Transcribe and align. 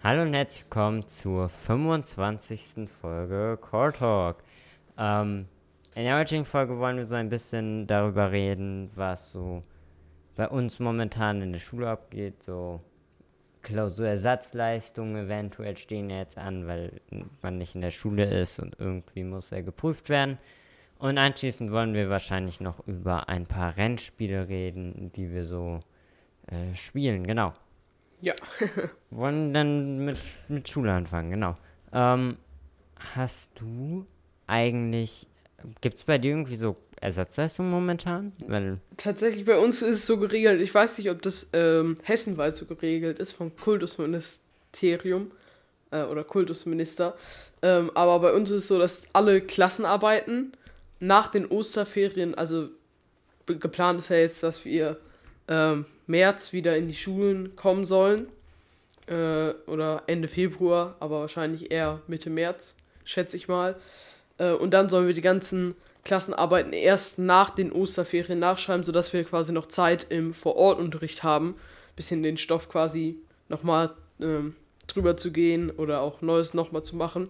Hallo 0.00 0.22
und 0.22 0.32
herzlich 0.32 0.62
willkommen 0.62 1.04
zur 1.08 1.48
25. 1.48 2.88
Folge 2.88 3.58
Core 3.60 3.92
Talk. 3.92 4.44
Ähm, 4.96 5.48
in 5.96 6.04
der 6.04 6.16
heutigen 6.16 6.44
Folge 6.44 6.78
wollen 6.78 6.98
wir 6.98 7.04
so 7.04 7.16
ein 7.16 7.28
bisschen 7.28 7.88
darüber 7.88 8.30
reden, 8.30 8.92
was 8.94 9.32
so 9.32 9.64
bei 10.36 10.48
uns 10.48 10.78
momentan 10.78 11.42
in 11.42 11.52
der 11.52 11.58
Schule 11.58 11.90
abgeht. 11.90 12.40
So 12.44 12.80
Klausurersatzleistungen 13.62 15.26
eventuell 15.26 15.76
stehen 15.76 16.10
jetzt 16.10 16.38
an, 16.38 16.68
weil 16.68 17.00
man 17.42 17.58
nicht 17.58 17.74
in 17.74 17.80
der 17.80 17.90
Schule 17.90 18.24
ist 18.24 18.60
und 18.60 18.76
irgendwie 18.78 19.24
muss 19.24 19.50
er 19.50 19.64
geprüft 19.64 20.10
werden. 20.10 20.38
Und 21.00 21.18
anschließend 21.18 21.72
wollen 21.72 21.94
wir 21.94 22.08
wahrscheinlich 22.08 22.60
noch 22.60 22.86
über 22.86 23.28
ein 23.28 23.46
paar 23.46 23.76
Rennspiele 23.76 24.48
reden, 24.48 25.10
die 25.16 25.32
wir 25.32 25.44
so 25.44 25.80
äh, 26.46 26.76
spielen, 26.76 27.26
genau. 27.26 27.52
Ja. 28.20 28.34
wollen 29.10 29.54
dann 29.54 30.04
mit, 30.04 30.18
mit 30.48 30.68
Schule 30.68 30.92
anfangen, 30.92 31.30
genau. 31.30 31.56
Ähm, 31.92 32.36
hast 33.14 33.52
du 33.60 34.04
eigentlich, 34.46 35.26
gibt 35.80 35.98
es 35.98 36.04
bei 36.04 36.18
dir 36.18 36.30
irgendwie 36.32 36.56
so 36.56 36.76
Ersatzleistungen 37.00 37.70
momentan? 37.70 38.32
Weil 38.46 38.80
Tatsächlich 38.96 39.44
bei 39.44 39.58
uns 39.58 39.82
ist 39.82 39.96
es 39.96 40.06
so 40.06 40.18
geregelt, 40.18 40.60
ich 40.60 40.74
weiß 40.74 40.98
nicht, 40.98 41.10
ob 41.10 41.22
das 41.22 41.48
ähm, 41.52 41.96
hessenweit 42.02 42.56
so 42.56 42.66
geregelt 42.66 43.18
ist 43.18 43.32
vom 43.32 43.54
Kultusministerium 43.56 45.30
äh, 45.90 46.02
oder 46.02 46.24
Kultusminister, 46.24 47.16
ähm, 47.62 47.90
aber 47.94 48.18
bei 48.20 48.32
uns 48.32 48.50
ist 48.50 48.64
es 48.64 48.68
so, 48.68 48.78
dass 48.78 49.06
alle 49.12 49.40
Klassenarbeiten 49.40 50.52
nach 51.00 51.28
den 51.28 51.46
Osterferien, 51.46 52.34
also 52.34 52.68
geplant 53.46 54.00
ist 54.00 54.08
ja 54.10 54.16
jetzt, 54.16 54.42
dass 54.42 54.64
wir 54.64 54.98
ähm, 55.46 55.86
März 56.08 56.52
wieder 56.52 56.76
in 56.76 56.88
die 56.88 56.94
Schulen 56.94 57.54
kommen 57.54 57.86
sollen. 57.86 58.26
Äh, 59.06 59.54
oder 59.66 60.02
Ende 60.06 60.28
Februar, 60.28 60.96
aber 61.00 61.20
wahrscheinlich 61.20 61.70
eher 61.70 62.00
Mitte 62.08 62.28
März, 62.28 62.74
schätze 63.04 63.36
ich 63.36 63.48
mal. 63.48 63.76
Äh, 64.38 64.52
und 64.52 64.72
dann 64.74 64.88
sollen 64.88 65.06
wir 65.06 65.14
die 65.14 65.22
ganzen 65.22 65.74
Klassenarbeiten 66.04 66.72
erst 66.72 67.18
nach 67.18 67.50
den 67.50 67.72
Osterferien 67.72 68.38
nachschreiben, 68.38 68.84
sodass 68.84 69.12
wir 69.12 69.24
quasi 69.24 69.52
noch 69.52 69.66
Zeit 69.66 70.06
im 70.10 70.34
Vorortunterricht 70.34 71.22
haben, 71.22 71.54
bisschen 71.96 72.22
den 72.22 72.36
Stoff 72.36 72.68
quasi 72.68 73.16
nochmal 73.48 73.90
ähm, 74.20 74.54
drüber 74.86 75.16
zu 75.16 75.32
gehen 75.32 75.70
oder 75.70 76.00
auch 76.00 76.22
Neues 76.22 76.54
nochmal 76.54 76.82
zu 76.82 76.96
machen. 76.96 77.28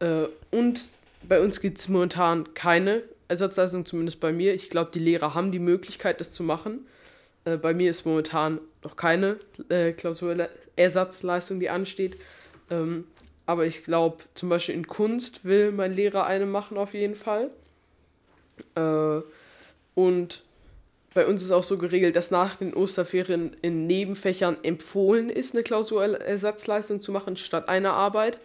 Äh, 0.00 0.24
und 0.50 0.90
bei 1.26 1.40
uns 1.40 1.60
gibt 1.60 1.78
es 1.78 1.88
momentan 1.88 2.54
keine 2.54 3.02
Ersatzleistung, 3.28 3.84
zumindest 3.84 4.20
bei 4.20 4.32
mir. 4.32 4.54
Ich 4.54 4.70
glaube, 4.70 4.90
die 4.92 5.00
Lehrer 5.00 5.34
haben 5.34 5.52
die 5.52 5.58
Möglichkeit, 5.58 6.20
das 6.20 6.32
zu 6.32 6.42
machen. 6.42 6.86
Äh, 7.48 7.56
bei 7.56 7.74
mir 7.74 7.90
ist 7.90 8.04
momentan 8.04 8.60
noch 8.82 8.96
keine 8.96 9.36
äh, 9.68 9.92
Klausurersatzleistung, 9.92 11.60
die 11.60 11.70
ansteht. 11.70 12.18
Ähm, 12.70 13.04
aber 13.46 13.66
ich 13.66 13.84
glaube, 13.84 14.24
zum 14.34 14.48
Beispiel 14.48 14.74
in 14.74 14.86
Kunst 14.86 15.44
will 15.44 15.72
mein 15.72 15.94
Lehrer 15.94 16.26
eine 16.26 16.46
machen 16.46 16.76
auf 16.76 16.94
jeden 16.94 17.14
Fall. 17.14 17.50
Äh, 18.74 19.20
und 19.94 20.44
bei 21.14 21.26
uns 21.26 21.42
ist 21.42 21.50
auch 21.50 21.64
so 21.64 21.78
geregelt, 21.78 22.14
dass 22.14 22.30
nach 22.30 22.56
den 22.56 22.74
Osterferien 22.74 23.56
in 23.62 23.86
Nebenfächern 23.86 24.58
empfohlen 24.62 25.30
ist, 25.30 25.54
eine 25.54 25.64
Klausurersatzleistung 25.64 27.00
zu 27.00 27.10
machen 27.10 27.36
statt 27.36 27.68
einer 27.68 27.94
Arbeit. 27.94 28.38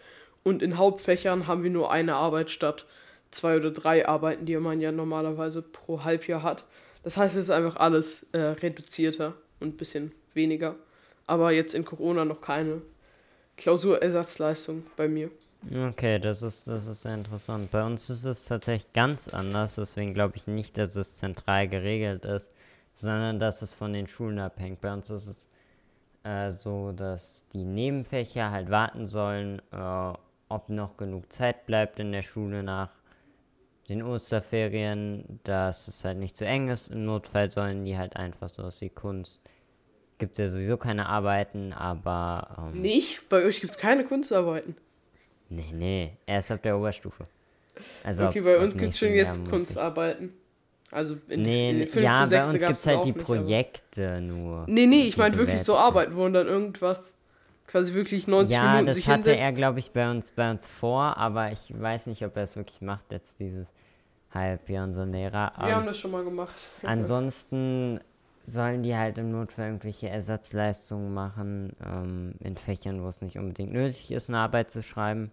Und 0.43 0.61
in 0.61 0.77
Hauptfächern 0.77 1.47
haben 1.47 1.63
wir 1.63 1.69
nur 1.69 1.91
eine 1.91 2.15
Arbeit 2.15 2.49
statt 2.49 2.85
zwei 3.31 3.57
oder 3.57 3.71
drei 3.71 4.07
Arbeiten, 4.07 4.45
die 4.45 4.55
man 4.57 4.79
ja 4.79 4.91
normalerweise 4.91 5.61
pro 5.61 6.03
Halbjahr 6.03 6.43
hat. 6.43 6.63
Das 7.03 7.17
heißt, 7.17 7.35
es 7.35 7.45
ist 7.45 7.49
einfach 7.51 7.75
alles 7.75 8.25
äh, 8.31 8.39
reduzierter 8.39 9.33
und 9.59 9.75
ein 9.75 9.77
bisschen 9.77 10.11
weniger. 10.33 10.75
Aber 11.27 11.51
jetzt 11.51 11.73
in 11.73 11.85
Corona 11.85 12.25
noch 12.25 12.41
keine 12.41 12.81
Klausurersatzleistung 13.57 14.83
bei 14.95 15.07
mir. 15.07 15.29
Okay, 15.71 16.19
das 16.19 16.41
ist, 16.41 16.67
das 16.67 16.87
ist 16.87 17.03
sehr 17.03 17.15
interessant. 17.15 17.71
Bei 17.71 17.85
uns 17.85 18.09
ist 18.09 18.25
es 18.25 18.45
tatsächlich 18.45 18.91
ganz 18.91 19.29
anders, 19.29 19.75
deswegen 19.75 20.13
glaube 20.13 20.35
ich 20.35 20.47
nicht, 20.47 20.77
dass 20.77 20.95
es 20.97 21.17
zentral 21.17 21.69
geregelt 21.69 22.25
ist, 22.25 22.51
sondern 22.93 23.39
dass 23.39 23.61
es 23.61 23.73
von 23.73 23.93
den 23.93 24.07
Schulen 24.07 24.39
abhängt. 24.39 24.81
Bei 24.81 24.91
uns 24.91 25.09
ist 25.09 25.27
es 25.27 25.49
äh, 26.23 26.51
so, 26.51 26.91
dass 26.91 27.45
die 27.53 27.63
Nebenfächer 27.63 28.51
halt 28.51 28.69
warten 28.69 29.07
sollen, 29.07 29.61
äh, 29.71 30.13
ob 30.49 30.69
noch 30.69 30.97
genug 30.97 31.31
Zeit 31.31 31.65
bleibt 31.65 31.97
in 31.99 32.11
der 32.11 32.23
Schule 32.23 32.61
nach 32.61 32.89
den 33.89 34.03
Osterferien, 34.03 35.39
dass 35.43 35.87
es 35.87 36.05
halt 36.05 36.17
nicht 36.17 36.37
zu 36.37 36.45
eng 36.45 36.69
ist. 36.69 36.89
Im 36.89 37.05
Notfall 37.05 37.51
sollen 37.51 37.85
die 37.85 37.97
halt 37.97 38.15
einfach 38.15 38.49
so 38.49 38.63
aus 38.63 38.81
wie 38.81 38.89
Kunst. 38.89 39.41
Gibt 40.19 40.33
es 40.33 40.37
ja 40.39 40.47
sowieso 40.47 40.77
keine 40.77 41.07
Arbeiten, 41.07 41.73
aber. 41.73 42.71
Ähm, 42.73 42.81
nicht? 42.81 43.27
Bei 43.29 43.43
euch 43.43 43.59
gibt 43.59 43.73
es 43.73 43.77
keine 43.77 44.05
Kunstarbeiten. 44.05 44.75
Nee, 45.49 45.71
nee, 45.73 46.13
erst 46.25 46.51
ab 46.51 46.61
der 46.63 46.77
Oberstufe. 46.77 47.27
Also 48.03 48.27
okay, 48.27 48.41
bei 48.41 48.57
uns 48.59 48.75
gibt 48.77 48.89
es 48.89 48.99
schon 48.99 49.13
jetzt 49.13 49.47
Kunstarbeiten. 49.49 50.33
Also 50.91 51.17
in 51.27 51.41
nee, 51.41 51.71
in 51.71 51.79
die 51.79 51.85
5. 51.87 52.03
ja, 52.03 52.25
bei 52.25 52.45
uns 52.45 52.59
gibt 52.59 52.71
es 52.71 52.87
halt 52.87 53.03
die 53.05 53.13
Projekte 53.13 54.21
nicht, 54.21 54.33
nur. 54.33 54.65
Nee, 54.67 54.85
nee, 54.85 55.03
ich 55.07 55.17
meine 55.17 55.35
wirklich 55.37 55.63
so 55.63 55.75
Arbeiten, 55.75 56.15
wo 56.15 56.27
dann 56.29 56.47
irgendwas 56.47 57.15
quasi 57.67 57.93
wirklich 57.93 58.27
90 58.27 58.55
ja, 58.55 58.69
Minuten 58.69 58.85
das 58.87 58.95
sich 58.95 59.07
hatte 59.07 59.35
er, 59.35 59.53
glaube 59.53 59.79
ich, 59.79 59.91
bei 59.91 60.09
uns, 60.09 60.31
bei 60.31 60.49
uns 60.49 60.67
vor, 60.67 61.17
aber 61.17 61.51
ich 61.51 61.73
weiß 61.73 62.07
nicht, 62.07 62.25
ob 62.25 62.35
er 62.37 62.43
es 62.43 62.55
wirklich 62.55 62.81
macht, 62.81 63.11
jetzt 63.11 63.39
dieses 63.39 63.73
Halbjahr, 64.33 64.85
unser 64.85 65.05
Lehrer. 65.05 65.53
Wir 65.57 65.65
um, 65.65 65.71
haben 65.73 65.85
das 65.85 65.97
schon 65.97 66.11
mal 66.11 66.23
gemacht. 66.23 66.53
Ansonsten 66.83 67.99
sollen 68.45 68.83
die 68.83 68.95
halt 68.95 69.17
im 69.17 69.31
Notfall 69.31 69.67
irgendwelche 69.67 70.09
Ersatzleistungen 70.09 71.13
machen, 71.13 71.75
ähm, 71.85 72.35
in 72.39 72.57
Fächern, 72.57 73.01
wo 73.03 73.07
es 73.07 73.21
nicht 73.21 73.37
unbedingt 73.37 73.71
nötig 73.71 74.11
ist, 74.11 74.29
eine 74.29 74.39
Arbeit 74.39 74.71
zu 74.71 74.81
schreiben. 74.81 75.31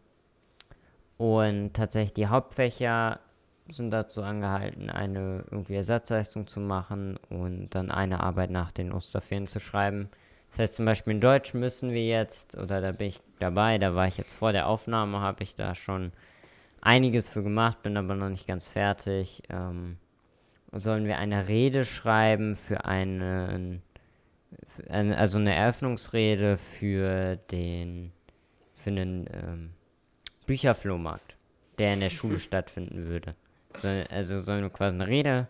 Und 1.17 1.75
tatsächlich 1.75 2.15
die 2.15 2.29
Hauptfächer 2.29 3.21
sind 3.69 3.91
dazu 3.91 4.23
angehalten, 4.23 4.91
eine 4.91 5.45
irgendwie 5.51 5.75
Ersatzleistung 5.75 6.47
zu 6.47 6.61
machen 6.61 7.19
und 7.29 7.71
dann 7.71 7.91
eine 7.91 8.21
Arbeit 8.21 8.51
nach 8.51 8.71
den 8.71 8.93
Osterferien 8.93 9.47
zu 9.47 9.61
schreiben. 9.61 10.09
Das 10.51 10.59
heißt 10.59 10.75
zum 10.75 10.85
Beispiel 10.85 11.15
in 11.15 11.21
Deutsch 11.21 11.55
müssen 11.55 11.93
wir 11.93 12.05
jetzt, 12.05 12.57
oder 12.57 12.81
da 12.81 12.93
bin 12.93 13.09
ich 13.09 13.21
dabei, 13.39 13.79
da 13.79 13.95
war 13.95 14.07
ich 14.07 14.17
jetzt 14.17 14.35
vor 14.35 14.53
der 14.53 14.67
Aufnahme, 14.67 15.21
habe 15.21 15.43
ich 15.43 15.55
da 15.55 15.75
schon 15.75 16.13
einiges 16.81 17.29
für 17.29 17.43
gemacht, 17.43 17.83
bin 17.83 17.97
aber 17.97 18.15
noch 18.15 18.29
nicht 18.29 18.47
ganz 18.47 18.69
fertig. 18.69 19.43
Ähm, 19.49 19.97
sollen 20.73 21.07
wir 21.07 21.19
eine 21.19 21.49
Rede 21.49 21.85
schreiben 21.85 22.57
für 22.57 22.85
einen, 22.85 23.83
also 24.89 25.39
eine 25.39 25.55
Eröffnungsrede 25.55 26.57
für 26.57 27.37
den, 27.51 28.13
für 28.75 28.91
einen 28.91 29.27
ähm, 29.33 29.71
Bücherflohmarkt, 30.47 31.37
der 31.79 31.95
in 31.95 32.01
der 32.01 32.11
Schule 32.11 32.39
stattfinden 32.41 33.07
würde. 33.07 33.35
So, 33.77 33.89
also 34.11 34.39
sollen 34.41 34.63
wir 34.63 34.71
quasi 34.71 34.95
eine 34.95 35.07
Rede 35.07 35.49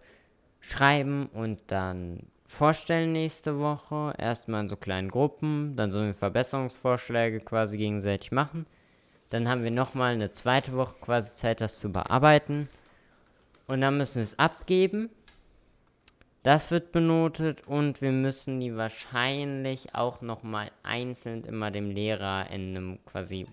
schreiben 0.61 1.27
und 1.33 1.59
dann 1.69 2.21
vorstellen 2.51 3.13
nächste 3.13 3.59
Woche. 3.59 4.15
Erstmal 4.19 4.63
in 4.63 4.69
so 4.69 4.77
kleinen 4.77 5.11
Gruppen. 5.11 5.77
Dann 5.77 5.93
sollen 5.93 6.07
wir 6.07 6.15
Verbesserungsvorschläge 6.15 7.41
quasi 7.41 7.79
gegenseitig 7.79 8.33
machen. 8.33 8.67
Dann 9.31 9.49
haben 9.49 9.63
wir 9.63 9.71
nochmal 9.71 10.13
eine 10.13 10.33
zweite 10.33 10.73
Woche 10.73 10.95
quasi 11.01 11.33
Zeit, 11.35 11.61
das 11.61 11.79
zu 11.79 11.91
bearbeiten. 11.91 12.69
Und 13.67 13.81
dann 13.81 13.97
müssen 13.97 14.17
wir 14.17 14.23
es 14.23 14.39
abgeben. 14.39 15.11
Das 16.43 16.71
wird 16.71 16.91
benotet 16.91 17.67
und 17.67 18.01
wir 18.01 18.13
müssen 18.13 18.61
die 18.61 18.75
wahrscheinlich 18.75 19.95
auch 19.95 20.23
nochmal 20.23 20.71
einzeln 20.83 21.45
immer 21.45 21.71
dem 21.71 21.91
Lehrer 21.91 22.51
in 22.51 22.77
einem 22.77 23.05
quasi 23.05 23.47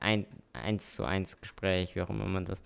ein, 0.00 0.26
1 0.52 0.96
zu 0.96 1.04
1 1.04 1.40
Gespräch, 1.40 1.96
wie 1.96 2.02
auch 2.02 2.10
immer 2.10 2.26
man 2.26 2.44
das 2.44 2.62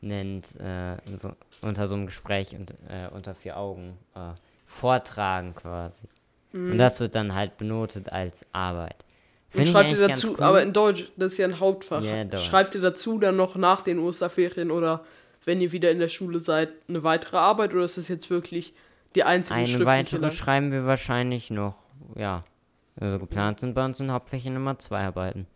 nennt, 0.00 0.58
äh, 0.58 0.96
so, 1.16 1.32
unter 1.60 1.86
so 1.86 1.94
einem 1.94 2.06
Gespräch 2.06 2.56
und, 2.56 2.72
äh, 2.88 3.08
unter 3.12 3.34
vier 3.34 3.58
Augen 3.58 3.98
äh, 4.14 4.32
vortragen 4.64 5.54
quasi. 5.54 6.08
Mhm. 6.52 6.72
Und 6.72 6.78
das 6.78 7.00
wird 7.00 7.14
dann 7.14 7.34
halt 7.34 7.56
benotet 7.58 8.10
als 8.10 8.46
Arbeit. 8.52 9.04
Find 9.50 9.68
und 9.68 9.72
schreibt 9.72 9.92
ihr 9.92 10.08
dazu, 10.08 10.34
cool. 10.34 10.42
aber 10.42 10.62
in 10.62 10.72
Deutsch, 10.72 11.12
das 11.16 11.32
ist 11.32 11.38
ja 11.38 11.46
ein 11.46 11.60
Hauptfach. 11.60 12.02
Yeah, 12.02 12.36
schreibt 12.38 12.74
ihr 12.74 12.80
dazu 12.80 13.18
dann 13.18 13.36
noch 13.36 13.54
nach 13.54 13.82
den 13.82 13.98
Osterferien 13.98 14.70
oder 14.70 15.04
wenn 15.44 15.60
ihr 15.60 15.72
wieder 15.72 15.90
in 15.90 15.98
der 15.98 16.08
Schule 16.08 16.40
seid, 16.40 16.70
eine 16.88 17.04
weitere 17.04 17.36
Arbeit 17.36 17.72
oder 17.74 17.84
ist 17.84 17.96
das 17.96 18.08
jetzt 18.08 18.30
wirklich 18.30 18.74
die 19.14 19.22
einzige 19.22 19.60
Eine 19.60 19.84
weitere 19.84 20.22
lang? 20.22 20.30
schreiben 20.32 20.72
wir 20.72 20.86
wahrscheinlich 20.86 21.50
noch, 21.50 21.76
ja. 22.16 22.40
Also 22.98 23.18
geplant 23.18 23.60
sind 23.60 23.74
bei 23.74 23.84
uns 23.84 24.00
in 24.00 24.10
Hauptfächern 24.10 24.56
immer 24.56 24.78
zwei 24.78 25.04
Arbeiten. 25.04 25.46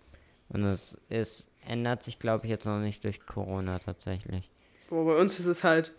Und 0.48 0.64
es 0.64 0.98
ist, 1.08 1.46
ändert 1.66 2.02
sich, 2.02 2.18
glaube 2.18 2.44
ich, 2.44 2.50
jetzt 2.50 2.66
noch 2.66 2.78
nicht 2.78 3.04
durch 3.04 3.24
Corona 3.26 3.78
tatsächlich. 3.78 4.50
Boah, 4.88 5.04
bei 5.04 5.20
uns 5.20 5.38
ist 5.38 5.46
es 5.46 5.62
halt, 5.64 5.92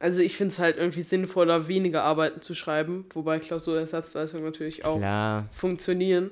also 0.00 0.22
ich 0.22 0.36
finde 0.36 0.52
es 0.52 0.58
halt 0.58 0.78
irgendwie 0.78 1.02
sinnvoller, 1.02 1.68
weniger 1.68 2.02
Arbeiten 2.02 2.40
zu 2.40 2.54
schreiben, 2.54 3.04
wobei 3.12 3.38
Klausurersatzleistungen 3.38 4.44
natürlich 4.44 4.84
auch 4.86 4.96
Klar. 4.96 5.46
funktionieren. 5.52 6.30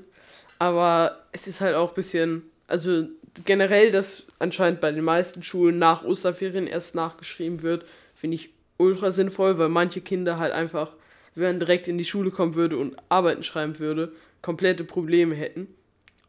Aber 0.58 1.18
es 1.32 1.46
ist 1.46 1.60
halt 1.60 1.76
auch 1.76 1.90
ein 1.90 1.94
bisschen, 1.94 2.42
also 2.66 3.06
generell, 3.44 3.92
dass 3.92 4.24
anscheinend 4.38 4.80
bei 4.80 4.90
den 4.90 5.04
meisten 5.04 5.42
Schulen 5.42 5.78
nach 5.78 6.02
Osterferien 6.02 6.66
erst 6.66 6.94
nachgeschrieben 6.94 7.62
wird, 7.62 7.84
finde 8.14 8.36
ich 8.36 8.50
ultra 8.78 9.10
sinnvoll, 9.10 9.58
weil 9.58 9.68
manche 9.68 10.00
Kinder 10.00 10.38
halt 10.38 10.52
einfach, 10.52 10.92
wenn 11.34 11.44
man 11.44 11.60
direkt 11.60 11.88
in 11.88 11.98
die 11.98 12.04
Schule 12.04 12.30
kommen 12.30 12.54
würde 12.54 12.78
und 12.78 12.96
Arbeiten 13.10 13.42
schreiben 13.42 13.78
würde, 13.78 14.12
komplette 14.40 14.84
Probleme 14.84 15.34
hätten. 15.34 15.68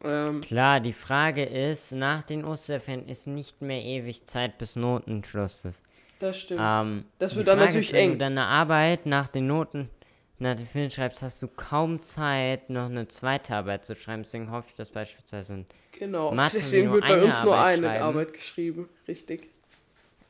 Ähm, 0.04 0.42
Klar, 0.42 0.80
die 0.80 0.92
Frage 0.92 1.44
ist, 1.44 1.92
nach 1.92 2.22
den 2.22 2.44
Osterferien 2.44 3.08
ist 3.08 3.26
nicht 3.26 3.62
mehr 3.62 3.82
ewig 3.82 4.26
Zeit 4.26 4.58
bis 4.58 4.76
Notenschluss 4.76 5.64
ist. 5.64 5.80
Das 6.20 6.38
stimmt. 6.38 6.60
Ähm, 6.62 7.04
Das 7.18 7.34
wird 7.34 7.48
dann 7.48 7.56
Frage 7.58 7.66
natürlich 7.68 7.88
ist, 7.88 7.94
wenn 7.94 8.00
eng. 8.02 8.12
du 8.12 8.18
deine 8.18 8.44
Arbeit 8.44 9.06
nach 9.06 9.28
den 9.28 9.46
Noten, 9.48 9.90
nach 10.38 10.54
den 10.54 10.66
Ferien 10.66 10.90
schreibst, 10.90 11.22
hast 11.22 11.42
du 11.42 11.48
kaum 11.48 12.02
Zeit, 12.02 12.70
noch 12.70 12.86
eine 12.86 13.08
zweite 13.08 13.56
Arbeit 13.56 13.84
zu 13.84 13.96
schreiben. 13.96 14.22
Deswegen 14.22 14.50
hoffe 14.52 14.68
ich, 14.70 14.74
dass 14.76 14.90
beispielsweise 14.90 15.54
ein 15.54 15.66
genau. 15.92 16.32
Mathe 16.32 16.58
Deswegen 16.58 16.86
nur 16.86 16.94
wird 16.94 17.08
bei 17.08 17.22
uns 17.22 17.42
nur 17.42 17.56
Arbeit 17.56 17.78
eine 17.78 17.86
schreiben. 17.88 18.04
Arbeit 18.04 18.32
geschrieben. 18.32 18.88
Richtig. 19.08 19.50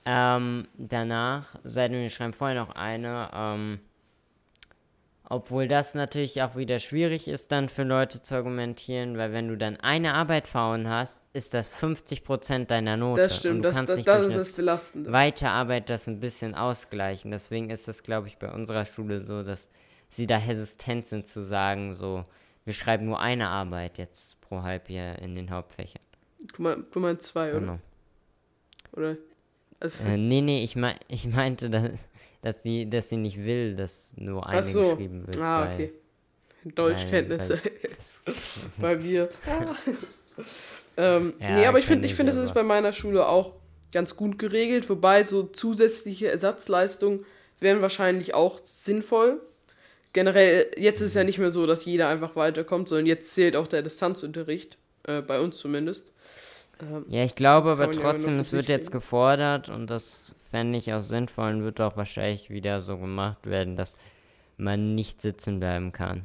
Ähm, 0.06 0.66
danach, 0.78 1.54
seitdem 1.62 2.00
wir 2.00 2.08
schreiben 2.10 2.32
vorher 2.32 2.56
noch 2.58 2.74
eine, 2.74 3.30
ähm, 3.34 3.80
obwohl 5.30 5.68
das 5.68 5.94
natürlich 5.94 6.42
auch 6.42 6.56
wieder 6.56 6.80
schwierig 6.80 7.28
ist, 7.28 7.52
dann 7.52 7.68
für 7.68 7.84
Leute 7.84 8.20
zu 8.20 8.34
argumentieren, 8.34 9.16
weil 9.16 9.32
wenn 9.32 9.46
du 9.46 9.56
dann 9.56 9.76
eine 9.78 10.14
Arbeit 10.14 10.48
fahren 10.48 10.88
hast, 10.88 11.22
ist 11.32 11.54
das 11.54 11.74
50% 11.80 12.66
deiner 12.66 12.96
Note. 12.96 13.22
Das 13.22 13.32
Und 13.34 13.38
stimmt. 13.38 13.58
du 13.58 13.62
Das, 13.62 13.76
kannst 13.76 13.90
das, 13.90 13.96
nicht 13.98 14.08
das 14.08 14.26
ist 14.26 14.36
das 14.36 14.56
Belastende. 14.56 15.12
Weiterarbeit 15.12 15.88
das 15.88 16.08
ein 16.08 16.18
bisschen 16.18 16.56
ausgleichen. 16.56 17.30
Deswegen 17.30 17.70
ist 17.70 17.88
es, 17.88 18.02
glaube 18.02 18.26
ich, 18.26 18.38
bei 18.38 18.50
unserer 18.52 18.84
Schule 18.84 19.20
so, 19.20 19.44
dass 19.44 19.68
sie 20.08 20.26
da 20.26 20.36
hesitant 20.36 21.06
sind 21.06 21.28
zu 21.28 21.44
sagen, 21.44 21.92
so, 21.92 22.24
wir 22.64 22.72
schreiben 22.74 23.06
nur 23.06 23.20
eine 23.20 23.48
Arbeit 23.48 23.98
jetzt 23.98 24.40
pro 24.40 24.62
Halbjahr 24.62 25.20
in 25.20 25.36
den 25.36 25.50
Hauptfächern. 25.50 26.02
Du, 26.56 26.62
mein, 26.62 26.84
du 26.90 26.98
meinst 26.98 27.28
zwei, 27.28 27.50
oder? 27.52 27.60
Genau. 27.60 27.78
oder? 28.92 29.16
Also, 29.78 30.02
Äh, 30.02 30.16
nee, 30.16 30.40
nee, 30.40 30.64
ich, 30.64 30.74
mein, 30.74 30.96
ich 31.06 31.28
meinte, 31.28 31.70
dass, 31.70 31.84
dass, 32.42 32.62
sie, 32.62 32.88
dass 32.88 33.08
sie 33.08 33.16
nicht 33.16 33.38
will, 33.44 33.76
dass 33.76 34.14
nur 34.16 34.46
eine 34.46 34.58
Ach 34.58 34.62
so. 34.62 34.90
geschrieben 34.90 35.26
wird. 35.26 35.38
ah, 35.38 35.66
weil 35.66 35.74
okay. 35.74 35.92
Deutschkenntnisse. 36.74 37.58
bei 38.78 38.96
mir. 38.96 39.28
ähm, 40.96 41.34
Ja, 41.38 41.54
nee, 41.54 41.66
aber 41.66 41.78
ich 41.78 41.86
finde, 41.86 42.06
ich 42.06 42.14
finde, 42.14 42.32
es 42.32 42.38
ist 42.38 42.54
bei 42.54 42.62
meiner 42.62 42.92
Schule 42.92 43.26
auch 43.26 43.54
ganz 43.92 44.16
gut 44.16 44.38
geregelt, 44.38 44.88
wobei 44.88 45.24
so 45.24 45.42
zusätzliche 45.44 46.28
Ersatzleistungen 46.28 47.24
wären 47.60 47.82
wahrscheinlich 47.82 48.34
auch 48.34 48.60
sinnvoll. 48.62 49.40
Generell, 50.12 50.70
jetzt 50.76 51.00
ist 51.00 51.10
es 51.10 51.14
ja 51.14 51.24
nicht 51.24 51.38
mehr 51.38 51.50
so, 51.50 51.66
dass 51.66 51.84
jeder 51.84 52.08
einfach 52.08 52.34
weiterkommt, 52.36 52.88
sondern 52.88 53.06
jetzt 53.06 53.34
zählt 53.34 53.54
auch 53.56 53.66
der 53.66 53.82
Distanzunterricht, 53.82 54.76
äh, 55.04 55.22
bei 55.22 55.40
uns 55.40 55.58
zumindest. 55.58 56.12
Ähm, 56.82 57.04
Ja, 57.08 57.22
ich 57.24 57.34
glaube 57.34 57.70
aber 57.72 57.90
trotzdem, 57.92 58.38
es 58.38 58.52
wird 58.52 58.68
jetzt 58.68 58.90
gefordert 58.92 59.68
und 59.68 59.88
das 59.88 60.34
fände 60.50 60.78
ich 60.78 60.92
auch 60.92 61.00
sinnvoll 61.02 61.50
und 61.54 61.64
wird 61.64 61.80
auch 61.80 61.96
wahrscheinlich 61.96 62.50
wieder 62.50 62.80
so 62.80 62.98
gemacht 62.98 63.46
werden, 63.46 63.76
dass 63.76 63.96
man 64.56 64.94
nicht 64.94 65.22
sitzen 65.22 65.58
bleiben 65.60 65.92
kann. 65.92 66.24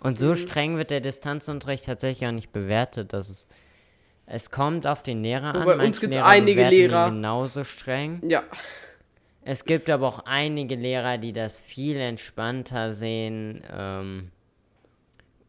Und 0.00 0.18
so 0.18 0.30
Mhm. 0.30 0.36
streng 0.36 0.76
wird 0.76 0.90
der 0.90 1.00
Distanzunterricht 1.00 1.86
tatsächlich 1.86 2.28
auch 2.28 2.32
nicht 2.32 2.52
bewertet, 2.52 3.12
dass 3.12 3.28
es 3.28 3.46
es 4.28 4.50
kommt 4.50 4.88
auf 4.88 5.04
den 5.04 5.22
Lehrer 5.22 5.54
Wo 5.54 5.58
an. 5.60 5.64
bei 5.78 5.86
uns 5.86 6.00
gibt's 6.00 6.16
Lehrer 6.16 6.26
einige 6.28 6.64
Lehrer- 6.68 7.10
genauso 7.10 7.62
streng. 7.62 8.20
ja, 8.28 8.42
Es 9.42 9.64
gibt 9.64 9.88
aber 9.88 10.08
auch 10.08 10.18
einige 10.26 10.74
Lehrer, 10.74 11.16
die 11.18 11.32
das 11.32 11.60
viel 11.60 11.94
entspannter 11.96 12.90
sehen. 12.92 13.62
Ähm, 13.72 14.32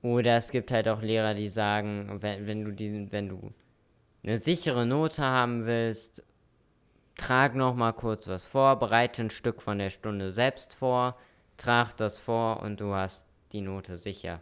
oder 0.08 0.38
es 0.38 0.52
gibt 0.52 0.72
halt 0.72 0.88
auch 0.88 1.02
Lehrer, 1.02 1.34
die 1.34 1.48
sagen, 1.50 2.18
wenn, 2.22 2.48
wenn 2.48 2.64
du 2.64 2.72
die, 2.72 3.12
wenn 3.12 3.30
du 3.30 3.52
eine 4.24 4.38
sichere 4.38 4.86
Note 4.86 5.22
haben 5.22 5.66
willst, 5.66 6.24
trag 7.18 7.56
noch 7.56 7.76
mal 7.76 7.94
kurz 7.94 8.28
was 8.28 8.46
vor, 8.46 8.78
bereite 8.78 9.24
ein 9.24 9.30
Stück 9.30 9.62
von 9.62 9.80
der 9.80 9.90
Stunde 9.90 10.32
selbst 10.32 10.74
vor, 10.74 11.18
trag 11.58 11.96
das 11.98 12.20
vor 12.20 12.62
und 12.62 12.80
du 12.80 12.94
hast 12.94 13.26
die 13.52 13.62
Note 13.62 13.98
sicher. 13.98 14.40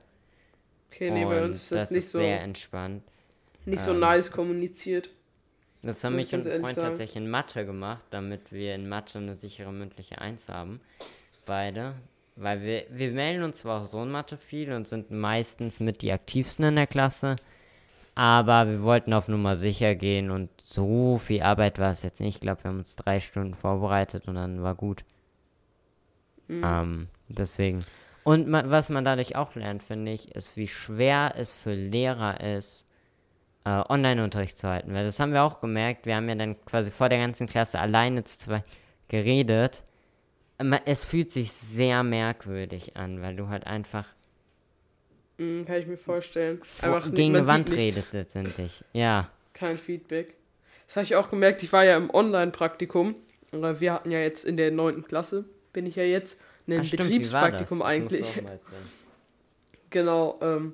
okay, 0.91 1.11
nee, 1.11 1.25
bei 1.25 1.43
uns 1.43 1.63
ist 1.63 1.71
das, 1.71 1.79
das 1.79 1.91
nicht 1.91 1.99
ist 1.99 2.11
so, 2.11 2.19
sehr 2.19 2.41
entspannt. 2.41 3.03
nicht 3.65 3.81
so 3.81 3.91
ähm, 3.91 3.99
nice 3.99 4.31
kommuniziert. 4.31 5.09
Das 5.81 6.03
haben 6.03 6.15
mich 6.15 6.33
und 6.33 6.47
ein 6.47 6.61
Freund 6.61 6.75
sagen. 6.75 6.87
tatsächlich 6.87 7.17
in 7.17 7.29
Mathe 7.29 7.65
gemacht, 7.65 8.05
damit 8.09 8.51
wir 8.51 8.73
in 8.73 8.89
Mathe 8.89 9.19
eine 9.19 9.35
sichere 9.35 9.71
mündliche 9.71 10.19
Eins 10.19 10.49
haben. 10.49 10.81
Beide. 11.45 11.93
Weil 12.35 12.61
wir, 12.61 12.85
wir 12.89 13.11
melden 13.11 13.43
uns 13.43 13.59
zwar 13.59 13.81
auch 13.81 13.85
so 13.85 14.03
in 14.03 14.11
Mathe 14.11 14.37
viel 14.37 14.73
und 14.73 14.87
sind 14.87 15.09
meistens 15.09 15.79
mit 15.79 16.01
die 16.01 16.11
aktivsten 16.11 16.65
in 16.65 16.75
der 16.75 16.87
Klasse, 16.87 17.37
aber 18.13 18.67
wir 18.67 18.83
wollten 18.83 19.13
auf 19.13 19.27
Nummer 19.27 19.55
sicher 19.55 19.95
gehen 19.95 20.31
und 20.31 20.49
so 20.61 21.17
viel 21.17 21.41
Arbeit 21.41 21.79
war 21.79 21.91
es 21.91 22.03
jetzt 22.03 22.19
nicht. 22.19 22.35
Ich 22.35 22.41
glaube, 22.41 22.63
wir 22.63 22.69
haben 22.69 22.79
uns 22.79 22.95
drei 22.95 23.19
Stunden 23.19 23.53
vorbereitet 23.53 24.27
und 24.27 24.35
dann 24.35 24.63
war 24.63 24.75
gut. 24.75 25.05
Ähm, 26.49 27.07
deswegen. 27.27 27.85
Und 28.23 28.47
ma 28.47 28.63
was 28.67 28.89
man 28.89 29.03
dadurch 29.03 29.35
auch 29.35 29.55
lernt, 29.55 29.83
finde 29.83 30.11
ich, 30.11 30.35
ist, 30.35 30.57
wie 30.57 30.67
schwer 30.67 31.33
es 31.35 31.53
für 31.53 31.73
Lehrer 31.73 32.41
ist, 32.41 32.87
äh, 33.65 33.81
Online-Unterricht 33.89 34.57
zu 34.57 34.67
halten. 34.67 34.93
Weil 34.93 35.05
das 35.05 35.19
haben 35.19 35.33
wir 35.33 35.43
auch 35.43 35.61
gemerkt. 35.61 36.05
Wir 36.05 36.15
haben 36.15 36.27
ja 36.29 36.35
dann 36.35 36.63
quasi 36.65 36.91
vor 36.91 37.09
der 37.09 37.19
ganzen 37.19 37.47
Klasse 37.47 37.79
alleine 37.79 38.23
zu 38.23 38.37
zweit 38.37 38.63
geredet. 39.07 39.83
Es 40.85 41.03
fühlt 41.05 41.31
sich 41.31 41.51
sehr 41.51 42.03
merkwürdig 42.03 42.95
an, 42.95 43.21
weil 43.21 43.35
du 43.35 43.49
halt 43.49 43.65
einfach 43.67 44.07
Mhm, 45.37 45.65
kann 45.65 45.75
ich 45.81 45.87
mir 45.87 45.97
vorstellen. 45.97 46.61
vor, 46.63 46.95
Einfach, 46.95 47.11
gegen 47.13 47.35
eine 47.35 47.45
Wand 47.47 47.67
nichts. 47.69 47.83
redest 47.83 48.13
letztendlich. 48.13 48.83
Ja. 48.93 49.29
kein 49.53 49.77
Feedback. 49.77 50.33
Das 50.87 50.95
habe 50.95 51.03
ich 51.03 51.15
auch 51.15 51.29
gemerkt. 51.29 51.61
Ich 51.63 51.73
war 51.73 51.83
ja 51.83 51.97
im 51.97 52.09
Online-Praktikum. 52.09 53.15
Oder 53.51 53.79
Wir 53.81 53.93
hatten 53.93 54.11
ja 54.11 54.19
jetzt 54.19 54.45
in 54.45 54.55
der 54.57 54.71
9. 54.71 55.03
Klasse, 55.03 55.45
bin 55.73 55.85
ich 55.85 55.95
ja 55.97 56.03
jetzt, 56.03 56.39
ein 56.67 56.85
stimmt, 56.85 57.01
das? 57.01 57.07
Betriebspraktikum 57.07 57.79
du 57.79 57.85
eigentlich. 57.85 58.25
Genau. 59.89 60.39
Ähm, 60.41 60.73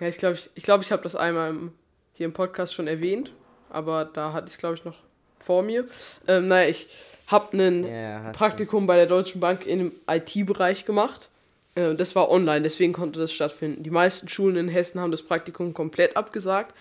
ja, 0.00 0.08
ich 0.08 0.18
glaube, 0.18 0.36
ich, 0.36 0.50
ich, 0.54 0.62
glaub, 0.62 0.82
ich 0.82 0.92
habe 0.92 1.02
das 1.02 1.16
einmal 1.16 1.50
im, 1.50 1.72
hier 2.12 2.26
im 2.26 2.32
Podcast 2.32 2.74
schon 2.74 2.86
erwähnt. 2.86 3.32
Aber 3.70 4.04
da 4.04 4.32
hatte 4.32 4.48
ich 4.50 4.58
glaube 4.58 4.74
ich, 4.76 4.84
noch 4.84 4.96
vor 5.40 5.62
mir. 5.62 5.86
Ähm, 6.28 6.48
naja, 6.48 6.68
ich 6.68 6.86
habe 7.32 7.52
einen 7.54 7.84
Ja, 7.84 8.22
hast 8.24 8.34
du. 8.34 8.38
Praktikum 8.38 8.86
bei 8.86 8.96
der 8.96 9.06
Deutschen 9.06 9.40
Bank 9.40 9.66
im 9.66 9.92
IT-Bereich 10.08 10.84
gemacht. 10.84 11.28
Äh, 11.74 11.94
Das 11.94 12.14
war 12.14 12.30
online, 12.30 12.62
deswegen 12.62 12.92
konnte 12.92 13.18
das 13.18 13.32
stattfinden. 13.32 13.82
Die 13.82 13.90
meisten 13.90 14.28
Schulen 14.28 14.56
in 14.56 14.68
Hessen 14.68 15.00
haben 15.00 15.10
das 15.10 15.22
Praktikum 15.22 15.74
komplett 15.74 16.16
abgesagt. 16.16 16.74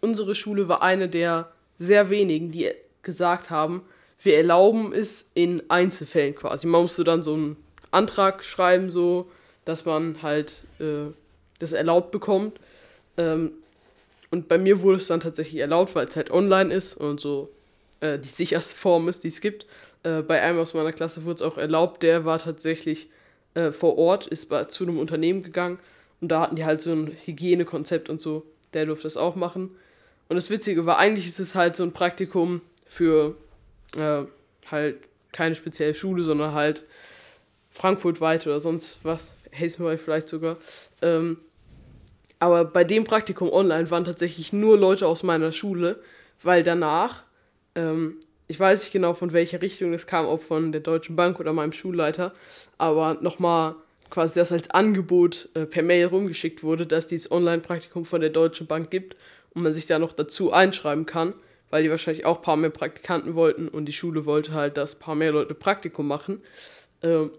Unsere 0.00 0.34
Schule 0.34 0.68
war 0.68 0.82
eine 0.82 1.08
der 1.08 1.50
sehr 1.78 2.10
wenigen, 2.10 2.52
die 2.52 2.70
gesagt 3.02 3.50
haben, 3.50 3.82
wir 4.22 4.36
erlauben 4.36 4.92
es 4.92 5.30
in 5.34 5.62
Einzelfällen 5.68 6.34
quasi. 6.34 6.66
Man 6.66 6.82
musste 6.82 7.02
dann 7.04 7.22
so 7.22 7.34
einen 7.34 7.56
Antrag 7.90 8.44
schreiben, 8.44 8.90
so, 8.90 9.30
dass 9.64 9.84
man 9.84 10.22
halt 10.22 10.64
äh, 10.78 11.12
das 11.58 11.72
erlaubt 11.72 12.10
bekommt. 12.12 12.58
Ähm, 13.16 13.52
und 14.30 14.48
bei 14.48 14.58
mir 14.58 14.80
wurde 14.80 14.96
es 14.98 15.08
dann 15.08 15.20
tatsächlich 15.20 15.60
erlaubt, 15.60 15.94
weil 15.94 16.06
es 16.06 16.16
halt 16.16 16.30
online 16.30 16.72
ist 16.72 16.94
und 16.94 17.20
so 17.20 17.50
äh, 18.00 18.18
die 18.18 18.28
sicherste 18.28 18.76
Form 18.76 19.08
ist, 19.08 19.24
die 19.24 19.28
es 19.28 19.40
gibt. 19.40 19.66
Äh, 20.02 20.22
bei 20.22 20.40
einem 20.40 20.58
aus 20.58 20.74
meiner 20.74 20.92
Klasse 20.92 21.24
wurde 21.24 21.36
es 21.36 21.42
auch 21.42 21.58
erlaubt, 21.58 22.02
der 22.02 22.24
war 22.24 22.38
tatsächlich 22.38 23.08
äh, 23.54 23.72
vor 23.72 23.98
Ort, 23.98 24.26
ist 24.26 24.52
zu 24.68 24.84
einem 24.84 24.98
Unternehmen 24.98 25.42
gegangen 25.42 25.78
und 26.20 26.28
da 26.28 26.40
hatten 26.40 26.56
die 26.56 26.64
halt 26.64 26.80
so 26.80 26.92
ein 26.92 27.16
Hygienekonzept 27.24 28.08
und 28.08 28.20
so, 28.20 28.44
der 28.74 28.86
durfte 28.86 29.04
das 29.04 29.16
auch 29.16 29.36
machen. 29.36 29.70
Und 30.28 30.36
das 30.36 30.50
Witzige 30.50 30.86
war, 30.86 30.98
eigentlich 30.98 31.28
ist 31.28 31.40
es 31.40 31.54
halt 31.54 31.76
so 31.76 31.82
ein 31.82 31.92
Praktikum 31.92 32.62
für 32.86 33.36
äh, 33.96 34.22
halt 34.70 34.96
keine 35.32 35.54
spezielle 35.54 35.94
Schule, 35.94 36.22
sondern 36.22 36.54
halt 36.54 36.82
Frankfurt-weit 37.70 38.46
oder 38.46 38.60
sonst 38.60 39.00
was, 39.02 39.36
Hessenweit 39.50 40.00
vielleicht 40.00 40.28
sogar. 40.28 40.58
Ähm, 41.00 41.38
aber 42.38 42.64
bei 42.64 42.84
dem 42.84 43.04
Praktikum 43.04 43.52
online 43.52 43.90
waren 43.90 44.04
tatsächlich 44.04 44.52
nur 44.52 44.78
Leute 44.78 45.06
aus 45.06 45.22
meiner 45.22 45.52
Schule, 45.52 46.00
weil 46.42 46.62
danach, 46.62 47.22
ähm, 47.74 48.16
ich 48.52 48.60
weiß 48.60 48.82
nicht 48.82 48.92
genau 48.92 49.14
von 49.14 49.32
welcher 49.32 49.62
Richtung 49.62 49.92
das 49.92 50.06
kam, 50.06 50.26
ob 50.26 50.42
von 50.42 50.72
der 50.72 50.82
Deutschen 50.82 51.16
Bank 51.16 51.40
oder 51.40 51.54
meinem 51.54 51.72
Schulleiter, 51.72 52.34
aber 52.76 53.16
nochmal 53.22 53.76
quasi 54.10 54.38
das 54.38 54.52
als 54.52 54.68
Angebot 54.68 55.48
äh, 55.54 55.64
per 55.64 55.82
Mail 55.82 56.04
rumgeschickt 56.08 56.62
wurde, 56.62 56.86
dass 56.86 57.06
dieses 57.06 57.32
Online-Praktikum 57.32 58.04
von 58.04 58.20
der 58.20 58.28
Deutschen 58.28 58.66
Bank 58.66 58.90
gibt 58.90 59.16
und 59.54 59.62
man 59.62 59.72
sich 59.72 59.86
da 59.86 59.98
noch 59.98 60.12
dazu 60.12 60.52
einschreiben 60.52 61.06
kann, 61.06 61.32
weil 61.70 61.82
die 61.82 61.88
wahrscheinlich 61.88 62.26
auch 62.26 62.36
ein 62.36 62.42
paar 62.42 62.58
mehr 62.58 62.68
Praktikanten 62.68 63.36
wollten 63.36 63.68
und 63.68 63.86
die 63.86 63.94
Schule 63.94 64.26
wollte 64.26 64.52
halt, 64.52 64.76
dass 64.76 64.96
ein 64.96 65.00
paar 65.00 65.14
mehr 65.14 65.32
Leute 65.32 65.54
Praktikum 65.54 66.06
machen. 66.06 66.42
Ähm, 67.02 67.30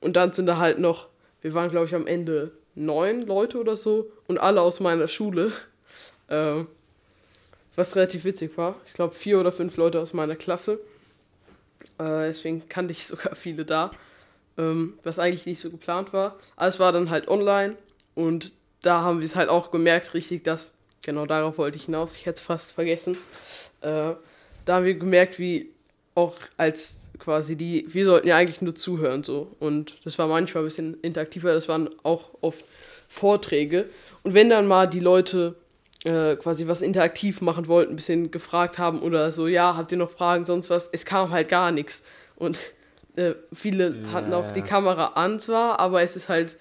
und 0.00 0.16
dann 0.16 0.32
sind 0.32 0.46
da 0.46 0.58
halt 0.58 0.80
noch, 0.80 1.06
wir 1.42 1.54
waren 1.54 1.70
glaube 1.70 1.86
ich 1.86 1.94
am 1.94 2.08
Ende 2.08 2.50
neun 2.74 3.24
Leute 3.24 3.60
oder 3.60 3.76
so 3.76 4.10
und 4.26 4.38
alle 4.38 4.62
aus 4.62 4.80
meiner 4.80 5.06
Schule. 5.06 5.52
Ähm, 6.32 6.68
was 7.80 7.96
relativ 7.96 8.24
witzig 8.24 8.56
war. 8.56 8.76
Ich 8.84 8.92
glaube 8.92 9.14
vier 9.14 9.40
oder 9.40 9.52
fünf 9.52 9.76
Leute 9.76 10.00
aus 10.00 10.12
meiner 10.12 10.36
Klasse. 10.36 10.80
Äh, 11.98 12.28
deswegen 12.28 12.68
kannte 12.68 12.92
ich 12.92 13.06
sogar 13.06 13.34
viele 13.34 13.64
da. 13.64 13.90
Ähm, 14.58 14.98
was 15.02 15.18
eigentlich 15.18 15.46
nicht 15.46 15.58
so 15.58 15.70
geplant 15.70 16.12
war. 16.12 16.36
Aber 16.56 16.68
es 16.68 16.78
war 16.78 16.92
dann 16.92 17.10
halt 17.10 17.28
online 17.28 17.76
und 18.14 18.52
da 18.82 19.02
haben 19.02 19.20
wir 19.20 19.26
es 19.26 19.36
halt 19.36 19.48
auch 19.48 19.70
gemerkt, 19.70 20.14
richtig, 20.14 20.42
dass, 20.42 20.74
genau 21.02 21.26
darauf 21.26 21.58
wollte 21.58 21.76
ich 21.76 21.84
hinaus, 21.84 22.16
ich 22.16 22.26
hätte 22.26 22.38
es 22.38 22.46
fast 22.46 22.72
vergessen. 22.72 23.16
Äh, 23.80 24.12
da 24.64 24.74
haben 24.74 24.84
wir 24.84 24.94
gemerkt, 24.94 25.38
wie 25.38 25.70
auch 26.14 26.36
als 26.56 27.08
quasi 27.18 27.56
die, 27.56 27.86
wir 27.88 28.04
sollten 28.04 28.28
ja 28.28 28.36
eigentlich 28.36 28.62
nur 28.62 28.74
zuhören 28.74 29.24
so. 29.24 29.54
Und 29.58 29.94
das 30.04 30.18
war 30.18 30.26
manchmal 30.26 30.62
ein 30.62 30.66
bisschen 30.66 31.00
interaktiver, 31.00 31.52
das 31.52 31.68
waren 31.68 31.88
auch 32.02 32.30
oft 32.40 32.64
Vorträge. 33.08 33.88
Und 34.22 34.34
wenn 34.34 34.50
dann 34.50 34.66
mal 34.66 34.86
die 34.86 35.00
Leute 35.00 35.56
äh, 36.04 36.36
quasi 36.36 36.66
was 36.66 36.80
interaktiv 36.80 37.40
machen 37.40 37.68
wollten, 37.68 37.92
ein 37.92 37.96
bisschen 37.96 38.30
gefragt 38.30 38.78
haben 38.78 39.00
oder 39.00 39.30
so, 39.32 39.46
ja, 39.46 39.76
habt 39.76 39.92
ihr 39.92 39.98
noch 39.98 40.10
Fragen, 40.10 40.44
sonst 40.44 40.70
was, 40.70 40.88
es 40.92 41.04
kam 41.04 41.30
halt 41.30 41.48
gar 41.48 41.72
nichts. 41.72 42.04
Und 42.36 42.58
äh, 43.16 43.34
viele 43.52 43.94
ja. 43.94 44.12
hatten 44.12 44.32
auch 44.32 44.50
die 44.52 44.62
Kamera 44.62 45.08
an 45.08 45.40
zwar, 45.40 45.78
aber 45.78 46.02
es 46.02 46.16
ist 46.16 46.28
halt, 46.28 46.56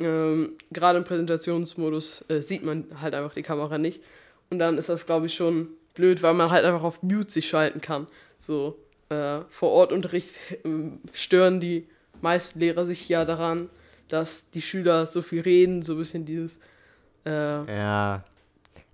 ähm, 0.00 0.52
gerade 0.72 0.98
im 0.98 1.04
Präsentationsmodus 1.04 2.24
äh, 2.28 2.40
sieht 2.40 2.64
man 2.64 2.86
halt 3.00 3.14
einfach 3.14 3.34
die 3.34 3.42
Kamera 3.42 3.78
nicht. 3.78 4.02
Und 4.50 4.58
dann 4.58 4.76
ist 4.76 4.88
das, 4.88 5.06
glaube 5.06 5.26
ich, 5.26 5.34
schon 5.34 5.68
blöd, 5.94 6.22
weil 6.22 6.34
man 6.34 6.50
halt 6.50 6.64
einfach 6.64 6.82
auf 6.82 7.02
Mute 7.02 7.30
sich 7.30 7.48
schalten 7.48 7.80
kann. 7.80 8.08
So, 8.40 8.76
äh, 9.08 9.40
vor 9.48 9.70
Ort 9.70 9.92
Unterricht 9.92 10.30
ähm, 10.64 11.00
stören 11.12 11.60
die 11.60 11.86
meisten 12.20 12.58
Lehrer 12.58 12.86
sich 12.86 13.08
ja 13.08 13.24
daran, 13.24 13.68
dass 14.08 14.50
die 14.50 14.62
Schüler 14.62 15.06
so 15.06 15.22
viel 15.22 15.42
reden, 15.42 15.82
so 15.82 15.92
ein 15.92 15.98
bisschen 15.98 16.24
dieses. 16.24 16.58
Äh, 17.24 17.30
ja. 17.30 18.24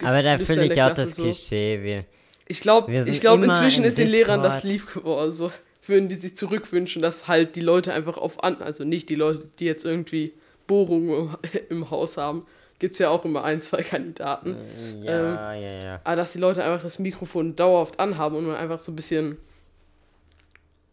Aber 0.02 0.22
da 0.22 0.38
fühle 0.38 0.66
ich 0.66 0.82
auch 0.82 0.94
das 0.94 1.16
so. 1.16 1.22
Klischee. 1.22 1.82
Wir, 1.82 2.04
ich 2.46 2.60
glaube, 2.60 2.92
ich 2.92 3.20
glaube, 3.20 3.44
inzwischen 3.44 3.84
ist 3.84 3.98
den 3.98 4.06
Discord. 4.06 4.26
Lehrern 4.26 4.42
das 4.42 4.64
lieb 4.64 4.92
geworden. 4.92 5.30
So 5.30 5.52
würden 5.86 6.08
die 6.08 6.14
sich 6.16 6.36
zurückwünschen, 6.36 7.02
dass 7.02 7.28
halt 7.28 7.56
die 7.56 7.60
Leute 7.60 7.92
einfach 7.92 8.16
auf 8.16 8.42
an, 8.42 8.60
also 8.62 8.84
nicht 8.84 9.08
die 9.08 9.14
Leute, 9.14 9.48
die 9.58 9.64
jetzt 9.64 9.84
irgendwie 9.84 10.32
Bohrungen 10.66 11.36
im 11.68 11.90
Haus 11.90 12.16
haben, 12.16 12.46
gibt 12.78 12.94
es 12.94 12.98
ja 12.98 13.10
auch 13.10 13.24
immer 13.24 13.44
ein, 13.44 13.62
zwei 13.62 13.82
Kandidaten. 13.82 14.56
Ja, 15.02 15.54
ähm, 15.56 15.62
ja, 15.62 15.84
ja. 15.84 16.00
Aber 16.02 16.16
dass 16.16 16.32
die 16.32 16.38
Leute 16.38 16.64
einfach 16.64 16.82
das 16.82 16.98
Mikrofon 16.98 17.54
dauerhaft 17.54 18.00
anhaben 18.00 18.36
und 18.36 18.46
man 18.46 18.56
einfach 18.56 18.80
so 18.80 18.90
ein 18.90 18.96
bisschen 18.96 19.36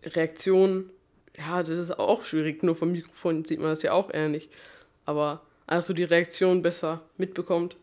Reaktion, 0.03 0.89
ja, 1.37 1.63
das 1.63 1.77
ist 1.77 1.97
auch 1.97 2.23
schwierig. 2.23 2.63
Nur 2.63 2.75
vom 2.75 2.91
Mikrofon 2.91 3.45
sieht 3.45 3.59
man 3.59 3.69
das 3.69 3.83
ja 3.83 3.93
auch 3.93 4.11
eher 4.11 4.29
nicht. 4.29 4.49
Aber 5.05 5.41
einfach 5.65 5.87
so 5.87 5.93
die 5.93 6.03
Reaktion 6.03 6.61
besser 6.61 7.01
mitbekommt. 7.17 7.77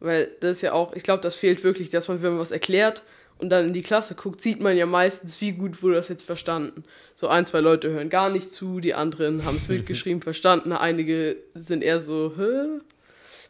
Weil 0.00 0.30
das 0.40 0.58
ist 0.58 0.62
ja 0.62 0.72
auch, 0.72 0.92
ich 0.94 1.02
glaube, 1.02 1.22
das 1.22 1.34
fehlt 1.34 1.64
wirklich, 1.64 1.90
dass 1.90 2.08
man, 2.08 2.22
wenn 2.22 2.32
man 2.32 2.40
was 2.40 2.50
erklärt 2.50 3.02
und 3.38 3.50
dann 3.50 3.66
in 3.66 3.72
die 3.72 3.82
Klasse 3.82 4.14
guckt, 4.14 4.40
sieht 4.40 4.60
man 4.60 4.76
ja 4.76 4.86
meistens, 4.86 5.40
wie 5.40 5.52
gut 5.52 5.82
wurde 5.82 5.96
das 5.96 6.08
jetzt 6.08 6.24
verstanden. 6.24 6.84
So 7.14 7.28
ein, 7.28 7.46
zwei 7.46 7.60
Leute 7.60 7.90
hören 7.90 8.08
gar 8.08 8.30
nicht 8.30 8.52
zu, 8.52 8.80
die 8.80 8.94
anderen 8.94 9.44
haben 9.44 9.56
es 9.56 9.68
geschrieben 9.86 10.22
verstanden, 10.22 10.72
einige 10.72 11.36
sind 11.54 11.82
eher 11.82 12.00
so, 12.00 12.32
hä? 12.36 12.80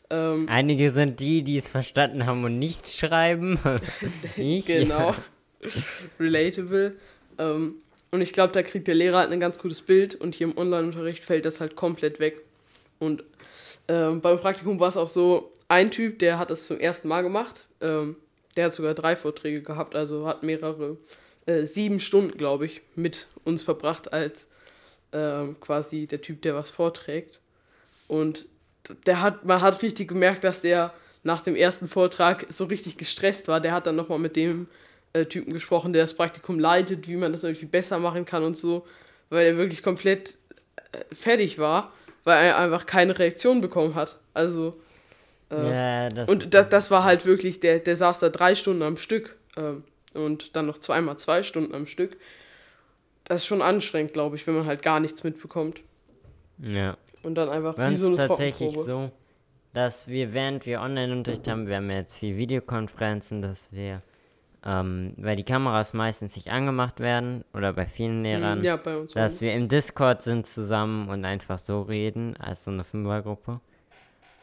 Ähm, 0.08 0.46
einige 0.48 0.92
sind 0.92 1.18
die, 1.18 1.42
die 1.42 1.56
es 1.56 1.66
verstanden 1.66 2.26
haben 2.26 2.44
und 2.44 2.58
nichts 2.58 2.96
schreiben. 2.96 3.58
ich, 4.36 4.66
genau. 4.66 5.14
Relatable. 6.20 6.94
Ähm, 7.38 7.76
und 8.12 8.20
ich 8.20 8.32
glaube, 8.32 8.52
da 8.52 8.62
kriegt 8.62 8.86
der 8.86 8.94
Lehrer 8.94 9.18
halt 9.18 9.32
ein 9.32 9.40
ganz 9.40 9.58
gutes 9.58 9.82
Bild 9.82 10.14
und 10.14 10.34
hier 10.34 10.46
im 10.46 10.56
Online-Unterricht 10.56 11.24
fällt 11.24 11.44
das 11.44 11.60
halt 11.60 11.74
komplett 11.74 12.20
weg. 12.20 12.40
Und 13.00 13.24
ähm, 13.88 14.20
beim 14.20 14.38
Praktikum 14.38 14.78
war 14.78 14.88
es 14.88 14.96
auch 14.96 15.08
so, 15.08 15.52
ein 15.68 15.90
Typ, 15.90 16.18
der 16.18 16.38
hat 16.38 16.50
das 16.50 16.66
zum 16.66 16.78
ersten 16.78 17.08
Mal 17.08 17.22
gemacht. 17.22 17.64
Ähm, 17.80 18.16
der 18.56 18.66
hat 18.66 18.72
sogar 18.72 18.94
drei 18.94 19.16
Vorträge 19.16 19.62
gehabt, 19.62 19.94
also 19.94 20.26
hat 20.26 20.42
mehrere, 20.42 20.96
äh, 21.46 21.64
sieben 21.64 22.00
Stunden, 22.00 22.38
glaube 22.38 22.66
ich, 22.66 22.82
mit 22.94 23.26
uns 23.44 23.62
verbracht 23.62 24.12
als 24.12 24.48
äh, 25.12 25.44
quasi 25.60 26.06
der 26.06 26.22
Typ, 26.22 26.42
der 26.42 26.54
was 26.54 26.70
vorträgt. 26.70 27.40
Und 28.08 28.46
der 29.06 29.20
hat, 29.20 29.44
man 29.44 29.60
hat 29.60 29.82
richtig 29.82 30.08
gemerkt, 30.08 30.44
dass 30.44 30.60
der 30.60 30.94
nach 31.22 31.40
dem 31.40 31.56
ersten 31.56 31.88
Vortrag 31.88 32.46
so 32.48 32.64
richtig 32.64 32.96
gestresst 32.96 33.48
war. 33.48 33.60
Der 33.60 33.72
hat 33.72 33.86
dann 33.86 33.96
nochmal 33.96 34.20
mit 34.20 34.36
dem 34.36 34.68
äh, 35.12 35.26
Typen 35.26 35.52
gesprochen, 35.52 35.92
der 35.92 36.02
das 36.02 36.14
Praktikum 36.14 36.58
leitet, 36.58 37.08
wie 37.08 37.16
man 37.16 37.32
das 37.32 37.44
irgendwie 37.44 37.66
besser 37.66 37.98
machen 37.98 38.24
kann 38.24 38.44
und 38.44 38.56
so, 38.56 38.86
weil 39.28 39.44
er 39.46 39.56
wirklich 39.56 39.82
komplett 39.82 40.38
äh, 40.92 41.14
fertig 41.14 41.58
war, 41.58 41.92
weil 42.24 42.46
er 42.46 42.58
einfach 42.58 42.86
keine 42.86 43.18
Reaktion 43.18 43.60
bekommen 43.60 43.94
hat. 43.96 44.18
Also. 44.32 44.80
Äh, 45.50 45.70
ja, 45.70 46.08
das 46.08 46.28
und 46.28 46.54
das, 46.54 46.68
das 46.68 46.90
war 46.90 47.04
halt 47.04 47.24
wirklich, 47.24 47.60
der, 47.60 47.78
der 47.78 47.96
saß 47.96 48.20
da 48.20 48.28
drei 48.28 48.54
Stunden 48.54 48.82
am 48.82 48.96
Stück 48.96 49.36
äh, 49.56 50.18
und 50.18 50.56
dann 50.56 50.66
noch 50.66 50.78
zweimal 50.78 51.16
zwei 51.18 51.42
Stunden 51.42 51.74
am 51.74 51.86
Stück. 51.86 52.16
Das 53.24 53.42
ist 53.42 53.46
schon 53.46 53.62
anstrengend, 53.62 54.12
glaube 54.12 54.36
ich, 54.36 54.46
wenn 54.46 54.54
man 54.54 54.66
halt 54.66 54.82
gar 54.82 55.00
nichts 55.00 55.24
mitbekommt. 55.24 55.80
Ja. 56.58 56.96
Und 57.22 57.34
dann 57.34 57.48
einfach 57.48 57.76
wie 57.76 57.96
so 57.96 58.06
eine 58.06 58.16
tatsächlich 58.16 58.72
so, 58.72 59.10
dass 59.72 60.06
wir, 60.06 60.32
während 60.32 60.64
wir 60.64 60.80
Online-Unterricht 60.80 61.48
haben, 61.48 61.66
wir 61.66 61.76
haben 61.76 61.90
ja 61.90 61.96
jetzt 61.96 62.14
viel 62.14 62.36
Videokonferenzen, 62.36 63.42
dass 63.42 63.68
wir 63.72 64.02
ähm, 64.66 65.12
weil 65.16 65.36
die 65.36 65.44
Kameras 65.44 65.92
meistens 65.92 66.34
nicht 66.34 66.48
angemacht 66.50 66.98
werden 66.98 67.44
oder 67.54 67.72
bei 67.72 67.86
vielen 67.86 68.24
Lehrern, 68.24 68.60
ja, 68.62 68.76
bei 68.76 69.00
dass 69.14 69.36
auch. 69.36 69.40
wir 69.40 69.54
im 69.54 69.68
Discord 69.68 70.22
sind 70.22 70.46
zusammen 70.46 71.08
und 71.08 71.24
einfach 71.24 71.58
so 71.58 71.82
reden, 71.82 72.36
als 72.36 72.64
so 72.64 72.72
eine 72.72 72.82
Fünfergruppe. 72.82 73.60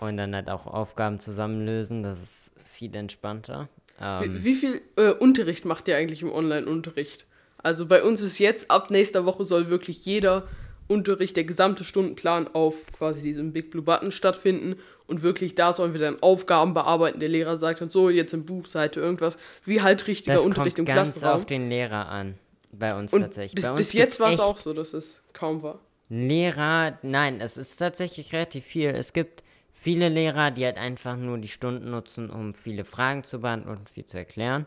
Und 0.04 0.18
dann 0.18 0.36
halt 0.36 0.50
auch 0.50 0.68
Aufgaben 0.68 1.22
zusammen 1.22 1.66
lösen, 1.66 2.04
das 2.04 2.22
ist 2.22 2.52
viel 2.66 2.94
entspannter. 2.94 3.70
Ähm, 4.02 4.22
wie, 4.24 4.44
wie, 4.44 4.56
viel 4.56 4.82
äh, 4.98 5.12
Unterricht 5.12 5.64
macht 5.64 5.88
ihr 5.88 5.96
eigentlich 5.96 6.22
im 6.22 6.32
Online-Unterricht? 6.32 7.26
Also 7.58 7.86
bei 7.86 8.04
uns 8.04 8.22
ist 8.22 8.38
jetzt, 8.38 8.70
ab 8.70 8.92
nächster 8.92 9.26
Woche 9.26 9.46
soll 9.46 9.70
wirklich 9.70 10.06
jeder 10.06 10.46
Unterricht, 10.90 11.38
der 11.38 11.46
gesamte 11.46 11.86
Stundenplan 11.86 12.50
auf 12.54 12.92
quasi 12.92 13.22
diesem 13.22 13.54
Big 13.54 13.72
Blue 13.72 13.84
Button 13.84 14.12
stattfinden 14.12 14.76
und 15.08 15.22
wirklich 15.22 15.56
da 15.56 15.72
sollen 15.72 15.94
wir 15.94 16.02
dann 16.02 16.22
Aufgaben 16.22 16.74
bearbeiten. 16.74 17.22
Der 17.22 17.30
Lehrer 17.30 17.56
sagt 17.56 17.80
dann 17.80 17.90
so, 17.90 18.10
jetzt 18.10 18.34
im 18.34 18.46
Buchseite 18.46 19.00
irgendwas, 19.00 19.38
wie 19.64 19.82
halt 19.82 20.06
richtiger 20.08 20.34
das 20.34 20.44
Unterricht 20.44 20.76
kommt 20.76 20.90
im 20.90 20.96
ganz 20.96 21.14
Klassenraum. 21.14 21.38
auf 21.38 21.46
den 21.46 21.70
Lehrer 21.70 22.10
an, 22.10 22.36
bei 22.74 22.94
uns 22.94 23.14
und 23.14 23.22
tatsächlich. 23.22 23.56
Bis, 23.56 23.66
uns 23.66 23.78
bis 23.78 23.94
jetzt 23.94 24.20
war 24.20 24.32
es 24.32 24.42
auch 24.42 24.58
so, 24.58 24.74
dass 24.74 24.94
es 24.94 25.22
kaum 25.32 25.64
war. 25.64 25.80
Lehrer, 26.10 27.00
nein, 27.02 27.40
es 27.40 27.56
ist 27.56 27.78
tatsächlich 27.78 28.34
relativ 28.34 28.66
viel. 28.66 28.90
Es 28.90 29.14
gibt 29.14 29.44
viele 29.84 30.08
Lehrer, 30.08 30.50
die 30.50 30.64
halt 30.64 30.78
einfach 30.78 31.18
nur 31.18 31.38
die 31.38 31.50
Stunden 31.50 31.92
nutzen, 31.92 32.30
um 32.30 32.56
viele 32.56 32.86
Fragen 32.86 33.26
zu 33.26 33.42
beantworten 33.42 33.82
und 33.82 33.90
viel 33.90 34.06
zu 34.06 34.18
erklären. 34.18 34.66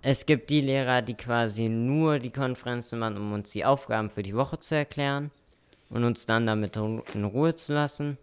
Es 0.00 0.24
gibt 0.24 0.48
die 0.48 0.62
Lehrer, 0.62 1.02
die 1.02 1.14
quasi 1.14 1.68
nur 1.68 2.18
die 2.18 2.30
Konferenzen 2.30 2.98
machen, 2.98 3.18
um 3.18 3.34
uns 3.34 3.52
die 3.52 3.66
Aufgaben 3.66 4.08
für 4.08 4.22
die 4.22 4.34
Woche 4.34 4.58
zu 4.58 4.74
erklären 4.74 5.30
und 5.90 6.04
uns 6.04 6.24
dann 6.24 6.46
damit 6.46 6.76
in 6.76 7.24
Ruhe 7.24 7.54
zu 7.54 7.74
lassen. 7.74 8.16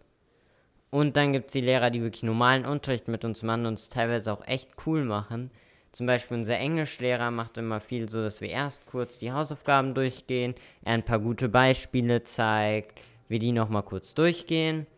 Und 0.90 1.16
dann 1.16 1.32
gibt 1.32 1.46
es 1.46 1.52
die 1.52 1.60
Lehrer, 1.60 1.90
die 1.90 2.02
wirklich 2.02 2.24
normalen 2.24 2.66
Unterricht 2.66 3.06
mit 3.06 3.24
uns 3.24 3.44
machen 3.44 3.66
und 3.66 3.74
es 3.74 3.88
teilweise 3.88 4.32
auch 4.32 4.44
echt 4.48 4.70
cool 4.86 5.04
machen. 5.04 5.52
Zum 5.92 6.06
Beispiel 6.06 6.38
unser 6.38 6.58
Englischlehrer 6.58 7.30
macht 7.30 7.56
immer 7.56 7.80
viel 7.80 8.10
so, 8.10 8.20
dass 8.20 8.40
wir 8.40 8.48
erst 8.48 8.86
kurz 8.86 9.18
die 9.18 9.30
Hausaufgaben 9.30 9.94
durchgehen, 9.94 10.56
er 10.82 10.94
ein 10.94 11.04
paar 11.04 11.20
gute 11.20 11.48
Beispiele 11.48 12.24
zeigt, 12.24 13.00
wir 13.28 13.38
die 13.38 13.52
nochmal 13.52 13.84
kurz 13.84 14.12
durchgehen. 14.12 14.88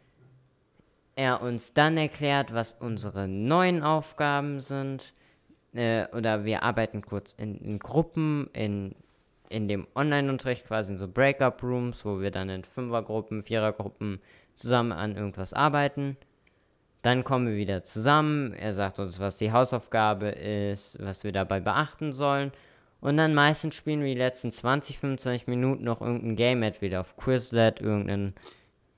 Er 1.14 1.42
uns 1.42 1.74
dann 1.74 1.96
erklärt, 1.96 2.54
was 2.54 2.72
unsere 2.72 3.28
neuen 3.28 3.82
Aufgaben 3.82 4.60
sind 4.60 5.12
äh, 5.74 6.06
oder 6.16 6.44
wir 6.44 6.62
arbeiten 6.62 7.02
kurz 7.02 7.32
in, 7.32 7.58
in 7.58 7.78
Gruppen, 7.78 8.48
in, 8.52 8.94
in 9.48 9.68
dem 9.68 9.86
Online-Unterricht 9.94 10.66
quasi 10.66 10.92
in 10.92 10.98
so 10.98 11.08
Breakup-Rooms, 11.08 12.04
wo 12.04 12.20
wir 12.20 12.30
dann 12.30 12.48
in 12.48 12.64
Fünfergruppen, 12.64 13.42
Vierergruppen 13.42 14.20
zusammen 14.56 14.92
an 14.92 15.16
irgendwas 15.16 15.52
arbeiten. 15.52 16.16
Dann 17.02 17.24
kommen 17.24 17.48
wir 17.48 17.56
wieder 17.56 17.84
zusammen. 17.84 18.54
Er 18.54 18.72
sagt 18.72 19.00
uns, 19.00 19.18
was 19.18 19.38
die 19.38 19.52
Hausaufgabe 19.52 20.28
ist, 20.28 20.96
was 21.02 21.24
wir 21.24 21.32
dabei 21.32 21.60
beachten 21.60 22.12
sollen. 22.12 22.52
Und 23.00 23.16
dann 23.16 23.34
meistens 23.34 23.74
spielen 23.74 24.00
wir 24.00 24.14
die 24.14 24.20
letzten 24.20 24.52
20, 24.52 25.00
25 25.00 25.48
Minuten 25.48 25.82
noch 25.82 26.00
irgendein 26.00 26.36
Game, 26.36 26.62
entweder 26.62 27.00
auf 27.00 27.16
Quizlet, 27.16 27.80
irgendein 27.80 28.34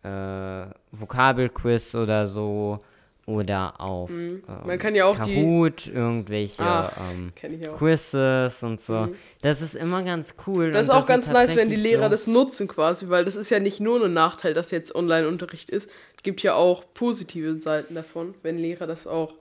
äh, 0.05 0.67
Vokabelquiz 0.93 1.95
oder 1.95 2.27
so 2.27 2.79
oder 3.27 3.81
auf 3.81 4.11
mhm. 4.11 4.43
ähm, 4.47 4.67
Man 4.67 4.79
kann 4.79 4.95
ja 4.95 5.07
auch 5.07 5.17
Kahoot, 5.17 5.87
die... 5.87 5.93
irgendwelche 5.93 6.63
ah, 6.63 6.93
ähm, 7.11 7.33
Quizzes 7.79 8.63
und 8.63 8.81
so. 8.81 8.95
Mhm. 8.95 9.15
Das 9.41 9.63
ist 9.63 9.75
immer 9.75 10.03
ganz 10.03 10.35
cool. 10.47 10.73
Das 10.73 10.87
ist 10.87 10.91
auch 10.91 10.99
das 10.99 11.07
ganz 11.07 11.31
nice, 11.31 11.57
wenn 11.57 11.71
die 11.71 11.77
Lehrer 11.77 12.05
so 12.05 12.11
das 12.11 12.27
nutzen 12.27 12.69
quasi, 12.69 13.09
weil 13.09 13.25
das 13.25 13.37
ist 13.37 13.51
ja 13.51 13.61
nicht 13.61 13.81
nur 13.81 14.05
ein 14.05 14.13
Nachteil, 14.13 14.53
dass 14.53 14.71
jetzt 14.71 14.95
Online-Unterricht 14.95 15.71
ist. 15.71 15.91
Es 16.17 16.23
gibt 16.23 16.43
ja 16.43 16.55
auch 16.55 16.85
positive 16.93 17.59
Seiten 17.59 17.95
davon, 17.95 18.35
wenn 18.43 18.59
Lehrer 18.59 18.87
das 18.87 19.07
auch 19.07 19.35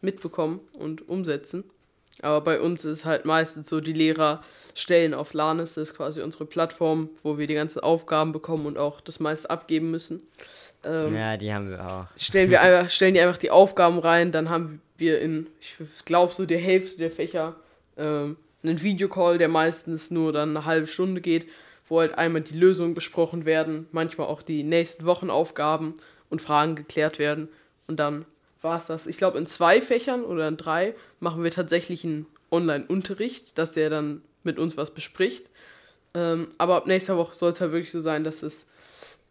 mitbekommen 0.00 0.60
und 0.72 1.08
umsetzen. 1.08 1.64
Aber 2.22 2.40
bei 2.40 2.60
uns 2.60 2.84
ist 2.84 3.04
halt 3.04 3.24
meistens 3.24 3.68
so, 3.68 3.80
die 3.80 3.92
Lehrer 3.92 4.42
stellen 4.74 5.14
auf 5.14 5.34
Lanes, 5.34 5.74
das 5.74 5.90
ist 5.90 5.96
quasi 5.96 6.22
unsere 6.22 6.46
Plattform, 6.46 7.10
wo 7.22 7.38
wir 7.38 7.46
die 7.46 7.54
ganzen 7.54 7.80
Aufgaben 7.80 8.32
bekommen 8.32 8.66
und 8.66 8.78
auch 8.78 9.00
das 9.00 9.20
meiste 9.20 9.50
abgeben 9.50 9.90
müssen. 9.90 10.22
Ähm, 10.84 11.14
ja, 11.14 11.36
die 11.36 11.52
haben 11.52 11.70
wir 11.70 11.84
auch. 11.84 12.06
Stellen, 12.16 12.50
wir 12.50 12.60
einfach, 12.60 12.90
stellen 12.90 13.14
die 13.14 13.20
einfach 13.20 13.38
die 13.38 13.50
Aufgaben 13.50 13.98
rein, 13.98 14.32
dann 14.32 14.48
haben 14.48 14.80
wir 14.96 15.20
in, 15.20 15.48
ich 15.60 15.76
glaube, 16.04 16.32
so 16.32 16.46
der 16.46 16.58
Hälfte 16.58 16.98
der 16.98 17.10
Fächer 17.10 17.56
ähm, 17.96 18.36
einen 18.62 18.82
Videocall, 18.82 19.38
der 19.38 19.48
meistens 19.48 20.10
nur 20.10 20.32
dann 20.32 20.50
eine 20.50 20.64
halbe 20.64 20.86
Stunde 20.86 21.20
geht, 21.20 21.46
wo 21.88 22.00
halt 22.00 22.16
einmal 22.16 22.42
die 22.42 22.58
Lösungen 22.58 22.94
besprochen 22.94 23.44
werden, 23.44 23.86
manchmal 23.92 24.26
auch 24.26 24.42
die 24.42 24.62
nächsten 24.62 25.06
Wochenaufgaben 25.06 25.94
und 26.30 26.42
Fragen 26.42 26.76
geklärt 26.76 27.18
werden. 27.18 27.48
Und 27.86 27.98
dann 27.98 28.26
war 28.62 28.76
es 28.76 28.86
das. 28.86 29.06
Ich 29.06 29.18
glaube, 29.18 29.38
in 29.38 29.46
zwei 29.46 29.80
Fächern 29.80 30.24
oder 30.24 30.48
in 30.48 30.56
drei 30.56 30.94
machen 31.20 31.42
wir 31.42 31.50
tatsächlich 31.50 32.04
einen 32.04 32.26
Online-Unterricht, 32.50 33.58
dass 33.58 33.72
der 33.72 33.90
dann 33.90 34.22
mit 34.42 34.58
uns 34.58 34.76
was 34.76 34.92
bespricht. 34.92 35.48
Ähm, 36.14 36.48
aber 36.58 36.76
ab 36.76 36.86
nächster 36.86 37.16
Woche 37.16 37.34
soll 37.34 37.52
es 37.52 37.60
halt 37.60 37.72
wirklich 37.72 37.92
so 37.92 38.00
sein, 38.00 38.24
dass 38.24 38.42
es 38.42 38.66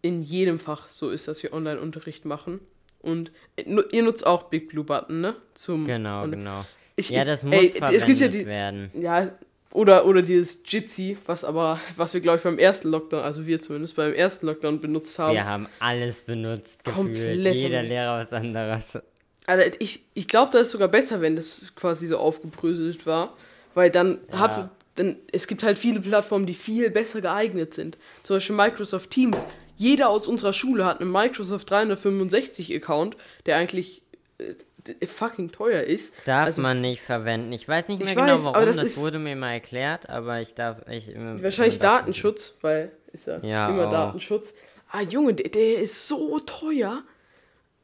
in 0.01 0.21
jedem 0.21 0.59
Fach 0.59 0.87
so 0.87 1.09
ist, 1.09 1.27
dass 1.27 1.41
wir 1.43 1.53
Online-Unterricht 1.53 2.25
machen. 2.25 2.59
Und 2.99 3.31
äh, 3.55 3.63
ihr 3.91 4.03
nutzt 4.03 4.25
auch 4.25 4.43
Big 4.43 4.69
Blue 4.69 4.83
Button, 4.83 5.21
ne? 5.21 5.35
Zum 5.53 5.85
Genau, 5.85 6.23
und 6.23 6.31
genau. 6.31 6.65
Ich, 6.95 7.09
ja, 7.09 7.25
das 7.25 7.43
muss 7.43 7.55
ey, 7.55 7.69
verwendet 7.69 8.01
es 8.01 8.05
gibt 8.05 8.19
ja 8.19 8.27
die, 8.27 8.45
werden. 8.45 8.91
ja, 8.93 9.31
oder, 9.71 10.05
oder 10.05 10.21
dieses 10.21 10.63
Jitsi, 10.65 11.17
was 11.25 11.43
aber, 11.43 11.79
was 11.95 12.13
wir, 12.13 12.21
glaube 12.21 12.37
ich, 12.37 12.43
beim 12.43 12.57
ersten 12.57 12.89
Lockdown, 12.89 13.21
also 13.21 13.45
wir 13.45 13.61
zumindest 13.61 13.95
beim 13.95 14.13
ersten 14.13 14.47
Lockdown 14.47 14.79
benutzt 14.79 15.19
haben. 15.19 15.35
Wir 15.35 15.45
haben 15.45 15.67
alles 15.79 16.21
benutzt, 16.21 16.83
gefühlt. 16.83 17.05
Komplett. 17.05 17.55
Jeder 17.55 17.83
Lehrer 17.83 18.19
was 18.19 18.33
anderes. 18.33 18.97
Also 19.47 19.65
ich, 19.79 20.03
ich 20.13 20.27
glaube, 20.27 20.51
das 20.51 20.63
ist 20.67 20.71
sogar 20.71 20.87
besser, 20.89 21.19
wenn 21.21 21.35
das 21.35 21.73
quasi 21.75 22.05
so 22.05 22.17
aufgebröselt 22.17 23.05
war. 23.07 23.33
Weil 23.73 23.89
dann 23.89 24.19
Ja. 24.31 24.39
habt 24.39 24.69
dann 24.95 25.15
es 25.31 25.47
gibt 25.47 25.61
halt 25.63 25.77
viele 25.79 25.99
Plattformen, 25.99 26.45
die 26.45 26.53
viel 26.55 26.89
besser 26.89 27.21
geeignet 27.21 27.73
sind. 27.73 27.97
Zum 28.23 28.35
Beispiel 28.37 28.55
Microsoft 28.55 29.09
Teams. 29.11 29.45
Jeder 29.75 30.09
aus 30.09 30.27
unserer 30.27 30.53
Schule 30.53 30.85
hat 30.85 31.01
einen 31.01 31.11
Microsoft 31.11 31.69
365 31.69 32.75
Account, 32.75 33.15
der 33.45 33.57
eigentlich 33.57 34.01
äh, 34.39 35.05
fucking 35.05 35.51
teuer 35.51 35.83
ist. 35.83 36.13
Darf 36.25 36.47
Also 36.47 36.61
man 36.63 36.81
nicht 36.81 37.01
verwenden. 37.01 37.51
Ich 37.53 37.67
weiß 37.67 37.89
nicht 37.89 37.99
Ich 38.01 38.05
mehr 38.07 38.15
weiß, 38.15 38.25
genau 38.25 38.43
warum, 38.45 38.55
aber 38.55 38.65
das 38.65 38.77
das, 38.77 38.97
wurde 38.97 39.19
mir 39.19 39.35
mal 39.35 39.53
erklärt, 39.53 40.09
aber 40.09 40.41
ich 40.41 40.55
darf. 40.55 40.81
Ich, 40.89 41.09
immer- 41.09 41.41
Wahrscheinlich 41.43 41.77
Datenschutz, 41.79 42.55
weil 42.61 42.91
ist 43.13 43.27
ja, 43.27 43.37
Ja, 43.43 43.69
immer 43.69 43.87
auch. 43.87 43.91
Datenschutz. 43.91 44.55
Ah, 44.89 45.01
Junge, 45.01 45.35
der, 45.35 45.49
der 45.49 45.79
ist 45.79 46.07
so 46.07 46.39
teuer. 46.39 47.03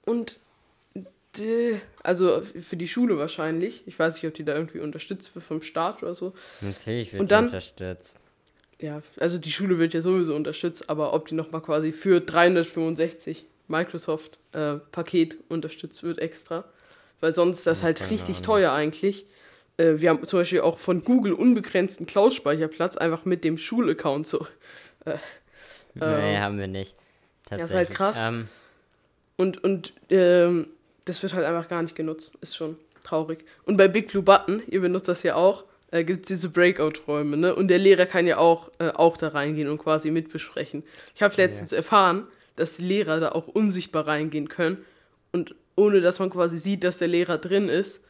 Und 0.05 0.39
also 2.03 2.41
für 2.41 2.75
die 2.77 2.87
Schule 2.87 3.17
wahrscheinlich. 3.17 3.83
Ich 3.87 3.97
weiß 3.97 4.15
nicht, 4.15 4.25
ob 4.27 4.33
die 4.33 4.43
da 4.45 4.53
irgendwie 4.55 4.79
unterstützt 4.79 5.33
wird 5.35 5.43
vom 5.45 5.61
Staat 5.61 6.03
oder 6.03 6.13
so. 6.13 6.33
Natürlich 6.61 7.11
wird 7.13 7.21
Und 7.21 7.29
die 7.29 7.35
dann- 7.35 7.45
unterstützt. 7.45 8.17
Ja, 8.79 9.01
also 9.17 9.37
die 9.37 9.51
Schule 9.51 9.79
wird 9.79 9.93
ja 9.93 10.01
sowieso 10.01 10.35
unterstützt, 10.35 10.89
aber 10.89 11.13
ob 11.13 11.27
die 11.27 11.35
nochmal 11.35 11.61
quasi 11.61 11.93
für 11.93 12.19
365 12.19 13.45
Microsoft 13.69 14.37
äh, 14.51 14.75
Paket 14.91 15.37
unterstützt 15.47 16.03
wird 16.03 16.19
extra. 16.19 16.65
Weil 17.21 17.33
sonst 17.33 17.59
ist 17.59 17.67
das 17.67 17.81
halt 17.83 17.99
keine 17.99 18.11
richtig 18.11 18.35
Ahnung. 18.37 18.45
teuer 18.45 18.71
eigentlich. 18.73 19.25
Äh, 19.77 19.93
wir 19.97 20.09
haben 20.09 20.21
zum 20.23 20.39
Beispiel 20.39 20.59
auch 20.61 20.77
von 20.79 21.03
Google 21.05 21.31
unbegrenzten 21.31 22.05
Cloud-Speicherplatz 22.05 22.97
einfach 22.97 23.23
mit 23.23 23.45
dem 23.45 23.57
Schulaccount 23.57 24.27
so. 24.27 24.45
nee, 25.93 26.37
haben 26.37 26.57
wir 26.59 26.67
nicht. 26.67 26.93
ja, 27.49 27.57
Tatsächlich. 27.57 27.69
ist 27.71 27.75
halt 27.75 27.89
krass. 27.91 28.17
Ähm, 28.21 28.47
Und, 29.37 29.63
und 29.63 29.93
ähm, 30.09 30.67
das 31.05 31.21
wird 31.21 31.33
halt 31.33 31.45
einfach 31.45 31.67
gar 31.67 31.81
nicht 31.81 31.95
genutzt. 31.95 32.31
Ist 32.41 32.55
schon 32.55 32.77
traurig. 33.03 33.45
Und 33.65 33.77
bei 33.77 33.87
Big 33.87 34.07
Blue 34.07 34.23
Button, 34.23 34.61
ihr 34.67 34.81
benutzt 34.81 35.07
das 35.07 35.23
ja 35.23 35.35
auch, 35.35 35.65
äh, 35.91 36.03
gibt 36.03 36.21
es 36.21 36.27
diese 36.27 36.49
Breakout-Räume, 36.49 37.37
ne? 37.37 37.55
Und 37.55 37.67
der 37.67 37.77
Lehrer 37.77 38.05
kann 38.05 38.25
ja 38.25 38.37
auch, 38.37 38.71
äh, 38.79 38.89
auch 38.89 39.17
da 39.17 39.29
reingehen 39.29 39.69
und 39.69 39.77
quasi 39.77 40.09
mitbesprechen. 40.09 40.83
Ich 41.15 41.21
habe 41.21 41.35
letztens 41.35 41.71
erfahren, 41.71 42.27
dass 42.55 42.77
die 42.77 42.83
Lehrer 42.83 43.19
da 43.19 43.31
auch 43.31 43.47
unsichtbar 43.47 44.07
reingehen 44.07 44.49
können 44.49 44.83
und 45.31 45.55
ohne 45.75 46.01
dass 46.01 46.19
man 46.19 46.29
quasi 46.29 46.57
sieht, 46.57 46.83
dass 46.83 46.97
der 46.99 47.07
Lehrer 47.07 47.37
drin 47.37 47.69
ist. 47.69 48.05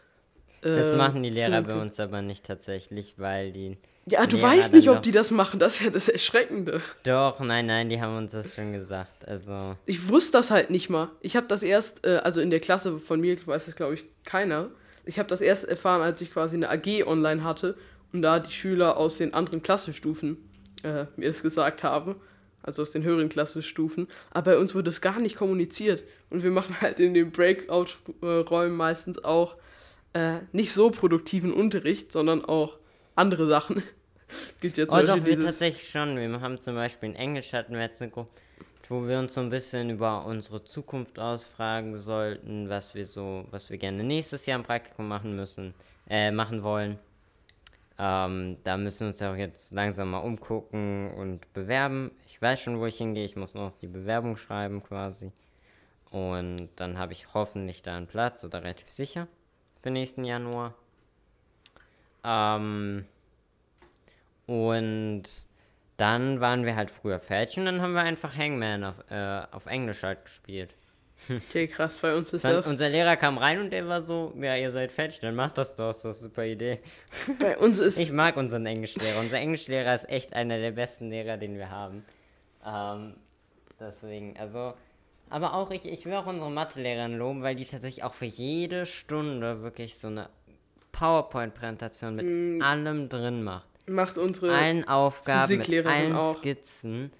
Das 0.63 0.93
äh, 0.93 0.96
machen 0.96 1.24
die 1.24 1.29
Lehrer 1.29 1.62
bei 1.62 1.75
uns 1.75 2.00
aber 2.00 2.22
nicht 2.22 2.46
tatsächlich, 2.46 3.15
weil 3.17 3.51
die. 3.51 3.77
Ja, 4.05 4.25
du 4.25 4.36
Lehrer 4.36 4.50
weißt 4.50 4.74
nicht, 4.74 4.89
ob 4.89 5.01
die 5.01 5.12
das 5.12 5.32
machen. 5.32 5.60
Das 5.60 5.75
ist 5.75 5.86
ja 5.86 5.89
das 5.91 6.10
Erschreckende. 6.10 6.82
Doch, 7.03 7.39
nein, 7.39 7.65
nein, 7.65 7.89
die 7.89 8.01
haben 8.01 8.17
uns 8.17 8.32
das 8.34 8.53
schon 8.53 8.74
gesagt. 8.74 9.27
Also. 9.27 9.75
Ich 9.86 10.08
wusste 10.10 10.38
das 10.38 10.51
halt 10.51 10.70
nicht 10.70 10.89
mal. 10.89 11.10
Ich 11.22 11.36
habe 11.36 11.48
das 11.48 11.63
erst, 11.63 12.05
äh, 12.05 12.17
also 12.17 12.41
in 12.41 12.50
der 12.50 12.60
Klasse 12.60 13.00
von 13.00 13.22
mir 13.22 13.38
weiß 13.46 13.65
das, 13.65 13.75
glaube 13.75 13.93
ich, 13.93 14.05
keiner. 14.25 14.70
Ich 15.05 15.20
habe 15.20 15.29
das 15.29 15.41
erst 15.41 15.65
erfahren, 15.65 16.01
als 16.01 16.22
ich 16.22 16.32
quasi 16.32 16.55
eine 16.55 16.70
AG 16.70 17.05
online 17.05 17.43
hatte 17.43 17.75
und 18.13 18.22
da 18.22 18.39
die 18.39 18.51
Schüler 18.51 18.98
aus 18.98 19.17
den 19.17 19.34
anderen 19.34 19.62
Klassenstufen 19.63 20.38
äh, 20.84 21.05
mir 21.17 21.27
das 21.27 21.41
gesagt 21.41 21.84
haben. 21.84 22.15
Also 22.62 22.82
aus 22.82 22.91
den 22.91 23.03
höheren 23.03 23.27
Klassenstufen. 23.27 24.08
Aber 24.32 24.51
bei 24.51 24.58
uns 24.58 24.74
wurde 24.74 24.86
das 24.86 25.01
gar 25.01 25.20
nicht 25.20 25.36
kommuniziert. 25.36 26.05
Und 26.29 26.43
wir 26.43 26.51
machen 26.51 26.77
halt 26.79 27.00
in 27.01 27.13
den 27.13 27.32
Breakout-Räumen 27.32 28.77
meistens 28.77 29.22
auch 29.24 29.58
äh, 30.13 30.39
nicht 30.51 30.74
so 30.74 30.91
produktiven 30.91 31.53
Unterricht, 31.53 32.12
sondern 32.12 32.43
auch 32.46 32.77
andere 33.15 33.47
Sachen. 33.47 33.84
Gibt 34.62 34.78
ja 34.78 34.88
zum 34.88 34.99
Oh, 34.99 35.02
doch, 35.02 35.08
Beispiel 35.15 35.26
wir 35.26 35.36
dieses. 35.36 35.45
tatsächlich 35.52 35.89
schon. 35.89 36.17
Wir 36.17 36.41
haben 36.41 36.60
zum 36.60 36.76
Beispiel 36.76 37.10
in 37.10 37.15
Englisch 37.15 37.54
hatten 37.54 37.73
wir 37.73 37.82
jetzt 37.82 38.02
eine 38.02 38.12
Gruppe, 38.12 38.32
wo 38.89 39.08
wir 39.08 39.19
uns 39.19 39.36
so 39.36 39.41
ein 39.41 39.49
bisschen 39.49 39.89
über 39.89 40.26
unsere 40.26 40.63
Zukunft 40.63 41.19
ausfragen 41.19 41.95
sollten, 41.97 42.69
was 42.69 42.95
wir 42.95 43.06
so, 43.06 43.45
was 43.52 43.69
wir 43.69 43.78
gerne 43.78 44.04
nächstes 44.04 44.45
Jahr 44.45 44.58
im 44.60 44.65
Praktikum 44.65 45.08
machen 45.08 45.36
müssen, 45.36 45.73
äh, 46.10 46.32
machen 46.32 46.63
wollen. 46.63 46.97
Ähm, 47.99 48.58
da 48.63 48.76
müssen 48.78 49.02
wir 49.02 49.08
uns 49.10 49.19
ja 49.19 49.32
auch 49.32 49.38
jetzt 49.38 49.71
langsam 49.71 50.10
mal 50.12 50.19
umgucken 50.19 51.12
und 51.12 51.52
bewerben. 51.54 52.12
Ich 52.28 52.41
weiß 52.41 52.60
schon, 52.60 52.80
wo 52.80 52.88
ich 52.88 52.97
hingehe. 52.97 53.23
Ich 53.26 53.36
muss 53.36 53.54
noch 53.54 53.71
die 53.82 53.88
Bewerbung 53.88 54.36
schreiben 54.36 54.82
quasi. 54.82 55.32
Und 56.10 56.69
dann 56.76 56.97
habe 56.97 57.13
ich 57.13 57.34
hoffentlich 57.36 57.84
da 57.84 57.95
einen 57.95 58.08
Platz 58.08 58.43
oder 58.43 58.63
relativ 58.63 58.89
sicher 58.89 59.28
für 59.84 59.91
nächsten 59.91 60.24
Januar. 60.24 60.74
Ähm, 62.24 63.06
und 64.48 65.24
dann 65.98 66.39
waren 66.39 66.65
wir 66.65 66.78
halt 66.78 66.89
früher 66.89 67.19
fertig 67.19 67.58
und 67.60 67.65
dann 67.65 67.82
haben 67.82 67.93
wir 67.93 68.02
einfach 68.02 68.36
Hangman 68.36 68.86
auf, 68.86 68.96
äh, 69.12 69.41
auf 69.52 69.65
Englisch 69.65 70.02
halt 70.04 70.24
gespielt. 70.24 70.74
Okay, 71.30 71.67
krass, 71.67 72.00
bei 72.00 72.15
uns 72.17 72.34
ist 72.34 72.43
Dann, 72.43 72.54
das. 72.54 72.67
unser 72.67 72.89
Lehrer 72.89 73.15
kam 73.15 73.38
rein 73.38 73.60
und 73.60 73.69
der 73.69 73.88
war 73.88 74.02
so, 74.02 74.34
ja, 74.41 74.58
ihr 74.58 74.72
seid 74.72 74.91
fertig, 74.91 75.19
dann 75.19 75.36
macht 75.36 75.58
das 75.58 75.76
doch, 75.76 75.91
ist 75.91 76.04
doch 76.04 76.10
eine 76.10 76.13
super 76.15 76.43
Idee. 76.43 76.80
Bei 77.39 77.58
uns 77.58 77.80
ist. 77.80 78.00
Ich 78.00 78.12
mag 78.12 78.36
unseren 78.36 78.65
Englischlehrer. 78.65 79.19
Unser 79.19 79.38
Englischlehrer 79.38 79.93
ist 79.93 80.10
echt 80.10 80.34
einer 80.34 80.58
der 80.58 80.72
besten 80.72 81.12
Lehrer, 81.12 81.38
den 81.38 81.56
wir 81.56 81.69
haben. 81.69 82.04
Ähm, 82.65 83.15
deswegen, 83.80 84.38
also, 84.38 84.74
aber 85.34 85.56
auch 85.56 85.72
ich, 85.72 85.84
ich 85.86 86.06
will 86.06 86.13
auch 86.13 86.28
unsere 86.28 86.52
Mathelehrerin 86.52 87.17
loben, 87.17 87.41
weil 87.41 87.56
die 87.56 87.65
tatsächlich 87.65 88.04
auch 88.04 88.13
für 88.13 88.26
jede 88.26 88.86
Stunde 88.86 89.63
wirklich 89.63 89.98
so 89.98 90.08
eine 90.08 90.30
PowerPoint-Präsentation 90.91 92.15
mit 92.15 92.26
Mm. 92.26 92.62
allem 92.62 93.10
drin 93.10 93.43
macht. 93.43 93.67
macht 93.88 94.17
unsere. 94.17 94.56
allen 94.56 94.88
Aufgaben, 94.88 95.58
mit 95.58 95.86
allen 95.86 96.15
auch. 96.15 96.38
Skizzen. 96.38 97.12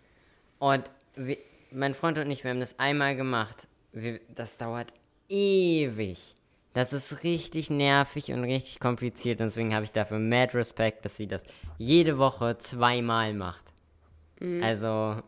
Und 0.60 0.84
wir, 1.16 1.38
mein 1.72 1.94
Freund 1.94 2.18
und 2.20 2.30
ich, 2.32 2.44
wir 2.44 2.52
haben 2.52 2.60
das 2.60 2.78
einmal 2.80 3.16
gemacht. 3.16 3.68
Wir, 3.92 4.20
das 4.34 4.58
dauert 4.58 4.94
ewig. 5.28 6.36
Das 6.74 6.94
ist 6.94 7.24
richtig 7.24 7.70
nervig 7.70 8.32
und 8.32 8.44
richtig 8.44 8.80
kompliziert. 8.80 9.42
Und 9.42 9.48
deswegen 9.48 9.74
habe 9.76 9.86
ich 9.86 9.92
dafür 9.92 10.20
mad 10.20 10.56
Respekt, 10.58 11.04
dass 11.06 11.18
sie 11.18 11.28
das 11.28 11.44
jede 11.78 12.18
Woche 12.18 12.58
zweimal 12.60 13.34
macht. 13.34 13.74
Also. 14.62 15.22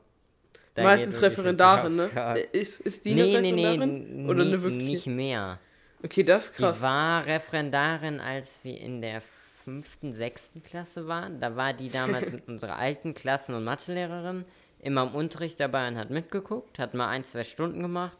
Meistens 0.83 1.21
Referendarin, 1.21 1.95
ne? 1.95 2.09
Ist, 2.51 2.81
ist 2.81 3.05
die 3.05 3.13
Nee, 3.15 3.37
eine 3.37 3.41
nee, 3.41 3.51
nee, 3.53 3.61
Referendarin? 3.67 4.19
n- 4.23 4.29
Oder 4.29 4.41
eine 4.43 4.61
wirkliche? 4.63 4.85
nicht 4.85 5.07
mehr. 5.07 5.59
Okay, 6.03 6.23
das 6.23 6.45
ist 6.45 6.57
Die 6.57 6.63
krass. 6.63 6.81
war 6.81 7.25
Referendarin, 7.25 8.19
als 8.19 8.59
wir 8.63 8.77
in 8.79 9.01
der 9.01 9.21
fünften, 9.63 10.13
sechsten 10.13 10.61
Klasse 10.63 11.07
waren. 11.07 11.39
Da 11.39 11.55
war 11.55 11.73
die 11.73 11.89
damals 11.89 12.31
mit 12.33 12.47
unserer 12.47 12.77
alten 12.77 13.13
Klassen- 13.13 13.55
und 13.55 13.63
Mathelehrerin 13.63 14.45
immer 14.79 15.03
im 15.03 15.15
Unterricht 15.15 15.59
dabei 15.59 15.87
und 15.87 15.97
hat 15.97 16.09
mitgeguckt, 16.11 16.77
hat 16.77 16.93
mal 16.93 17.07
ein, 17.07 17.23
zwei 17.23 17.43
Stunden 17.43 17.81
gemacht. 17.81 18.17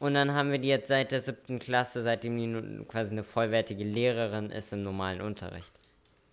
Und 0.00 0.14
dann 0.14 0.32
haben 0.34 0.50
wir 0.50 0.58
die 0.58 0.68
jetzt 0.68 0.88
seit 0.88 1.12
der 1.12 1.20
siebten 1.20 1.60
Klasse, 1.60 2.02
seitdem 2.02 2.36
die 2.36 2.84
quasi 2.86 3.12
eine 3.12 3.22
vollwertige 3.22 3.84
Lehrerin 3.84 4.50
ist 4.50 4.72
im 4.72 4.82
normalen 4.82 5.20
Unterricht. 5.20 5.70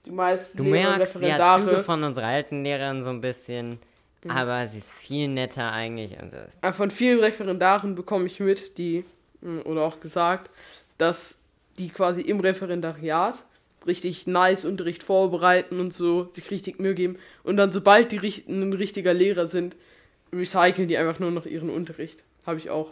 Die 0.06 0.12
meisten 0.12 0.58
Du 0.58 0.64
Lehrer, 0.64 0.98
merkst, 0.98 1.14
sie 1.20 1.32
hat 1.32 1.38
Züge 1.42 1.44
Referendare. 1.44 1.84
von 1.84 2.04
unserer 2.04 2.26
alten 2.26 2.64
Lehrerin 2.64 3.04
so 3.04 3.12
ein 3.12 3.22
bisschen, 3.22 3.78
Mhm. 4.24 4.32
aber 4.32 4.68
sie 4.68 4.78
ist 4.80 4.90
viel 4.90 5.28
netter 5.28 5.72
eigentlich. 5.72 6.20
Und 6.22 6.34
das 6.34 6.62
Aber 6.62 6.74
von 6.74 6.92
vielen 6.92 7.20
Referendaren 7.20 7.96
bekomme 7.96 8.26
ich 8.26 8.40
mit, 8.40 8.78
die, 8.78 9.04
mh, 9.42 9.64
oder 9.64 9.82
auch 9.82 10.00
gesagt, 10.00 10.50
dass 10.98 11.40
die 11.80 11.90
quasi 11.90 12.22
im 12.22 12.40
Referendariat 12.40 13.44
richtig 13.88 14.28
nice 14.28 14.66
Unterricht 14.66 15.02
vorbereiten 15.02 15.80
und 15.80 15.92
so, 15.94 16.30
sich 16.32 16.52
richtig 16.52 16.80
Mühe 16.80 16.94
geben. 16.94 17.18
Und 17.44 17.58
dann, 17.58 17.72
sobald 17.72 18.12
die 18.12 18.18
richt- 18.18 18.48
ein 18.48 18.74
richtiger 18.74 19.14
Lehrer 19.14 19.48
sind, 19.48 19.76
recyceln 20.32 20.88
die 20.88 20.98
einfach 20.98 21.20
nur 21.20 21.32
noch 21.32 21.46
ihren 21.48 21.70
Unterricht. 21.72 22.24
Habe 22.46 22.60
ich 22.60 22.70
auch 22.70 22.92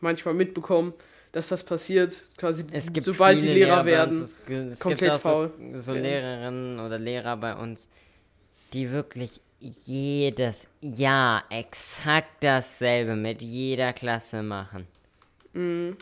manchmal 0.00 0.32
mitbekommen, 0.34 0.94
dass 1.32 1.48
das 1.48 1.62
passiert, 1.62 2.22
quasi 2.38 2.64
Es 2.72 2.90
gibt 2.92 3.04
sobald 3.04 3.42
die 3.42 3.48
Lehrer, 3.48 3.80
bei 3.80 3.90
werden. 3.90 4.14
Es, 4.14 4.40
es 4.48 4.80
komplett 4.80 4.98
gibt 5.12 5.12
auch 5.12 5.20
faul 5.20 5.50
so, 5.74 5.80
so. 5.80 5.92
Lehrerinnen 5.92 6.80
oder 6.80 6.98
Lehrer 6.98 7.36
bei 7.36 7.54
uns, 7.54 7.86
die 8.72 8.90
wirklich 8.90 9.40
jedes 9.60 10.66
Jahr 10.80 11.44
exakt 11.50 12.42
dasselbe 12.42 13.14
mit 13.14 13.42
jeder 13.42 13.92
Klasse 13.92 14.42
machen. 14.42 14.86
Mhm. 15.52 15.96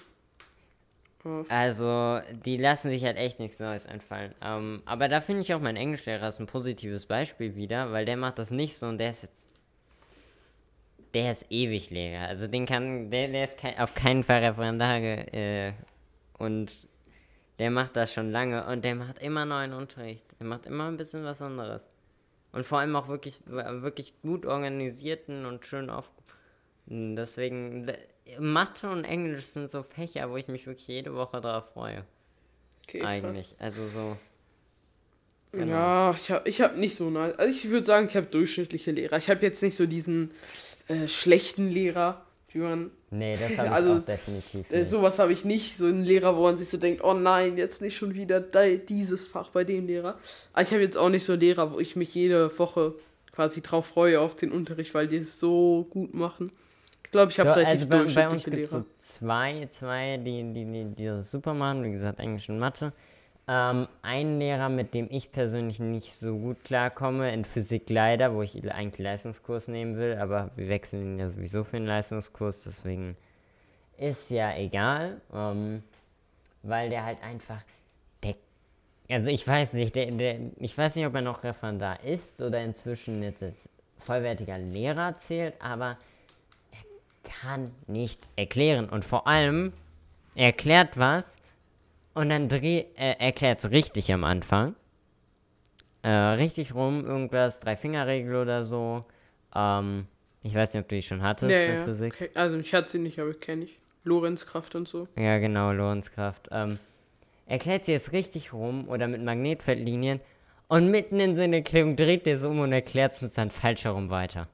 Also, 1.48 2.20
die 2.44 2.56
lassen 2.56 2.90
sich 2.90 3.04
halt 3.04 3.16
echt 3.16 3.38
nichts 3.38 3.58
Neues 3.58 3.86
einfallen. 3.86 4.34
Ähm, 4.40 4.82
aber 4.86 5.08
da 5.08 5.20
finde 5.20 5.42
ich 5.42 5.52
auch 5.52 5.60
mein 5.60 5.76
Englischlehrer 5.76 6.28
ist 6.28 6.40
ein 6.40 6.46
positives 6.46 7.06
Beispiel 7.06 7.54
wieder, 7.54 7.92
weil 7.92 8.06
der 8.06 8.16
macht 8.16 8.38
das 8.38 8.50
nicht 8.50 8.76
so 8.76 8.86
und 8.86 8.98
der 8.98 9.10
ist 9.10 9.22
jetzt. 9.22 9.48
Der 11.14 11.32
ist 11.32 11.46
ewig 11.50 11.90
Lehrer. 11.90 12.28
Also 12.28 12.46
den 12.46 12.66
kann. 12.66 13.10
Der, 13.10 13.28
der 13.28 13.44
ist 13.44 13.58
kein, 13.58 13.78
auf 13.78 13.94
keinen 13.94 14.22
Fall 14.22 14.44
Referendar. 14.44 14.98
Äh, 14.98 15.72
und 16.38 16.70
der 17.58 17.70
macht 17.70 17.96
das 17.96 18.12
schon 18.12 18.30
lange 18.30 18.64
und 18.66 18.84
der 18.84 18.94
macht 18.94 19.18
immer 19.18 19.44
neuen 19.44 19.72
Unterricht. 19.72 20.24
Der 20.38 20.46
macht 20.46 20.66
immer 20.66 20.86
ein 20.86 20.96
bisschen 20.96 21.24
was 21.24 21.42
anderes. 21.42 21.84
Und 22.52 22.64
vor 22.64 22.78
allem 22.78 22.96
auch 22.96 23.08
wirklich, 23.08 23.38
wirklich 23.46 24.14
gut 24.22 24.46
organisierten 24.46 25.44
und 25.46 25.66
schön 25.66 25.90
auf. 25.90 26.11
Deswegen, 26.87 27.90
Mathe 28.38 28.88
und 28.90 29.04
Englisch 29.04 29.46
sind 29.46 29.70
so 29.70 29.82
Fächer, 29.82 30.30
wo 30.30 30.37
ich 30.37 30.48
mich 30.48 30.66
wirklich 30.66 30.88
jede 30.88 31.14
Woche 31.14 31.40
drauf 31.40 31.64
freue. 31.74 32.04
Okay, 32.84 33.02
Eigentlich. 33.02 33.50
Krass. 33.50 33.61
Also 33.61 33.87
so. 33.88 34.16
Genau. 35.52 35.74
Ja, 35.74 36.14
ich 36.14 36.30
habe 36.30 36.48
ich 36.48 36.61
hab 36.61 36.76
nicht 36.76 36.94
so 36.96 37.11
nice. 37.11 37.38
Also 37.38 37.54
ich 37.54 37.68
würde 37.68 37.84
sagen, 37.84 38.06
ich 38.08 38.16
habe 38.16 38.26
durchschnittliche 38.26 38.90
Lehrer. 38.90 39.16
Ich 39.16 39.28
habe 39.28 39.42
jetzt 39.42 39.62
nicht 39.62 39.76
so 39.76 39.87
diesen 39.87 40.30
äh, 40.88 41.06
schlechten 41.06 41.70
Lehrer, 41.70 42.24
man. 42.54 42.90
Nee, 43.11 43.37
das 43.37 43.58
habe 43.58 43.70
also, 43.72 43.92
ich 43.92 43.98
auch 44.00 44.04
definitiv 44.04 44.70
äh, 44.70 44.78
nicht. 44.78 44.90
sowas 44.90 45.18
habe 45.18 45.32
ich 45.32 45.44
nicht. 45.44 45.76
So 45.76 45.87
einen 45.87 46.02
Lehrer, 46.02 46.37
wo 46.37 46.42
man 46.42 46.56
sich 46.56 46.68
so 46.68 46.78
denkt, 46.78 47.02
oh 47.04 47.14
nein, 47.14 47.56
jetzt 47.56 47.82
nicht 47.82 47.96
schon 47.96 48.14
wieder 48.14 48.40
dieses 48.40 49.24
Fach 49.24 49.50
bei 49.50 49.64
dem 49.64 49.87
Lehrer. 49.87 50.18
Aber 50.52 50.62
ich 50.62 50.70
habe 50.70 50.82
jetzt 50.82 50.96
auch 50.96 51.08
nicht 51.08 51.24
so 51.24 51.34
Lehrer, 51.34 51.72
wo 51.72 51.78
ich 51.78 51.96
mich 51.96 52.14
jede 52.14 52.56
Woche 52.58 52.94
quasi 53.32 53.61
drauf 53.61 53.87
freue 53.87 54.20
auf 54.20 54.34
den 54.34 54.50
Unterricht, 54.50 54.94
weil 54.94 55.06
die 55.06 55.18
es 55.18 55.38
so 55.38 55.87
gut 55.90 56.14
machen. 56.14 56.50
Ich 57.04 57.12
glaube, 57.12 57.30
ich 57.30 57.40
habe 57.40 57.50
relativ 57.50 57.70
also 57.70 57.88
bei, 57.88 58.04
bei 58.04 58.28
uns 58.28 58.44
gibt 58.44 58.68
so 58.70 58.84
zwei, 58.98 59.66
zwei, 59.70 60.18
die, 60.18 60.42
die, 60.52 60.64
die, 60.64 60.84
die 60.94 61.06
das 61.06 61.30
super 61.30 61.54
machen, 61.54 61.84
wie 61.84 61.90
gesagt, 61.90 62.18
Englisch 62.18 62.48
und 62.48 62.58
Mathe. 62.58 62.92
Ähm, 63.50 63.88
ein 64.02 64.38
Lehrer, 64.38 64.68
mit 64.68 64.92
dem 64.92 65.08
ich 65.11 65.32
persönlich 65.32 65.80
nicht 65.80 66.12
so 66.12 66.37
gut 66.37 66.62
klarkomme, 66.64 67.32
in 67.32 67.46
Physik 67.46 67.88
leider, 67.88 68.34
wo 68.34 68.42
ich 68.42 68.70
eigentlich 68.70 68.98
Leistungskurs 68.98 69.68
nehmen 69.68 69.96
will, 69.96 70.18
aber 70.20 70.50
wir 70.56 70.68
wechseln 70.68 71.14
ihn 71.14 71.18
ja 71.18 71.28
sowieso 71.30 71.64
für 71.64 71.78
einen 71.78 71.87
Leistungskurs, 71.87 72.64
deswegen 72.64 73.16
ist 73.96 74.30
ja 74.30 74.54
egal, 74.54 75.22
ähm, 75.34 75.82
weil 76.62 76.90
der 76.90 77.06
halt 77.06 77.22
einfach, 77.22 77.62
der, 78.22 78.34
also 79.08 79.30
ich 79.30 79.48
weiß 79.48 79.72
nicht, 79.72 79.96
der, 79.96 80.11
der, 80.11 80.38
ich 80.58 80.76
weiß 80.76 80.96
nicht, 80.96 81.06
ob 81.06 81.14
er 81.14 81.22
noch 81.22 81.42
Referendar 81.42 82.04
ist 82.04 82.42
oder 82.42 82.61
inzwischen 82.61 83.22
jetzt 83.22 83.42
als 83.42 83.66
vollwertiger 83.96 84.58
Lehrer 84.58 85.16
zählt, 85.16 85.54
aber 85.61 85.96
er 86.70 87.30
kann 87.30 87.70
nicht 87.87 88.20
erklären. 88.37 88.90
Und 88.90 89.06
vor 89.06 89.26
allem, 89.26 89.72
er 90.34 90.46
erklärt 90.46 90.98
was, 90.98 91.38
und 92.18 92.31
dann 92.31 92.48
dreh, 92.48 92.85
äh, 92.96 93.14
erklärt 93.20 93.61
es 93.61 93.70
richtig 93.70 94.12
am 94.12 94.24
Anfang. 94.24 94.74
Äh, 96.02 96.11
richtig 96.11 96.74
rum, 96.74 97.04
irgendwas, 97.07 97.61
Drei-Finger-Regel 97.61 98.35
oder 98.35 98.64
so. 98.64 99.04
Ähm, 99.54 100.09
ich 100.42 100.52
weiß 100.52 100.74
nicht, 100.74 100.83
ob 100.83 100.88
du 100.88 100.96
die 100.96 101.02
schon 101.02 101.22
hattest 101.22 101.52
ja, 101.52 101.62
in 101.62 101.76
ja. 101.76 101.85
Physik. 101.85 102.14
Okay. 102.14 102.31
Also 102.35 102.57
ich 102.57 102.74
hatte 102.74 102.90
sie 102.90 102.98
nicht, 102.98 103.20
aber 103.20 103.31
ich 103.31 103.38
kenne 103.38 103.66
ich. 103.66 103.78
Lorenzkraft 104.02 104.74
und 104.74 104.88
so. 104.88 105.07
Ja, 105.16 105.38
genau, 105.38 105.70
Lorenzkraft. 105.70 106.48
Ähm, 106.50 106.81
erklärt 107.46 107.85
sie 107.85 107.92
jetzt 107.92 108.11
richtig 108.11 108.52
rum 108.52 108.88
oder 108.88 109.07
mit 109.07 109.22
Magnetfeldlinien 109.22 110.18
und 110.66 110.90
mitten 110.90 111.20
in 111.20 111.37
seine 111.37 111.57
Erklärung 111.57 111.94
dreht 111.94 112.26
er 112.26 112.35
es 112.35 112.44
um 112.44 112.59
und 112.59 112.72
erklärt 112.72 113.12
es 113.12 113.22
uns 113.22 113.35
dann 113.35 113.52
falsch 113.52 113.85
herum 113.85 114.11
weiter. 114.11 114.48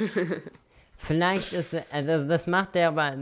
Vielleicht 1.04 1.52
ist, 1.52 1.76
also 1.92 2.26
das 2.26 2.46
macht 2.46 2.76
er 2.76 2.88
aber, 2.88 3.16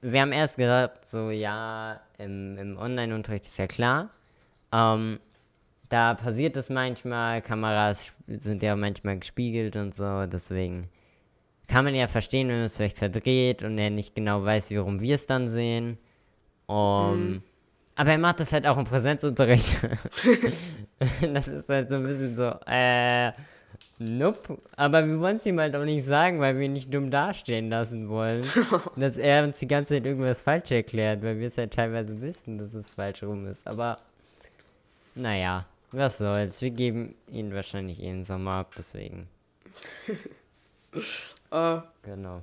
wir 0.00 0.20
haben 0.20 0.32
erst 0.32 0.56
gesagt, 0.56 1.06
so 1.06 1.30
ja, 1.30 2.00
im, 2.18 2.58
im 2.58 2.76
Online-Unterricht 2.76 3.44
ist 3.44 3.58
ja 3.58 3.66
klar. 3.66 4.10
Ähm, 4.72 5.20
da 5.88 6.14
passiert 6.14 6.56
es 6.56 6.70
manchmal, 6.70 7.42
Kameras 7.42 8.12
sind 8.26 8.62
ja 8.62 8.74
manchmal 8.74 9.18
gespiegelt 9.18 9.76
und 9.76 9.94
so, 9.94 10.26
deswegen 10.26 10.88
kann 11.68 11.84
man 11.84 11.94
ja 11.94 12.06
verstehen, 12.06 12.48
wenn 12.48 12.56
man 12.56 12.64
es 12.64 12.76
vielleicht 12.76 12.98
verdreht 12.98 13.62
und 13.62 13.78
er 13.78 13.90
nicht 13.90 14.14
genau 14.14 14.44
weiß, 14.44 14.70
warum 14.74 15.00
wir 15.00 15.14
es 15.14 15.26
dann 15.26 15.48
sehen. 15.48 15.98
Um, 16.66 17.26
mhm. 17.26 17.42
Aber 17.94 18.10
er 18.10 18.18
macht 18.18 18.40
das 18.40 18.52
halt 18.52 18.66
auch 18.66 18.78
im 18.78 18.84
Präsenzunterricht. 18.84 19.76
das 21.32 21.48
ist 21.48 21.68
halt 21.68 21.90
so 21.90 21.96
ein 21.96 22.04
bisschen 22.04 22.36
so, 22.36 22.54
äh, 22.66 23.32
Nope. 23.98 24.58
Aber 24.76 25.06
wir 25.06 25.20
wollen 25.20 25.36
es 25.36 25.46
ihm 25.46 25.60
halt 25.60 25.76
auch 25.76 25.84
nicht 25.84 26.04
sagen, 26.04 26.40
weil 26.40 26.56
wir 26.56 26.64
ihn 26.64 26.72
nicht 26.72 26.92
dumm 26.92 27.10
dastehen 27.10 27.70
lassen 27.70 28.08
wollen. 28.08 28.42
dass 28.96 29.16
er 29.16 29.44
uns 29.44 29.58
die 29.58 29.68
ganze 29.68 29.94
Zeit 29.94 30.06
irgendwas 30.06 30.42
falsch 30.42 30.70
erklärt, 30.70 31.22
weil 31.22 31.38
wir 31.38 31.46
es 31.46 31.58
halt 31.58 31.74
teilweise 31.74 32.20
wissen, 32.20 32.58
dass 32.58 32.74
es 32.74 32.88
falsch 32.88 33.22
rum 33.22 33.46
ist. 33.46 33.66
Aber 33.66 33.98
naja, 35.14 35.66
was 35.92 36.18
soll's. 36.18 36.62
Wir 36.62 36.70
geben 36.70 37.14
ihn 37.28 37.54
wahrscheinlich 37.54 38.00
eh 38.00 38.10
im 38.10 38.24
Sommer 38.24 38.52
ab, 38.52 38.72
deswegen. 38.76 39.28
uh, 41.52 41.80
genau. 42.02 42.42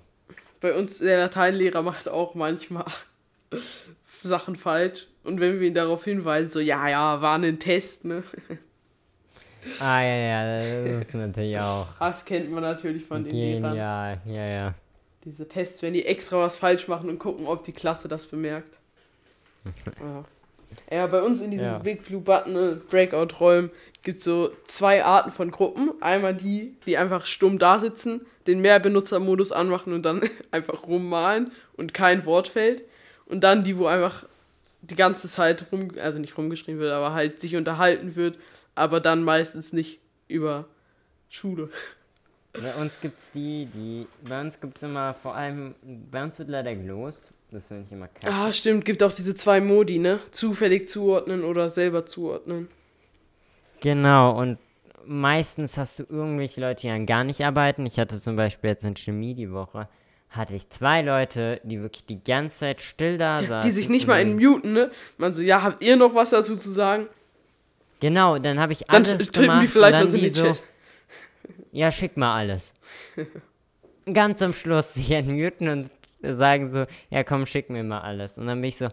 Bei 0.61 0.73
uns, 0.75 0.99
der 0.99 1.17
Lateinlehrer 1.19 1.81
macht 1.81 2.09
auch 2.09 2.35
manchmal 2.35 2.85
Sachen 4.21 4.55
falsch. 4.55 5.07
Und 5.23 5.39
wenn 5.39 5.59
wir 5.59 5.67
ihn 5.67 5.73
darauf 5.73 6.03
hinweisen, 6.03 6.49
so, 6.49 6.59
ja, 6.59 6.87
ja, 6.87 7.21
war 7.21 7.37
ein 7.37 7.59
Test, 7.59 8.05
ne? 8.05 8.23
Ah, 9.79 10.01
ja, 10.01 10.15
ja, 10.15 10.57
das 10.83 11.07
ist 11.07 11.13
natürlich 11.13 11.59
auch. 11.59 11.87
Das 11.99 12.25
kennt 12.25 12.51
man 12.51 12.63
natürlich 12.63 13.05
von 13.05 13.23
den 13.23 13.33
Lehrern. 13.33 13.75
Ja, 13.75 14.13
ja, 14.25 14.45
ja. 14.45 14.73
Diese 15.25 15.47
Tests, 15.47 15.81
wenn 15.81 15.93
die 15.93 16.05
extra 16.05 16.37
was 16.37 16.57
falsch 16.57 16.87
machen 16.87 17.09
und 17.09 17.19
gucken, 17.19 17.45
ob 17.45 17.63
die 17.63 17.73
Klasse 17.73 18.07
das 18.07 18.25
bemerkt. 18.25 18.77
ja. 19.99 20.25
ja, 20.97 21.07
bei 21.07 21.21
uns 21.21 21.41
in 21.41 21.51
diesen 21.51 21.65
ja. 21.65 21.77
Big 21.79 22.05
Blue 22.05 22.21
Button 22.21 22.81
Breakout-Räumen 22.89 23.71
gibt 24.01 24.19
es 24.19 24.23
so 24.23 24.51
zwei 24.63 25.03
Arten 25.03 25.31
von 25.31 25.51
Gruppen. 25.51 25.91
Einmal 26.01 26.33
die, 26.33 26.77
die 26.85 26.97
einfach 26.97 27.25
stumm 27.25 27.59
da 27.59 27.79
sitzen, 27.79 28.25
den 28.47 28.61
Mehrbenutzermodus 28.61 29.51
anmachen 29.51 29.93
und 29.93 30.03
dann 30.03 30.21
einfach 30.51 30.87
rummalen 30.87 31.51
und 31.75 31.93
kein 31.93 32.25
Wort 32.25 32.47
fällt. 32.47 32.83
Und 33.25 33.43
dann 33.43 33.63
die, 33.63 33.77
wo 33.77 33.87
einfach 33.87 34.25
die 34.81 34.95
ganze 34.95 35.27
Zeit 35.27 35.65
rum, 35.71 35.89
also 36.01 36.17
nicht 36.17 36.37
rumgeschrien 36.37 36.79
wird, 36.79 36.93
aber 36.93 37.13
halt 37.13 37.41
sich 37.41 37.57
unterhalten 37.57 38.15
wird 38.15 38.37
aber 38.79 39.01
dann 39.01 39.23
meistens 39.23 39.73
nicht 39.73 39.99
über 40.27 40.65
Schule. 41.29 41.69
Bei 42.53 42.73
uns 42.81 42.99
gibt 43.01 43.19
es 43.19 43.29
die, 43.31 43.67
die. 43.67 44.07
Bei 44.27 44.41
uns 44.41 44.59
gibt 44.59 44.77
es 44.77 44.83
immer 44.83 45.13
vor 45.13 45.35
allem. 45.35 45.75
Bei 46.11 46.23
uns 46.23 46.39
wird 46.39 46.49
leider 46.49 46.73
gelost. 46.75 47.31
Das 47.51 47.67
finde 47.67 47.83
ich 47.85 47.91
immer 47.91 48.07
kacke. 48.07 48.33
Ah, 48.33 48.51
stimmt. 48.53 48.85
Gibt 48.85 49.03
auch 49.03 49.13
diese 49.13 49.35
zwei 49.35 49.59
Modi, 49.59 49.99
ne? 49.99 50.19
Zufällig 50.31 50.87
zuordnen 50.87 51.43
oder 51.43 51.69
selber 51.69 52.05
zuordnen. 52.05 52.67
Genau, 53.81 54.39
und 54.39 54.57
meistens 55.05 55.77
hast 55.77 55.99
du 55.99 56.03
irgendwelche 56.09 56.61
Leute, 56.61 56.81
die 56.81 56.87
dann 56.87 57.05
gar 57.05 57.23
nicht 57.23 57.43
arbeiten. 57.43 57.85
Ich 57.85 57.99
hatte 57.99 58.21
zum 58.21 58.35
Beispiel 58.35 58.71
jetzt 58.71 58.83
in 58.83 58.95
Chemie 58.95 59.33
die 59.33 59.51
Woche, 59.51 59.87
hatte 60.29 60.53
ich 60.53 60.69
zwei 60.69 61.01
Leute, 61.01 61.61
die 61.63 61.81
wirklich 61.81 62.05
die 62.05 62.23
ganze 62.23 62.59
Zeit 62.59 62.81
still 62.81 63.17
da 63.17 63.39
saßen. 63.39 63.61
Die 63.61 63.71
sich 63.71 63.89
nicht 63.89 64.05
mal 64.05 64.21
in 64.21 64.35
muten, 64.35 64.73
ne? 64.73 64.91
Man 65.17 65.33
so, 65.33 65.41
ja, 65.41 65.63
habt 65.63 65.81
ihr 65.81 65.95
noch 65.95 66.13
was 66.13 66.31
dazu 66.31 66.55
zu 66.55 66.69
sagen? 66.69 67.07
Genau, 67.99 68.37
dann 68.39 68.59
habe 68.59 68.73
ich 68.73 68.89
alles 68.89 69.31
dann 69.31 69.43
gemacht. 69.43 69.63
Die 69.63 69.67
vielleicht 69.67 70.03
was 70.05 70.13
in 70.13 70.21
die 70.21 70.29
so, 70.29 70.43
Chat. 70.43 70.61
Ja, 71.71 71.91
schick 71.91 72.17
mal 72.17 72.35
alles. 72.35 72.73
Ganz 74.11 74.41
am 74.41 74.53
Schluss 74.53 74.95
sich 74.95 75.11
entmuten 75.11 75.67
und 75.67 75.91
sagen 76.21 76.69
so, 76.71 76.85
ja 77.09 77.23
komm, 77.23 77.45
schick 77.45 77.69
mir 77.69 77.83
mal 77.83 78.01
alles. 78.01 78.37
Und 78.37 78.47
dann 78.47 78.61
bin 78.61 78.69
ich 78.69 78.77
so, 78.77 78.89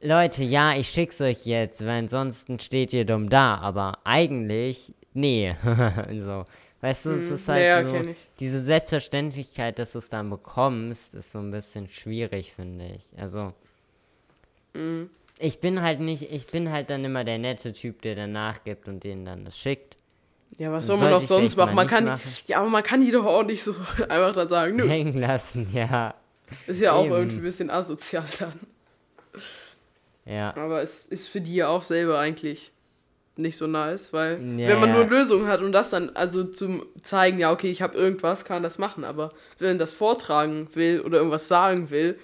Leute, 0.00 0.44
ja, 0.44 0.76
ich 0.76 0.88
schick's 0.88 1.20
euch 1.20 1.44
jetzt, 1.46 1.82
weil 1.82 2.00
ansonsten 2.00 2.58
steht 2.60 2.92
ihr 2.92 3.04
dumm 3.04 3.28
da, 3.28 3.56
aber 3.56 3.98
eigentlich, 4.04 4.94
nee. 5.12 5.54
so. 6.16 6.44
Weißt 6.80 7.06
du, 7.06 7.10
es 7.10 7.28
hm, 7.28 7.34
ist 7.34 7.48
halt 7.48 7.64
ja, 7.64 7.88
so, 7.88 8.14
diese 8.38 8.62
Selbstverständlichkeit, 8.62 9.80
dass 9.80 9.92
du 9.92 9.98
es 9.98 10.10
dann 10.10 10.30
bekommst, 10.30 11.14
ist 11.14 11.32
so 11.32 11.40
ein 11.40 11.50
bisschen 11.50 11.88
schwierig, 11.88 12.52
finde 12.54 12.86
ich. 12.86 13.20
Also, 13.20 13.52
mhm 14.74 15.10
ich 15.38 15.60
bin 15.60 15.82
halt 15.82 16.00
nicht, 16.00 16.22
ich 16.22 16.46
bin 16.46 16.70
halt 16.70 16.90
dann 16.90 17.04
immer 17.04 17.24
der 17.24 17.38
nette 17.38 17.72
Typ, 17.72 18.02
der 18.02 18.14
dann 18.14 18.32
nachgibt 18.32 18.88
und 18.88 19.04
denen 19.04 19.24
dann 19.24 19.44
das 19.44 19.58
schickt. 19.58 19.96
Ja, 20.58 20.72
was 20.72 20.86
soll 20.86 20.98
man 20.98 21.12
auch 21.12 21.22
sonst 21.22 21.56
machen? 21.56 21.74
Man 21.74 21.86
kann, 21.86 22.04
machen. 22.04 22.32
ja, 22.46 22.58
aber 22.58 22.68
man 22.68 22.82
kann 22.82 23.00
die 23.00 23.10
doch 23.12 23.26
auch 23.26 23.44
nicht 23.44 23.62
so 23.62 23.74
einfach 24.08 24.32
dann 24.32 24.48
sagen, 24.48 24.76
nö. 24.76 24.88
Hängen 24.88 25.20
lassen, 25.20 25.68
ja. 25.72 26.14
Ist 26.66 26.80
ja 26.80 26.98
Eben. 26.98 27.12
auch 27.12 27.16
irgendwie 27.16 27.36
ein 27.36 27.42
bisschen 27.42 27.70
asozial 27.70 28.24
dann. 28.38 28.54
Ja. 30.24 30.54
Aber 30.56 30.82
es 30.82 31.06
ist 31.06 31.28
für 31.28 31.40
die 31.40 31.54
ja 31.54 31.68
auch 31.68 31.82
selber 31.82 32.18
eigentlich 32.18 32.72
nicht 33.36 33.56
so 33.56 33.66
nice, 33.66 34.12
weil 34.12 34.42
ja, 34.58 34.68
wenn 34.68 34.80
man 34.80 34.90
ja. 34.90 34.96
nur 34.96 35.06
Lösungen 35.06 35.46
hat 35.46 35.60
und 35.60 35.72
das 35.72 35.90
dann, 35.90 36.10
also 36.16 36.44
zum 36.44 36.84
zeigen, 37.02 37.38
ja, 37.38 37.52
okay, 37.52 37.70
ich 37.70 37.82
habe 37.82 37.96
irgendwas, 37.96 38.44
kann 38.44 38.64
das 38.64 38.78
machen, 38.78 39.04
aber 39.04 39.32
wenn 39.58 39.68
man 39.68 39.78
das 39.78 39.92
vortragen 39.92 40.68
will 40.74 41.00
oder 41.02 41.18
irgendwas 41.18 41.46
sagen 41.46 41.90
will, 41.90 42.18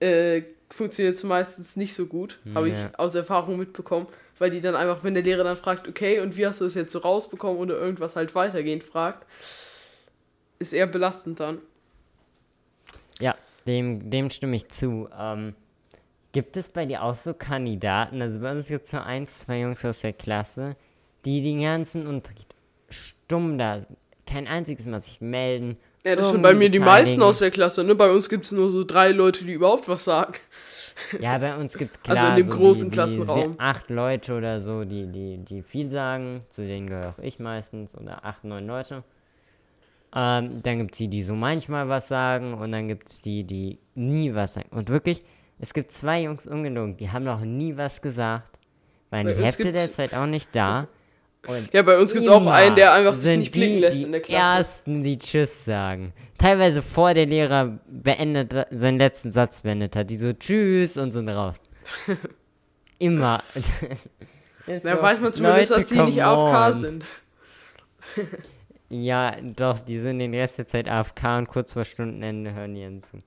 äh, 0.00 0.42
funktioniert 0.70 1.14
es 1.14 1.24
meistens 1.24 1.76
nicht 1.76 1.94
so 1.94 2.06
gut, 2.06 2.38
ja. 2.44 2.54
habe 2.54 2.68
ich 2.68 2.78
aus 2.96 3.14
Erfahrung 3.14 3.58
mitbekommen, 3.58 4.06
weil 4.38 4.50
die 4.50 4.60
dann 4.60 4.76
einfach, 4.76 5.04
wenn 5.04 5.14
der 5.14 5.22
Lehrer 5.22 5.44
dann 5.44 5.56
fragt, 5.56 5.88
okay, 5.88 6.20
und 6.20 6.36
wie 6.36 6.46
hast 6.46 6.60
du 6.60 6.64
es 6.64 6.74
jetzt 6.74 6.92
so 6.92 7.00
rausbekommen 7.00 7.58
oder 7.58 7.76
irgendwas 7.76 8.16
halt 8.16 8.34
weitergehend 8.34 8.84
fragt, 8.84 9.26
ist 10.58 10.72
eher 10.72 10.86
belastend 10.86 11.40
dann. 11.40 11.58
Ja, 13.20 13.34
dem, 13.66 14.10
dem 14.10 14.30
stimme 14.30 14.56
ich 14.56 14.68
zu. 14.68 15.08
Ähm, 15.18 15.54
gibt 16.32 16.56
es 16.56 16.68
bei 16.68 16.86
dir 16.86 17.02
auch 17.02 17.14
so 17.14 17.34
Kandidaten, 17.34 18.22
also 18.22 18.38
bei 18.40 18.52
uns 18.52 18.68
gibt 18.68 18.84
es 18.84 18.92
nur 18.92 19.04
ein, 19.04 19.26
zwei 19.26 19.60
Jungs 19.60 19.84
aus 19.84 20.00
der 20.00 20.12
Klasse, 20.12 20.76
die 21.24 21.42
den 21.42 21.60
ganzen 21.60 22.06
Unterricht 22.06 22.54
stumm 22.88 23.58
da, 23.58 23.80
kein 24.26 24.46
einziges 24.46 24.86
Mal 24.86 25.00
sich 25.00 25.20
melden 25.20 25.76
ja, 26.04 26.16
das 26.16 26.30
sind 26.30 26.42
bei 26.42 26.54
mir 26.54 26.70
die 26.70 26.78
meisten 26.78 27.20
aus 27.22 27.38
der 27.38 27.50
Klasse, 27.50 27.84
ne? 27.84 27.94
Bei 27.94 28.10
uns 28.10 28.28
gibt 28.28 28.46
es 28.46 28.52
nur 28.52 28.70
so 28.70 28.84
drei 28.84 29.10
Leute, 29.12 29.44
die 29.44 29.52
überhaupt 29.52 29.88
was 29.88 30.04
sagen. 30.04 30.34
Ja, 31.18 31.38
bei 31.38 31.56
uns 31.56 31.76
gibt 31.76 31.92
es 31.92 32.02
klar 32.02 32.16
also 32.18 32.30
in 32.30 32.36
dem 32.36 32.46
so 32.48 32.58
großen 32.58 32.90
die, 32.90 32.94
Klassenraum. 32.94 33.54
acht 33.58 33.90
Leute 33.90 34.34
oder 34.34 34.60
so, 34.60 34.84
die, 34.84 35.06
die, 35.06 35.38
die 35.38 35.62
viel 35.62 35.90
sagen. 35.90 36.42
Zu 36.50 36.62
denen 36.62 36.88
gehöre 36.88 37.10
auch 37.10 37.22
ich 37.22 37.38
meistens. 37.38 37.94
Oder 37.96 38.24
acht, 38.24 38.44
neun 38.44 38.66
Leute. 38.66 39.02
Ähm, 40.14 40.62
dann 40.62 40.78
gibt 40.78 40.94
es 40.94 40.98
die, 40.98 41.08
die 41.08 41.22
so 41.22 41.34
manchmal 41.34 41.88
was 41.88 42.08
sagen 42.08 42.54
und 42.54 42.72
dann 42.72 42.88
gibt 42.88 43.08
es 43.08 43.20
die, 43.20 43.44
die 43.44 43.78
nie 43.94 44.34
was 44.34 44.54
sagen. 44.54 44.68
Und 44.70 44.88
wirklich, 44.88 45.22
es 45.58 45.72
gibt 45.72 45.92
zwei 45.92 46.22
Jungs 46.22 46.46
ungelogen, 46.46 46.96
die 46.96 47.10
haben 47.10 47.24
noch 47.24 47.40
nie 47.40 47.76
was 47.76 48.02
gesagt. 48.02 48.58
Weil 49.10 49.24
Bei 49.24 49.34
die 49.34 49.42
Hälfte 49.42 49.72
der 49.72 49.90
Zeit 49.90 50.14
auch 50.14 50.26
nicht 50.26 50.54
da. 50.54 50.88
Und 51.46 51.72
Ja, 51.72 51.82
bei 51.82 51.98
uns 51.98 52.12
gibt 52.12 52.26
es 52.26 52.32
auch 52.32 52.46
einen, 52.46 52.76
der 52.76 52.92
einfach 52.92 53.14
sich 53.14 53.38
nicht 53.38 53.52
blicken 53.52 53.74
die, 53.74 53.80
lässt 53.80 53.96
die 53.96 54.02
in 54.02 54.12
der 54.12 54.20
Klasse. 54.20 54.58
Ersten, 54.58 55.02
die 55.02 55.18
Tschüss 55.18 55.64
sagen. 55.64 56.12
Teilweise 56.38 56.82
vor 56.82 57.14
der 57.14 57.26
Lehrer 57.26 57.78
beendet, 57.86 58.54
seinen 58.70 58.98
letzten 58.98 59.32
Satz 59.32 59.60
beendet 59.62 59.96
hat. 59.96 60.10
Die 60.10 60.16
so 60.16 60.32
Tschüss 60.32 60.96
und 60.96 61.12
sind 61.12 61.28
raus. 61.28 61.60
Immer. 62.98 63.42
Da 64.66 64.78
so, 64.96 65.02
weiß 65.02 65.20
man 65.20 65.32
zumindest, 65.32 65.70
Leute, 65.70 65.80
dass 65.82 65.88
die 65.88 66.02
nicht 66.02 66.22
AFK 66.22 66.78
sind. 66.78 67.04
Ja, 68.92 69.36
doch, 69.40 69.78
die 69.78 69.98
sind 69.98 70.18
den 70.18 70.34
Rest 70.34 70.58
der 70.58 70.66
Zeit 70.66 70.88
AFK 70.88 71.38
und 71.38 71.46
kurz 71.46 71.72
vor 71.72 71.84
Stundenende 71.84 72.52
hören 72.52 72.74
die 72.74 73.00
zu. 73.00 73.22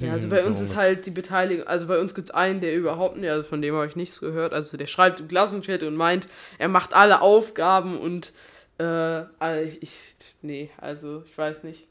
Ja, 0.00 0.12
also 0.12 0.24
Hm, 0.24 0.30
bei 0.30 0.40
so 0.40 0.48
uns 0.48 0.60
ist 0.60 0.76
halt 0.76 1.06
die 1.06 1.10
Beteiligung, 1.10 1.66
also 1.66 1.86
bei 1.86 1.98
uns 1.98 2.14
gibt 2.14 2.28
es 2.28 2.34
einen, 2.34 2.60
der 2.60 2.74
überhaupt 2.74 3.16
nicht, 3.16 3.30
also 3.30 3.42
von 3.42 3.60
dem 3.62 3.74
habe 3.74 3.86
ich 3.86 3.96
nichts 3.96 4.20
gehört, 4.20 4.52
also 4.52 4.76
der 4.76 4.86
schreibt 4.86 5.20
im 5.20 5.28
Klassenchat 5.28 5.82
und 5.82 5.96
meint, 5.96 6.28
er 6.58 6.68
macht 6.68 6.94
alle 6.94 7.20
Aufgaben 7.20 7.98
und, 7.98 8.32
äh, 8.78 8.84
also 8.84 9.68
ich, 9.68 9.82
ich 9.82 10.00
nee, 10.42 10.70
also 10.78 11.22
ich 11.26 11.36
weiß 11.36 11.64
nicht. 11.64 11.86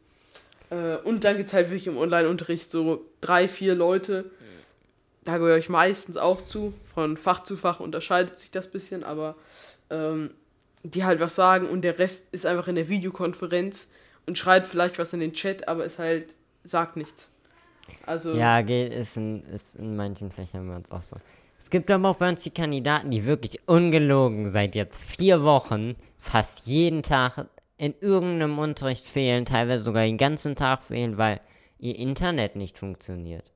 Äh, 0.70 0.98
und 0.98 1.24
dann 1.24 1.38
gibt 1.38 1.48
es 1.48 1.54
halt 1.54 1.68
wirklich 1.68 1.88
im 1.88 1.98
Online-Unterricht 1.98 2.72
so 2.72 3.06
drei, 3.20 3.48
vier 3.48 3.76
Leute, 3.76 4.32
da 5.28 5.38
gehöre 5.38 5.58
ich 5.58 5.68
meistens 5.68 6.16
auch 6.16 6.42
zu, 6.42 6.74
von 6.94 7.18
Fach 7.18 7.44
zu 7.44 7.58
Fach 7.58 7.82
unterscheidet 7.82 8.40
sich 8.40 8.50
das 8.50 8.72
bisschen, 8.72 9.04
aber 9.04 9.36
ähm, 9.90 10.32
die 10.84 11.04
halt 11.04 11.20
was 11.20 11.36
sagen 11.36 11.68
und 11.68 11.82
der 11.82 12.00
Rest 12.00 12.28
ist 12.32 12.46
einfach 12.46 12.70
in 12.70 12.76
der 12.76 12.88
Videokonferenz 12.88 13.90
und 14.26 14.38
schreibt 14.38 14.68
vielleicht 14.68 14.98
was 15.00 15.12
in 15.12 15.20
den 15.20 15.34
Chat, 15.34 15.68
aber 15.68 15.84
ist 15.84 16.00
halt, 16.00 16.34
sagt 16.64 16.96
nichts. 16.96 17.30
Also, 18.06 18.36
Ja, 18.36 18.62
geht, 18.62 18.94
ist 18.94 19.18
in, 19.18 19.44
ist 19.46 19.76
in 19.76 19.96
manchen 19.96 20.32
Fächern 20.32 20.68
bei 20.68 20.76
uns 20.76 20.92
auch 20.92 21.02
so. 21.02 21.18
Es 21.60 21.70
gibt 21.70 21.92
aber 21.92 22.10
auch 22.10 22.16
bei 22.16 22.30
uns 22.30 22.44
die 22.44 22.52
Kandidaten, 22.52 23.12
die 23.12 23.26
wirklich 23.26 23.68
ungelogen 23.68 24.50
seit 24.50 24.76
jetzt 24.76 25.02
vier 25.02 25.44
Wochen 25.44 25.96
fast 26.18 26.68
jeden 26.68 27.04
Tag 27.04 27.48
in 27.78 27.94
irgendeinem 28.00 28.58
Unterricht 28.58 29.08
fehlen, 29.08 29.46
teilweise 29.46 29.84
sogar 29.84 30.04
den 30.04 30.18
ganzen 30.18 30.56
Tag 30.56 30.82
fehlen, 30.84 31.18
weil 31.18 31.42
ihr 31.78 31.98
Internet 31.98 32.56
nicht 32.56 32.78
funktioniert. 32.78 33.52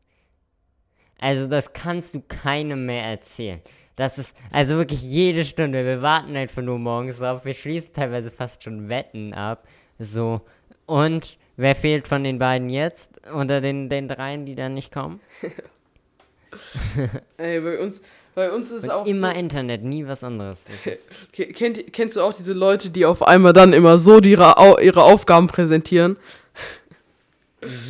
Also 1.19 1.47
das 1.47 1.73
kannst 1.73 2.15
du 2.15 2.21
keinem 2.21 2.85
mehr 2.85 3.05
erzählen. 3.05 3.61
Das 3.95 4.17
ist 4.17 4.35
also 4.51 4.75
wirklich 4.77 5.03
jede 5.03 5.45
Stunde. 5.45 5.85
Wir 5.85 6.01
warten 6.01 6.35
einfach 6.35 6.61
nur 6.61 6.79
morgens 6.79 7.19
drauf. 7.19 7.45
Wir 7.45 7.53
schließen 7.53 7.93
teilweise 7.93 8.31
fast 8.31 8.63
schon 8.63 8.89
Wetten 8.89 9.33
ab. 9.33 9.67
So. 9.99 10.41
Und 10.85 11.37
wer 11.61 11.75
fehlt 11.75 12.07
von 12.07 12.23
den 12.23 12.39
beiden 12.39 12.69
jetzt? 12.69 13.21
Unter 13.33 13.61
den, 13.61 13.87
den 13.89 14.07
dreien, 14.07 14.45
die 14.45 14.55
dann 14.55 14.73
nicht 14.73 14.91
kommen? 14.93 15.19
Ey, 17.37 17.61
bei 17.61 17.79
uns, 17.79 18.01
bei 18.35 18.51
uns 18.51 18.71
ist 18.71 18.77
es 18.77 18.83
Und 18.83 18.91
auch 18.91 19.05
immer 19.05 19.31
so, 19.33 19.39
Internet, 19.39 19.83
nie 19.83 20.05
was 20.05 20.23
anderes. 20.23 20.59
Kennt, 21.31 21.93
kennst 21.93 22.17
du 22.17 22.21
auch 22.21 22.33
diese 22.33 22.53
Leute, 22.53 22.89
die 22.89 23.05
auf 23.05 23.21
einmal 23.23 23.53
dann 23.53 23.73
immer 23.73 23.97
so 23.97 24.19
die, 24.19 24.31
ihre, 24.31 24.57
Au- 24.57 24.77
ihre 24.79 25.03
Aufgaben 25.03 25.47
präsentieren? 25.47 26.17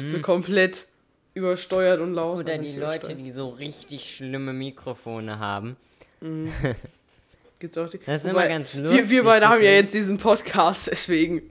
So 0.06 0.20
komplett 0.20 0.86
übersteuert 1.34 2.02
und 2.02 2.14
laut. 2.14 2.36
Mhm. 2.36 2.42
Oder 2.42 2.58
die 2.58 2.76
Leute, 2.76 3.16
die 3.16 3.32
so 3.32 3.50
richtig 3.50 4.16
schlimme 4.16 4.54
Mikrofone 4.54 5.40
haben. 5.40 5.76
Gibt's 7.60 7.78
auch 7.78 7.90
die. 7.90 8.00
Das 8.06 8.24
ist 8.24 8.30
Wobei, 8.30 8.46
immer 8.46 8.54
ganz 8.56 8.76
Wir, 8.76 8.84
lustig. 8.84 9.10
wir 9.10 9.24
beide 9.24 9.48
haben 9.48 9.64
ja 9.64 9.72
jetzt 9.72 9.94
diesen 9.94 10.18
Podcast, 10.18 10.90
deswegen 10.92 11.42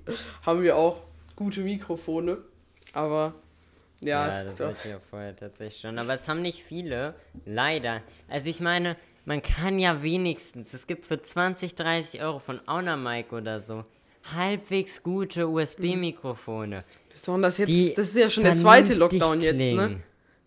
haben 0.44 0.62
wir 0.62 0.76
auch 0.76 0.98
gute 1.40 1.62
Mikrofone. 1.62 2.36
Aber 2.92 3.34
ja, 4.02 4.28
Ja, 4.28 4.42
es 4.42 4.56
das 4.56 4.60
hatte 4.60 4.76
ich 4.84 4.90
ja 4.90 5.00
vorher 5.08 5.34
tatsächlich 5.34 5.80
schon. 5.80 5.98
Aber 5.98 6.12
es 6.12 6.28
haben 6.28 6.42
nicht 6.42 6.62
viele, 6.62 7.14
leider. 7.46 8.02
Also 8.28 8.50
ich 8.50 8.60
meine, 8.60 8.94
man 9.24 9.40
kann 9.40 9.78
ja 9.78 10.02
wenigstens, 10.02 10.74
es 10.74 10.86
gibt 10.86 11.06
für 11.06 11.20
20, 11.22 11.74
30 11.74 12.22
Euro 12.22 12.40
von 12.40 12.60
Aunamike 12.68 13.34
oder 13.34 13.58
so, 13.58 13.84
halbwegs 14.34 15.02
gute 15.02 15.48
USB-Mikrofone. 15.48 16.84
besonders 17.10 17.56
jetzt, 17.56 17.68
die 17.68 17.94
das 17.94 18.08
ist 18.08 18.16
ja 18.16 18.28
schon 18.28 18.44
der 18.44 18.52
zweite 18.52 18.92
Lockdown 18.92 19.40
jetzt, 19.40 19.56
ne? 19.56 19.62
klingen. 19.62 20.02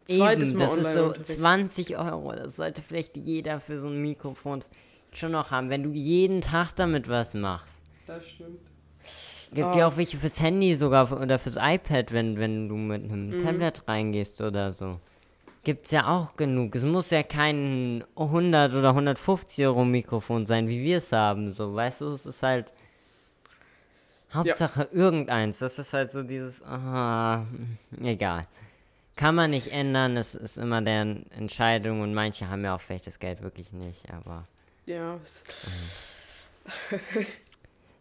Zweites 0.05 0.49
Eben, 0.49 0.59
Mal 0.59 0.65
das 0.65 0.77
ist 0.77 0.83
so 0.83 0.99
Online-Unterricht. 0.99 1.31
20 1.31 1.97
Euro. 1.97 2.31
Das 2.35 2.55
sollte 2.57 2.81
vielleicht 2.83 3.17
jeder 3.17 3.59
für 3.59 3.79
so 3.79 3.87
ein 3.87 3.99
Mikrofon 3.99 4.63
schon 5.11 5.31
noch 5.31 5.49
haben, 5.49 5.71
wenn 5.71 5.81
du 5.81 5.91
jeden 5.91 6.41
Tag 6.41 6.75
damit 6.75 7.09
was 7.09 7.33
machst. 7.33 7.81
Das 8.05 8.23
stimmt. 8.27 8.59
Gibt 9.53 9.67
Ah. 9.75 9.77
ja 9.77 9.87
auch 9.87 9.97
welche 9.97 10.17
fürs 10.17 10.39
Handy 10.41 10.75
sogar 10.75 11.11
oder 11.11 11.37
fürs 11.39 11.57
iPad, 11.59 12.11
wenn, 12.11 12.37
wenn 12.39 12.67
du 12.69 12.75
mit 12.75 13.03
einem 13.03 13.29
Mhm. 13.29 13.39
Tablet 13.39 13.87
reingehst 13.87 14.41
oder 14.41 14.71
so. 14.73 14.99
Gibt's 15.63 15.91
ja 15.91 16.07
auch 16.07 16.35
genug. 16.35 16.75
Es 16.75 16.83
muss 16.83 17.09
ja 17.09 17.23
kein 17.23 18.03
100 18.15 18.73
oder 18.73 18.89
150 18.93 19.65
Euro 19.65 19.85
Mikrofon 19.85 20.45
sein, 20.45 20.67
wie 20.67 20.83
wir 20.83 20.97
es 20.97 21.11
haben. 21.13 21.53
So, 21.53 21.73
weißt 21.73 22.01
du, 22.01 22.07
es 22.11 22.25
ist 22.25 22.43
halt 22.43 22.73
Hauptsache 24.33 24.89
irgendeins. 24.91 25.59
Das 25.59 25.77
ist 25.79 25.93
halt 25.93 26.11
so 26.11 26.23
dieses, 26.23 26.61
ah, 26.63 27.45
egal. 28.01 28.47
Kann 29.15 29.35
man 29.35 29.51
nicht 29.51 29.71
ändern, 29.71 30.17
es 30.17 30.33
ist 30.33 30.57
immer 30.57 30.81
deren 30.81 31.29
Entscheidung 31.31 32.01
und 32.01 32.15
manche 32.15 32.49
haben 32.49 32.63
ja 32.65 32.75
auch 32.75 32.81
vielleicht 32.81 33.05
das 33.05 33.19
Geld 33.19 33.43
wirklich 33.43 33.71
nicht, 33.71 34.11
aber 34.11 34.43
Ja, 34.87 35.19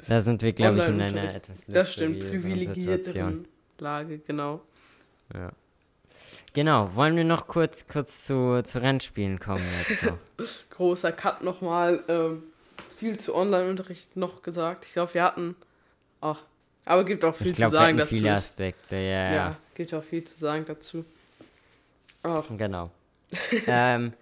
da 0.09 0.21
sind 0.21 0.43
wir, 0.43 0.53
glaube 0.53 0.79
ich, 0.79 0.89
in 0.89 1.01
einer 1.01 1.35
etwas 1.35 1.59
das 1.67 1.93
stimmt. 1.93 2.21
Privilegierteren 2.21 3.47
Lage, 3.79 4.19
genau. 4.19 4.61
Genau, 6.55 6.95
wollen 6.95 7.17
wir 7.17 7.25
noch 7.25 7.47
kurz, 7.47 7.87
kurz 7.87 8.25
zu, 8.25 8.63
zu 8.63 8.83
Rennspielen 8.83 9.41
kommen 9.41 9.65
jetzt 9.89 10.03
so. 10.03 10.19
Großer 10.77 11.13
Cut 11.13 11.43
nochmal. 11.43 12.05
Ähm, 12.09 12.43
viel 12.99 13.19
zu 13.19 13.35
Online-Unterricht 13.35 14.17
noch 14.17 14.43
gesagt. 14.43 14.85
Ich 14.85 14.93
glaube, 14.93 15.15
wir 15.15 15.23
hatten. 15.23 15.57
Ach, 16.21 16.43
aber 16.85 17.05
gibt 17.05 17.25
auch 17.25 17.35
viel 17.35 17.49
Ich 17.49 17.57
glaube, 17.57 17.71
zu 17.71 17.77
wir 17.77 17.79
sagen 17.79 17.89
hatten 17.89 17.99
dazu. 17.99 18.15
viele 18.15 18.33
Aspekte, 18.33 18.97
ja, 18.97 19.03
ja. 19.03 19.33
ja. 19.33 19.57
gibt 19.75 19.95
auch 19.95 20.05
viel 20.05 20.25
zu 20.25 20.39
sagen 20.39 20.65
dazu. 20.67 21.05
Ach, 22.23 22.45
Genau. 22.57 22.91
ähm, 23.67 24.13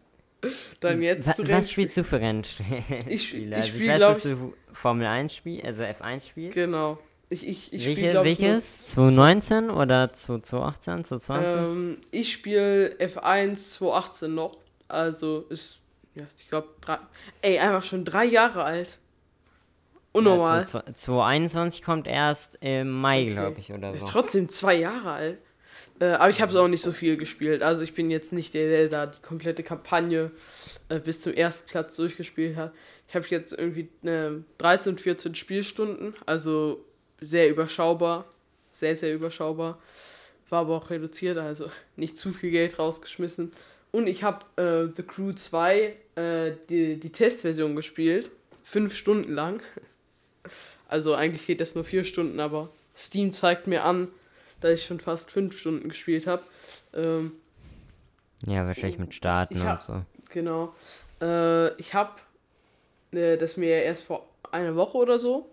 dann 0.80 1.02
jetzt 1.02 1.26
wa 1.28 1.34
zu 1.34 1.48
was 1.48 1.70
spielst 1.70 1.96
du 1.96 2.04
für 2.04 2.20
Rennspiele? 2.20 2.82
Ich- 3.08 3.34
ich 3.34 3.54
also 3.54 3.68
spiel, 3.68 3.88
weiß, 3.88 3.96
glaub 3.98 4.12
dass 4.12 4.22
du 4.22 4.54
Formel 4.72 5.06
1 5.06 5.34
spielst, 5.34 5.64
also 5.66 5.82
F1 5.82 6.28
spielst. 6.28 6.54
Genau. 6.54 6.98
Ich, 7.28 7.46
ich, 7.46 7.72
ich 7.72 7.82
spiele, 7.82 7.96
Welche, 7.96 8.10
glaube 8.10 8.28
ich, 8.30 8.38
nur- 8.40 8.48
welches? 8.48 8.86
2019 8.86 9.70
oder 9.70 10.12
2018, 10.12 11.04
2020? 11.04 11.58
Ähm, 11.76 11.98
ich 12.10 12.32
spiele 12.32 12.96
F1 12.98 13.54
2018 13.78 14.34
noch. 14.34 14.56
Also 14.88 15.46
ist, 15.50 15.78
ja, 16.16 16.24
ich 16.38 16.48
glaube, 16.48 16.68
drei. 16.80 16.98
Ey, 17.42 17.58
einfach 17.60 17.84
schon 17.84 18.04
drei 18.04 18.24
Jahre 18.24 18.64
alt. 18.64 18.98
Unnormal. 20.12 20.66
Ja, 20.72 20.92
2021 20.92 21.84
kommt 21.84 22.08
erst 22.08 22.58
im 22.60 22.90
Mai, 22.90 23.22
Okay. 23.26 23.32
glaube 23.34 23.60
ich, 23.60 23.72
oder 23.72 23.94
Ist 23.94 24.00
so. 24.00 24.06
trotzdem 24.08 24.48
zwei 24.48 24.74
Jahre 24.74 25.12
alt. 25.12 25.38
Äh, 26.00 26.06
aber 26.12 26.30
ich 26.30 26.40
habe 26.40 26.50
es 26.50 26.56
auch 26.56 26.66
nicht 26.66 26.82
so 26.82 26.92
viel 26.92 27.16
gespielt. 27.16 27.62
Also 27.62 27.82
ich 27.82 27.94
bin 27.94 28.10
jetzt 28.10 28.32
nicht 28.32 28.54
der, 28.54 28.68
der 28.68 28.88
da 28.88 29.06
die 29.06 29.20
komplette 29.20 29.62
Kampagne 29.62 30.30
äh, 30.88 30.98
bis 30.98 31.20
zum 31.20 31.34
ersten 31.34 31.68
Platz 31.68 31.96
durchgespielt 31.96 32.56
hat. 32.56 32.72
Ich 33.06 33.14
habe 33.14 33.26
jetzt 33.28 33.52
irgendwie 33.52 33.88
äh, 34.08 34.42
13, 34.58 34.98
14 34.98 35.34
Spielstunden. 35.34 36.14
Also 36.26 36.84
sehr 37.20 37.50
überschaubar. 37.50 38.24
Sehr, 38.72 38.96
sehr 38.96 39.14
überschaubar. 39.14 39.78
War 40.48 40.60
aber 40.62 40.76
auch 40.76 40.90
reduziert, 40.90 41.38
also 41.38 41.70
nicht 41.96 42.18
zu 42.18 42.32
viel 42.32 42.50
Geld 42.50 42.78
rausgeschmissen. 42.78 43.50
Und 43.92 44.06
ich 44.06 44.22
habe 44.22 44.46
äh, 44.56 44.92
The 44.96 45.02
Crew 45.02 45.32
2, 45.32 45.96
äh, 46.14 46.52
die, 46.68 46.98
die 46.98 47.10
Testversion 47.10 47.76
gespielt. 47.76 48.30
Fünf 48.62 48.94
Stunden 48.94 49.32
lang. 49.32 49.62
Also 50.88 51.14
eigentlich 51.14 51.46
geht 51.46 51.60
das 51.60 51.74
nur 51.74 51.84
vier 51.84 52.04
Stunden, 52.04 52.40
aber 52.40 52.70
Steam 52.96 53.32
zeigt 53.32 53.66
mir 53.66 53.84
an, 53.84 54.08
dass 54.60 54.72
ich 54.80 54.84
schon 54.86 55.00
fast 55.00 55.30
fünf 55.30 55.58
Stunden 55.58 55.88
gespielt 55.88 56.26
habe. 56.26 56.42
Ähm, 56.94 57.32
Ja, 58.46 58.66
wahrscheinlich 58.66 58.98
mit 58.98 59.14
Starten 59.14 59.54
Ich 59.54 59.60
und 59.60 59.66
hab- 59.68 59.80
so. 59.82 60.02
genau. 60.30 60.74
Äh, 61.20 61.74
ich 61.76 61.94
habe 61.94 62.12
äh, 63.12 63.36
das 63.36 63.56
mir 63.56 63.82
erst 63.82 64.02
vor 64.04 64.26
einer 64.50 64.76
Woche 64.76 64.96
oder 64.98 65.18
so, 65.18 65.50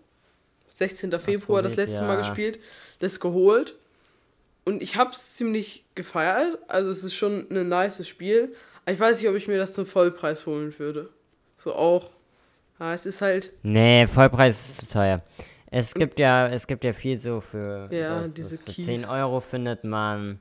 16. 0.68 1.18
Februar, 1.20 1.62
das 1.62 1.76
letzte 1.76 2.02
Mal 2.04 2.14
ja. 2.14 2.18
gespielt, 2.20 2.58
das 3.00 3.20
geholt. 3.20 3.74
Und 4.64 4.82
ich 4.82 4.96
habe 4.96 5.10
es 5.12 5.34
ziemlich 5.36 5.84
gefeiert. 5.94 6.58
Also 6.68 6.90
es 6.90 7.02
ist 7.02 7.14
schon 7.14 7.46
ein 7.50 7.68
nices 7.68 8.06
Spiel. 8.06 8.54
Aber 8.84 8.92
ich 8.92 9.00
weiß 9.00 9.18
nicht, 9.20 9.28
ob 9.28 9.34
ich 9.34 9.48
mir 9.48 9.56
das 9.58 9.72
zum 9.72 9.86
Vollpreis 9.86 10.44
holen 10.46 10.78
würde. 10.78 11.08
So 11.56 11.74
auch. 11.74 12.10
Ja, 12.78 12.92
es 12.94 13.06
ist 13.06 13.20
halt, 13.22 13.52
Nee, 13.62 14.06
Vollpreis 14.06 14.68
ist 14.70 14.80
zu 14.82 14.88
teuer. 14.88 15.22
Es 15.70 15.94
gibt 15.94 16.18
ja, 16.18 16.46
es 16.48 16.66
gibt 16.66 16.84
ja 16.84 16.92
viel 16.92 17.20
so 17.20 17.40
für, 17.40 17.88
Ja, 17.92 18.22
was- 18.22 18.34
diese 18.34 18.56
für 18.58 18.64
Keys. 18.64 18.84
10 19.02 19.04
Euro 19.04 19.40
findet 19.40 19.84
man 19.84 20.40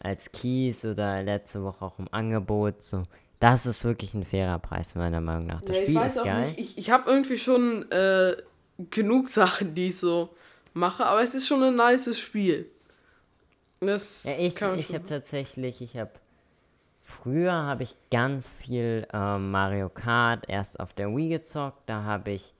als 0.00 0.30
Keys 0.32 0.84
oder 0.84 1.22
letzte 1.22 1.62
Woche 1.62 1.84
auch 1.84 1.98
im 1.98 2.08
Angebot. 2.12 2.82
So. 2.82 3.04
Das 3.40 3.66
ist 3.66 3.84
wirklich 3.84 4.14
ein 4.14 4.24
fairer 4.24 4.58
Preis, 4.58 4.94
meiner 4.94 5.20
Meinung 5.20 5.46
nach. 5.46 5.62
Das 5.62 5.76
Ja, 5.76 5.82
ich 5.82 5.88
Spiel 5.88 6.00
weiß 6.00 6.12
ist 6.12 6.18
auch 6.18 6.24
geil. 6.24 6.46
nicht. 6.48 6.58
Ich, 6.58 6.78
ich 6.78 6.90
habe 6.90 7.10
irgendwie 7.10 7.36
schon 7.36 7.90
äh, 7.92 8.36
genug 8.90 9.28
Sachen, 9.28 9.74
die 9.74 9.88
ich 9.88 9.98
so 9.98 10.30
mache, 10.72 11.06
aber 11.06 11.22
es 11.22 11.34
ist 11.34 11.46
schon 11.46 11.62
ein 11.62 11.74
nices 11.76 12.18
Spiel. 12.18 12.68
Das 13.80 14.24
ja, 14.24 14.32
ich 14.38 14.54
ich 14.60 14.94
habe 14.94 15.06
tatsächlich, 15.06 15.82
ich 15.82 15.96
habe 15.96 16.10
früher 17.02 17.52
habe 17.52 17.82
ich 17.82 17.94
ganz 18.10 18.48
viel 18.48 19.06
äh, 19.12 19.38
Mario 19.38 19.88
Kart 19.90 20.48
erst 20.48 20.80
auf 20.80 20.94
der 20.94 21.14
Wii 21.14 21.28
gezockt, 21.28 21.82
da 21.86 22.02
habe 22.04 22.30
ich 22.30 22.53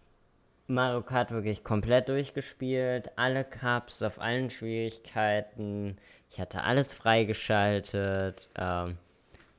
Mario 0.66 1.02
Kart 1.02 1.30
wirklich 1.30 1.62
komplett 1.62 2.08
durchgespielt, 2.08 3.10
alle 3.16 3.44
Cups 3.44 4.02
auf 4.02 4.18
allen 4.18 4.48
Schwierigkeiten. 4.48 5.98
Ich 6.30 6.40
hatte 6.40 6.62
alles 6.62 6.94
freigeschaltet. 6.94 8.48
Ähm, 8.56 8.96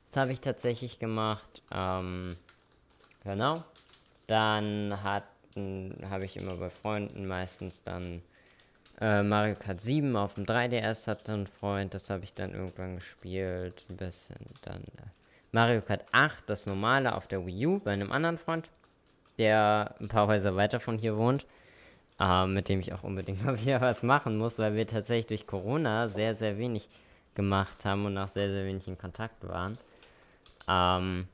das 0.08 0.16
habe 0.16 0.32
ich 0.32 0.40
tatsächlich 0.40 0.98
gemacht. 0.98 1.62
Ähm, 1.72 2.36
genau. 3.22 3.62
Dann 4.26 4.98
habe 5.04 6.24
ich 6.24 6.36
immer 6.36 6.56
bei 6.56 6.70
Freunden 6.70 7.26
meistens 7.26 7.84
dann 7.84 8.22
äh, 9.00 9.22
Mario 9.22 9.54
Kart 9.54 9.80
7 9.80 10.16
auf 10.16 10.34
dem 10.34 10.44
3DS 10.44 11.06
hatte 11.06 11.32
ein 11.32 11.46
Freund, 11.46 11.94
das 11.94 12.08
habe 12.10 12.24
ich 12.24 12.34
dann 12.34 12.52
irgendwann 12.52 12.96
gespielt. 12.96 13.84
Ein 13.88 13.96
bisschen 13.96 14.46
dann 14.62 14.82
äh, 14.82 15.10
Mario 15.52 15.82
Kart 15.82 16.04
8, 16.12 16.48
das 16.48 16.66
normale 16.66 17.14
auf 17.14 17.26
der 17.28 17.46
Wii 17.46 17.66
U 17.66 17.78
bei 17.78 17.92
einem 17.92 18.10
anderen 18.10 18.38
Freund 18.38 18.68
der 19.38 19.94
ein 20.00 20.08
paar 20.08 20.26
Häuser 20.26 20.56
weiter 20.56 20.80
von 20.80 20.98
hier 20.98 21.16
wohnt, 21.16 21.46
äh, 22.20 22.46
mit 22.46 22.68
dem 22.68 22.80
ich 22.80 22.92
auch 22.92 23.02
unbedingt 23.02 23.44
mal 23.44 23.60
wieder 23.60 23.80
was 23.80 24.02
machen 24.02 24.38
muss, 24.38 24.58
weil 24.58 24.74
wir 24.74 24.86
tatsächlich 24.86 25.26
durch 25.26 25.46
Corona 25.46 26.08
sehr, 26.08 26.34
sehr 26.34 26.58
wenig 26.58 26.88
gemacht 27.34 27.84
haben 27.84 28.06
und 28.06 28.16
auch 28.18 28.28
sehr, 28.28 28.50
sehr 28.50 28.64
wenig 28.64 28.88
in 28.88 28.98
Kontakt 28.98 29.46
waren. 29.46 29.78
Ähm, 30.68 31.28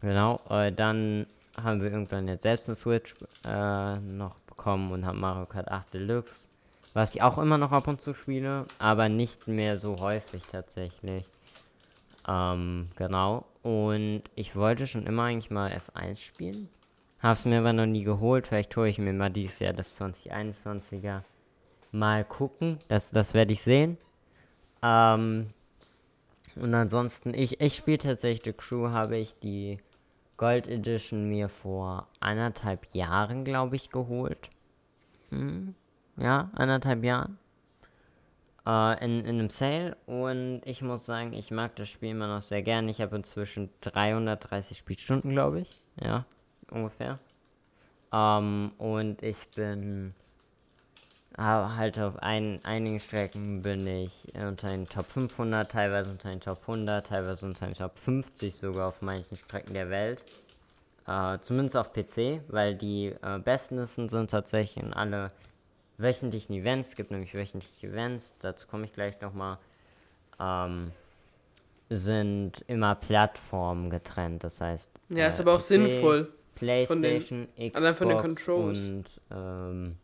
genau, 0.00 0.40
äh, 0.50 0.72
dann 0.72 1.26
haben 1.56 1.80
wir 1.82 1.90
irgendwann 1.90 2.28
jetzt 2.28 2.42
selbst 2.42 2.68
eine 2.68 2.76
Switch 2.76 3.14
äh, 3.44 3.96
noch 3.98 4.34
bekommen 4.40 4.92
und 4.92 5.06
haben 5.06 5.20
Mario 5.20 5.46
Kart 5.46 5.68
8 5.68 5.94
Deluxe, 5.94 6.48
was 6.94 7.14
ich 7.14 7.22
auch 7.22 7.38
immer 7.38 7.58
noch 7.58 7.72
ab 7.72 7.88
und 7.88 8.02
zu 8.02 8.14
spiele, 8.14 8.66
aber 8.78 9.08
nicht 9.08 9.48
mehr 9.48 9.76
so 9.76 10.00
häufig 10.00 10.42
tatsächlich. 10.46 11.24
Ähm, 12.28 12.88
genau. 12.96 13.46
Und 13.62 14.22
ich 14.34 14.56
wollte 14.56 14.86
schon 14.86 15.06
immer 15.06 15.24
eigentlich 15.24 15.50
mal 15.50 15.70
F1 15.70 16.18
spielen. 16.18 16.68
Hab's 17.22 17.44
mir 17.44 17.58
aber 17.58 17.72
noch 17.72 17.86
nie 17.86 18.04
geholt. 18.04 18.46
Vielleicht 18.46 18.74
hole 18.76 18.88
ich 18.88 18.98
mir 18.98 19.12
mal 19.12 19.30
dieses 19.30 19.58
Jahr 19.58 19.74
das 19.74 19.98
2021er. 20.00 21.22
Mal 21.92 22.24
gucken. 22.24 22.78
Das, 22.88 23.10
das 23.10 23.34
werde 23.34 23.52
ich 23.52 23.62
sehen. 23.62 23.98
Ähm, 24.82 25.50
und 26.56 26.74
ansonsten, 26.74 27.34
ich, 27.34 27.60
ich 27.60 27.74
spiele 27.74 27.98
tatsächlich 27.98 28.44
The 28.44 28.52
Crew, 28.52 28.88
habe 28.88 29.18
ich 29.18 29.38
die 29.40 29.78
Gold 30.36 30.66
Edition 30.66 31.28
mir 31.28 31.50
vor 31.50 32.08
anderthalb 32.20 32.86
Jahren, 32.94 33.44
glaube 33.44 33.76
ich, 33.76 33.90
geholt. 33.90 34.48
Hm? 35.28 35.74
Ja, 36.16 36.50
anderthalb 36.54 37.04
Jahren. 37.04 37.38
Äh, 38.66 39.04
in, 39.04 39.20
in 39.26 39.38
einem 39.38 39.50
Sale. 39.50 39.98
Und 40.06 40.62
ich 40.64 40.80
muss 40.80 41.04
sagen, 41.04 41.34
ich 41.34 41.50
mag 41.50 41.76
das 41.76 41.90
Spiel 41.90 42.10
immer 42.10 42.28
noch 42.28 42.42
sehr 42.42 42.62
gerne. 42.62 42.90
Ich 42.90 43.02
habe 43.02 43.16
inzwischen 43.16 43.68
330 43.82 44.78
Spielstunden, 44.78 45.30
glaube 45.32 45.60
ich. 45.60 45.82
Ja, 46.02 46.24
ungefähr. 46.70 47.18
Ähm, 48.12 48.72
und 48.78 49.22
ich 49.22 49.48
bin 49.54 50.14
halt 51.36 51.98
auf 51.98 52.18
ein, 52.18 52.60
einigen 52.64 53.00
Strecken 53.00 53.62
bin 53.62 53.86
ich 53.86 54.12
unter 54.34 54.70
den 54.70 54.88
Top 54.88 55.06
500, 55.06 55.70
teilweise 55.70 56.10
unter 56.10 56.28
den 56.28 56.40
Top 56.40 56.60
100, 56.62 57.06
teilweise 57.06 57.46
unter 57.46 57.66
den 57.66 57.74
Top 57.74 57.96
50 57.98 58.54
sogar 58.54 58.88
auf 58.88 59.00
manchen 59.00 59.36
Strecken 59.36 59.74
der 59.74 59.90
Welt. 59.90 60.24
Äh, 61.06 61.38
zumindest 61.40 61.76
auf 61.76 61.92
PC, 61.92 62.40
weil 62.48 62.74
die 62.74 63.14
äh, 63.22 63.38
besten 63.38 63.84
sind 63.86 64.30
tatsächlich 64.30 64.82
in 64.84 64.92
alle 64.92 65.30
wöchentlichen 65.98 66.54
Events. 66.54 66.90
Es 66.90 66.96
gibt 66.96 67.10
nämlich 67.10 67.34
wöchentliche 67.34 67.88
Events, 67.88 68.34
dazu 68.40 68.66
komme 68.66 68.84
ich 68.84 68.92
gleich 68.92 69.20
nochmal. 69.20 69.58
Ähm, 70.38 70.92
sind 71.88 72.64
immer 72.68 72.94
Plattformen 72.94 73.90
getrennt, 73.90 74.44
das 74.44 74.60
heißt. 74.60 74.90
Ja, 75.08 75.26
ist 75.26 75.38
äh, 75.38 75.42
aber 75.42 75.54
auch 75.54 75.58
PC, 75.58 75.64
sinnvoll. 75.64 76.32
PlayStation, 76.60 77.48
den, 77.56 77.72
Xbox 77.72 77.98
von 77.98 78.08
den 78.08 78.18
Controls. 78.18 78.88
und 78.88 79.20
ähm, 79.30 79.96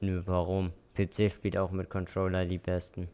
nö, 0.00 0.22
warum? 0.26 0.72
PC 0.94 1.30
spielt 1.30 1.56
auch 1.56 1.70
mit 1.70 1.88
Controller 1.88 2.44
die 2.44 2.58
besten. 2.58 3.08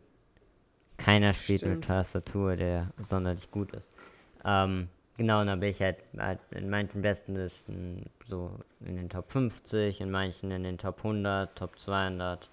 Keiner 0.97 1.35
spielt 1.35 1.61
Stimmt. 1.61 1.75
mit 1.77 1.85
Tastatur, 1.85 2.57
der 2.57 2.91
sonderlich 2.99 3.51
gut 3.51 3.73
ist. 3.73 3.89
Ähm, 4.47 4.89
genau, 5.19 5.43
und 5.43 5.49
da 5.49 5.57
bin 5.57 5.69
ich 5.69 5.81
halt, 5.83 5.99
halt 6.17 6.39
in 6.53 6.71
manchen 6.71 7.03
besten 7.03 7.37
Listen 7.37 8.07
so 8.27 8.51
in 8.81 8.97
den 8.97 9.11
Top 9.11 9.31
50, 9.31 10.01
in 10.01 10.11
manchen 10.11 10.51
in 10.53 10.63
den 10.63 10.79
Top 10.79 10.99
100, 10.99 11.55
Top 11.57 11.79
200, 11.79 12.49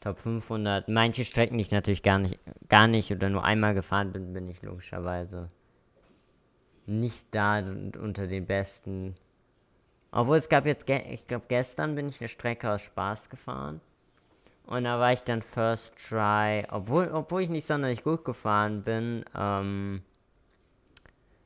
Top 0.00 0.18
500. 0.18 0.88
Manche 0.88 1.24
Strecken, 1.24 1.58
die 1.58 1.62
ich 1.62 1.70
natürlich 1.70 2.02
gar 2.02 2.18
nicht, 2.18 2.40
gar 2.68 2.88
nicht 2.88 3.12
oder 3.12 3.28
nur 3.28 3.44
einmal 3.44 3.74
gefahren 3.74 4.10
bin, 4.10 4.32
bin 4.32 4.48
ich 4.48 4.62
logischerweise 4.62 5.48
nicht 6.90 7.26
da 7.30 7.58
unter 7.58 8.26
den 8.26 8.46
besten. 8.46 9.14
Obwohl 10.12 10.36
es 10.36 10.48
gab 10.48 10.66
jetzt, 10.66 10.88
ich 10.88 11.26
glaube 11.26 11.44
gestern 11.48 11.94
bin 11.94 12.08
ich 12.08 12.20
eine 12.20 12.28
Strecke 12.28 12.70
aus 12.70 12.82
Spaß 12.82 13.30
gefahren. 13.30 13.80
Und 14.66 14.84
da 14.84 14.98
war 15.00 15.12
ich 15.12 15.22
dann 15.22 15.42
First 15.42 15.94
Try, 15.96 16.64
obwohl, 16.70 17.10
obwohl 17.12 17.42
ich 17.42 17.48
nicht 17.48 17.66
sonderlich 17.66 18.04
gut 18.04 18.24
gefahren 18.24 18.82
bin, 18.82 19.24
ähm, 19.36 20.02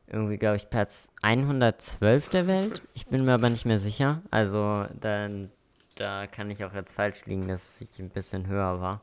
irgendwie 0.07 0.37
glaube 0.37 0.57
ich 0.57 0.69
Platz 0.69 1.09
112 1.23 2.29
der 2.31 2.47
Welt. 2.47 2.83
Ich 2.93 3.07
bin 3.07 3.25
mir 3.25 3.33
aber 3.33 3.49
nicht 3.49 3.65
mehr 3.65 3.79
sicher. 3.79 4.23
Also 4.31 4.87
dann, 5.01 5.51
da 5.97 6.27
kann 6.27 6.51
ich 6.51 6.65
auch 6.65 6.75
jetzt 6.75 6.93
falsch 6.93 7.25
liegen, 7.27 7.49
dass 7.49 7.81
ich 7.81 7.99
ein 7.99 8.11
bisschen 8.11 8.47
höher 8.47 8.81
war. 8.81 9.01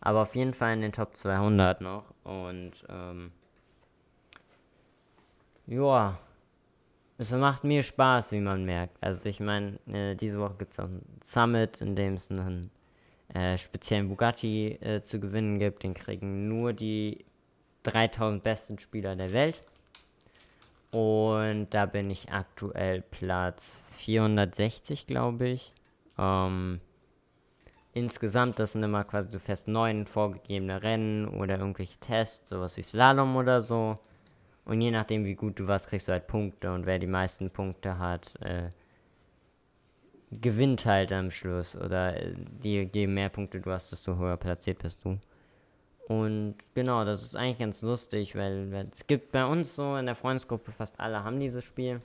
Aber 0.00 0.22
auf 0.22 0.34
jeden 0.34 0.54
Fall 0.54 0.74
in 0.74 0.80
den 0.80 0.92
Top 0.92 1.16
200 1.16 1.80
noch. 1.80 2.04
Und 2.24 2.72
ähm, 2.88 3.32
ja, 5.68 6.18
es 7.18 7.30
macht 7.30 7.64
mir 7.64 7.82
Spaß, 7.82 8.32
wie 8.32 8.40
man 8.40 8.64
merkt. 8.64 8.96
Also 9.00 9.28
ich 9.28 9.40
meine, 9.40 9.78
äh, 9.86 10.14
diese 10.14 10.38
Woche 10.40 10.54
gibt 10.58 10.72
es 10.72 10.80
auch 10.80 10.84
ein 10.84 11.02
Summit, 11.22 11.80
in 11.80 11.94
dem 11.94 12.14
es 12.14 12.30
einen 12.30 12.70
äh, 13.34 13.58
speziellen 13.58 14.08
Bugatti 14.08 14.78
äh, 14.80 15.02
zu 15.02 15.20
gewinnen 15.20 15.58
gibt. 15.58 15.82
Den 15.82 15.94
kriegen 15.94 16.48
nur 16.48 16.72
die 16.72 17.24
3000 17.82 18.42
besten 18.42 18.78
Spieler 18.78 19.14
der 19.14 19.32
Welt. 19.32 19.60
Und 20.90 21.68
da 21.70 21.84
bin 21.84 22.10
ich 22.10 22.32
aktuell 22.32 23.02
Platz 23.02 23.84
460, 23.96 25.06
glaube 25.06 25.48
ich. 25.48 25.72
Ähm, 26.16 26.80
insgesamt, 27.92 28.58
das 28.58 28.72
sind 28.72 28.82
immer 28.82 29.04
quasi, 29.04 29.28
du 29.28 29.38
fährst 29.38 29.68
neun 29.68 30.06
vorgegebene 30.06 30.82
Rennen 30.82 31.28
oder 31.28 31.58
irgendwelche 31.58 31.98
Tests, 31.98 32.48
sowas 32.48 32.76
wie 32.78 32.82
Slalom 32.82 33.36
oder 33.36 33.60
so. 33.60 33.96
Und 34.68 34.82
je 34.82 34.90
nachdem, 34.90 35.24
wie 35.24 35.34
gut 35.34 35.58
du 35.58 35.66
warst, 35.66 35.88
kriegst 35.88 36.08
du 36.08 36.12
halt 36.12 36.26
Punkte. 36.26 36.70
Und 36.70 36.84
wer 36.84 36.98
die 36.98 37.06
meisten 37.06 37.50
Punkte 37.50 37.98
hat, 37.98 38.34
äh, 38.42 38.68
gewinnt 40.30 40.84
halt 40.84 41.10
am 41.10 41.30
Schluss. 41.30 41.74
Oder 41.74 42.22
äh, 42.22 42.34
je, 42.62 42.86
je 42.92 43.06
mehr 43.06 43.30
Punkte 43.30 43.60
du 43.60 43.70
hast, 43.70 43.90
desto 43.90 44.18
höher 44.18 44.36
platziert 44.36 44.80
bist 44.80 45.02
du. 45.06 45.18
Und 46.06 46.56
genau, 46.74 47.06
das 47.06 47.22
ist 47.22 47.34
eigentlich 47.34 47.58
ganz 47.58 47.80
lustig, 47.80 48.36
weil, 48.36 48.70
weil 48.70 48.88
es 48.92 49.06
gibt 49.06 49.32
bei 49.32 49.46
uns 49.46 49.74
so 49.74 49.96
in 49.96 50.04
der 50.04 50.14
Freundesgruppe, 50.14 50.70
fast 50.70 51.00
alle 51.00 51.24
haben 51.24 51.40
dieses 51.40 51.64
Spiel. 51.64 52.00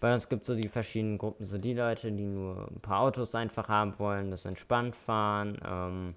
Bei 0.00 0.14
uns 0.14 0.28
gibt 0.30 0.42
es 0.42 0.48
so 0.48 0.54
die 0.54 0.68
verschiedenen 0.68 1.18
Gruppen, 1.18 1.46
so 1.46 1.58
die 1.58 1.74
Leute, 1.74 2.10
die 2.10 2.24
nur 2.24 2.68
ein 2.70 2.80
paar 2.80 3.00
Autos 3.00 3.34
einfach 3.34 3.68
haben 3.68 3.98
wollen, 3.98 4.30
das 4.30 4.46
entspannt 4.46 4.96
fahren. 4.96 5.58
Ähm, 5.62 6.14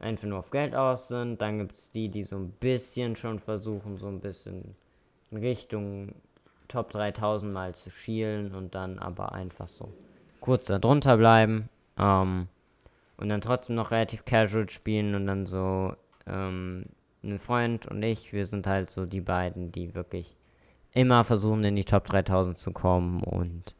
einfach 0.00 0.26
nur 0.26 0.38
auf 0.40 0.50
Geld 0.50 0.74
aus 0.74 1.08
sind. 1.08 1.40
Dann 1.40 1.58
gibt 1.58 1.76
es 1.76 1.90
die, 1.92 2.08
die 2.08 2.24
so 2.24 2.36
ein 2.36 2.50
bisschen 2.50 3.16
schon 3.16 3.38
versuchen, 3.38 3.96
so 3.96 4.08
ein 4.08 4.20
bisschen 4.20 4.74
in 5.30 5.38
Richtung 5.38 6.14
Top 6.68 6.90
3000 6.92 7.52
mal 7.52 7.74
zu 7.74 7.90
schielen 7.90 8.54
und 8.54 8.74
dann 8.74 8.98
aber 8.98 9.32
einfach 9.32 9.68
so 9.68 9.92
kurz 10.40 10.66
darunter 10.66 11.16
bleiben. 11.16 11.68
Ähm, 11.98 12.48
und 13.16 13.28
dann 13.28 13.40
trotzdem 13.40 13.76
noch 13.76 13.90
relativ 13.90 14.24
casual 14.24 14.70
spielen 14.70 15.14
und 15.14 15.26
dann 15.26 15.46
so 15.46 15.94
ähm, 16.26 16.84
ein 17.22 17.38
Freund 17.38 17.86
und 17.86 18.02
ich, 18.02 18.32
wir 18.32 18.46
sind 18.46 18.66
halt 18.66 18.90
so 18.90 19.04
die 19.04 19.20
beiden, 19.20 19.72
die 19.72 19.94
wirklich 19.94 20.36
immer 20.92 21.22
versuchen, 21.24 21.64
in 21.64 21.76
die 21.76 21.84
Top 21.84 22.06
3000 22.06 22.58
zu 22.58 22.72
kommen 22.72 23.22
und 23.22 23.74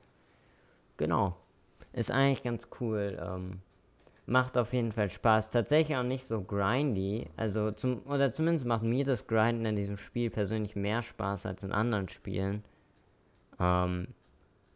genau. 0.96 1.36
Ist 1.92 2.10
eigentlich 2.10 2.42
ganz 2.42 2.68
cool. 2.80 3.18
Ähm, 3.20 3.60
macht 4.30 4.56
auf 4.56 4.72
jeden 4.72 4.92
Fall 4.92 5.10
Spaß. 5.10 5.50
Tatsächlich 5.50 5.96
auch 5.96 6.04
nicht 6.04 6.24
so 6.24 6.40
grindy. 6.40 7.28
Also 7.36 7.72
zum, 7.72 8.02
oder 8.06 8.32
zumindest 8.32 8.64
macht 8.64 8.84
mir 8.84 9.04
das 9.04 9.26
Grinden 9.26 9.66
in 9.66 9.76
diesem 9.76 9.98
Spiel 9.98 10.30
persönlich 10.30 10.76
mehr 10.76 11.02
Spaß 11.02 11.46
als 11.46 11.64
in 11.64 11.72
anderen 11.72 12.08
Spielen. 12.08 12.62
Ähm, 13.58 14.06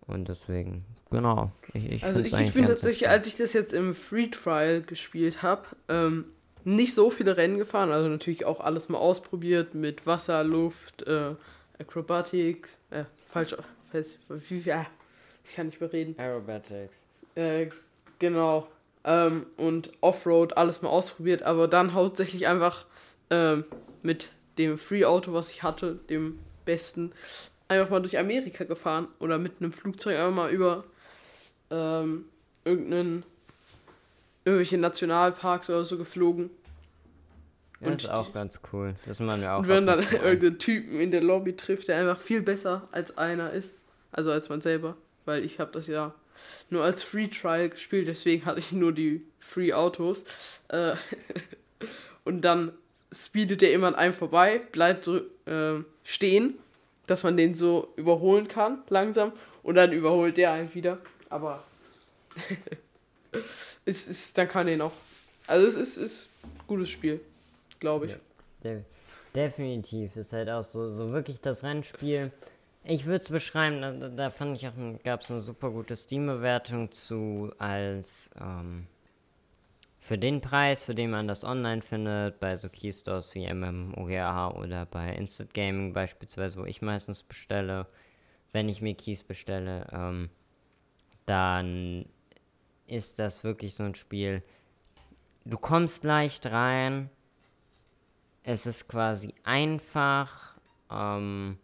und 0.06 0.28
deswegen, 0.28 0.84
genau. 1.10 1.52
Ich, 1.72 1.90
ich 1.90 2.04
also 2.04 2.20
ich, 2.20 2.32
ich 2.32 2.52
bin 2.52 2.66
tatsächlich, 2.66 3.08
als 3.08 3.28
ich 3.28 3.36
das 3.36 3.52
jetzt 3.52 3.72
im 3.72 3.94
Free 3.94 4.26
Trial 4.26 4.82
gespielt 4.82 5.42
habe, 5.42 5.62
ähm, 5.88 6.24
nicht 6.64 6.92
so 6.92 7.10
viele 7.10 7.36
Rennen 7.36 7.56
gefahren. 7.56 7.92
Also 7.92 8.08
natürlich 8.08 8.44
auch 8.44 8.60
alles 8.60 8.88
mal 8.88 8.98
ausprobiert 8.98 9.74
mit 9.74 10.04
Wasser, 10.04 10.42
Luft, 10.42 11.06
äh, 11.06 11.34
Acrobatics. 11.78 12.80
Äh, 12.90 13.04
falsch. 13.28 13.54
Wie, 14.28 14.58
ja, 14.58 14.84
ich 15.44 15.54
kann 15.54 15.66
nicht 15.66 15.80
mehr 15.80 15.92
reden. 15.92 16.18
Aerobatics. 16.18 17.06
Äh, 17.36 17.68
genau. 18.18 18.66
Ähm, 19.04 19.46
und 19.56 19.92
Offroad 20.00 20.56
alles 20.56 20.82
mal 20.82 20.88
ausprobiert, 20.88 21.42
aber 21.42 21.68
dann 21.68 21.94
hauptsächlich 21.94 22.46
einfach 22.46 22.86
ähm, 23.30 23.64
mit 24.02 24.30
dem 24.58 24.78
Free-Auto, 24.78 25.32
was 25.32 25.50
ich 25.50 25.62
hatte, 25.62 25.98
dem 26.08 26.38
besten, 26.64 27.12
einfach 27.68 27.90
mal 27.90 28.00
durch 28.00 28.18
Amerika 28.18 28.64
gefahren 28.64 29.08
oder 29.18 29.38
mit 29.38 29.54
einem 29.60 29.72
Flugzeug 29.72 30.16
einfach 30.16 30.34
mal 30.34 30.50
über 30.50 30.84
ähm, 31.70 32.26
irgendeinen 32.64 33.24
irgendwelche 34.44 34.78
Nationalparks 34.78 35.70
oder 35.70 35.84
so 35.84 35.96
geflogen. 35.96 36.50
Ja, 37.80 37.88
und 37.88 37.94
ist 37.94 38.10
auch 38.10 38.32
ganz 38.32 38.60
cool. 38.72 38.94
Das 39.06 39.18
man 39.18 39.40
ja 39.42 39.54
auch. 39.54 39.60
Und 39.60 39.68
wenn 39.68 39.86
dann 39.86 40.00
irgendeinen 40.12 40.58
Typen 40.58 41.00
in 41.00 41.10
der 41.10 41.22
Lobby 41.22 41.56
trifft, 41.56 41.88
der 41.88 41.96
einfach 41.96 42.18
viel 42.18 42.42
besser 42.42 42.88
als 42.92 43.16
einer 43.16 43.50
ist, 43.50 43.76
also 44.12 44.30
als 44.30 44.48
man 44.48 44.60
selber, 44.60 44.96
weil 45.24 45.44
ich 45.44 45.58
habe 45.60 45.72
das 45.72 45.86
ja 45.86 46.14
nur 46.70 46.82
als 46.82 47.02
Free 47.02 47.28
Trial 47.28 47.68
gespielt, 47.68 48.08
deswegen 48.08 48.44
hatte 48.44 48.58
ich 48.58 48.72
nur 48.72 48.92
die 48.92 49.22
Free 49.40 49.72
Autos. 49.72 50.24
Äh, 50.68 50.94
und 52.24 52.42
dann 52.42 52.72
speedet 53.12 53.60
der 53.60 53.72
immer 53.72 53.88
an 53.88 53.94
einem 53.94 54.14
vorbei, 54.14 54.60
bleibt 54.72 55.04
so 55.04 55.18
äh, 55.46 55.82
stehen, 56.02 56.54
dass 57.06 57.22
man 57.22 57.36
den 57.36 57.54
so 57.54 57.92
überholen 57.96 58.48
kann, 58.48 58.82
langsam, 58.88 59.32
und 59.62 59.76
dann 59.76 59.92
überholt 59.92 60.36
der 60.36 60.52
einen 60.52 60.74
wieder. 60.74 60.98
Aber 61.28 61.62
ist, 63.84 64.08
ist, 64.08 64.36
dann 64.38 64.48
kann 64.48 64.68
er 64.68 64.76
noch. 64.76 64.92
Also 65.46 65.66
es 65.66 65.76
ist, 65.76 65.96
ist 65.96 66.28
ein 66.42 66.66
gutes 66.66 66.88
Spiel, 66.88 67.20
glaube 67.80 68.06
ich. 68.06 68.12
Ja, 68.12 68.18
de 68.62 68.80
definitiv. 69.34 70.16
Ist 70.16 70.32
halt 70.32 70.48
auch 70.48 70.64
so, 70.64 70.90
so 70.90 71.10
wirklich 71.10 71.40
das 71.40 71.62
Rennspiel. 71.62 72.30
Ich 72.86 73.06
würde 73.06 73.24
es 73.24 73.30
beschreiben, 73.30 73.80
da, 73.80 74.08
da, 74.08 74.30
fand 74.30 74.58
ich 74.58 74.68
auch, 74.68 74.72
gab 75.04 75.22
es 75.22 75.30
eine 75.30 75.40
super 75.40 75.70
gute 75.70 75.96
Steam-Bewertung 75.96 76.92
zu 76.92 77.50
als 77.58 78.28
ähm, 78.38 78.86
für 80.00 80.18
den 80.18 80.42
Preis, 80.42 80.84
für 80.84 80.94
den 80.94 81.10
man 81.10 81.26
das 81.26 81.44
online 81.44 81.80
findet, 81.80 82.38
bei 82.40 82.56
so 82.56 82.68
Keystores 82.68 83.34
wie 83.34 83.50
MMOGA 83.50 84.50
oder 84.50 84.84
bei 84.84 85.14
Instant 85.14 85.54
Gaming 85.54 85.94
beispielsweise, 85.94 86.58
wo 86.58 86.66
ich 86.66 86.82
meistens 86.82 87.22
bestelle, 87.22 87.86
wenn 88.52 88.68
ich 88.68 88.82
mir 88.82 88.94
Keys 88.94 89.22
bestelle, 89.22 89.86
ähm, 89.90 90.28
dann 91.24 92.04
ist 92.86 93.18
das 93.18 93.44
wirklich 93.44 93.74
so 93.74 93.84
ein 93.84 93.94
Spiel. 93.94 94.42
Du 95.46 95.56
kommst 95.56 96.04
leicht 96.04 96.44
rein, 96.44 97.08
es 98.42 98.66
ist 98.66 98.88
quasi 98.88 99.32
einfach, 99.42 100.58
ähm, 100.90 101.56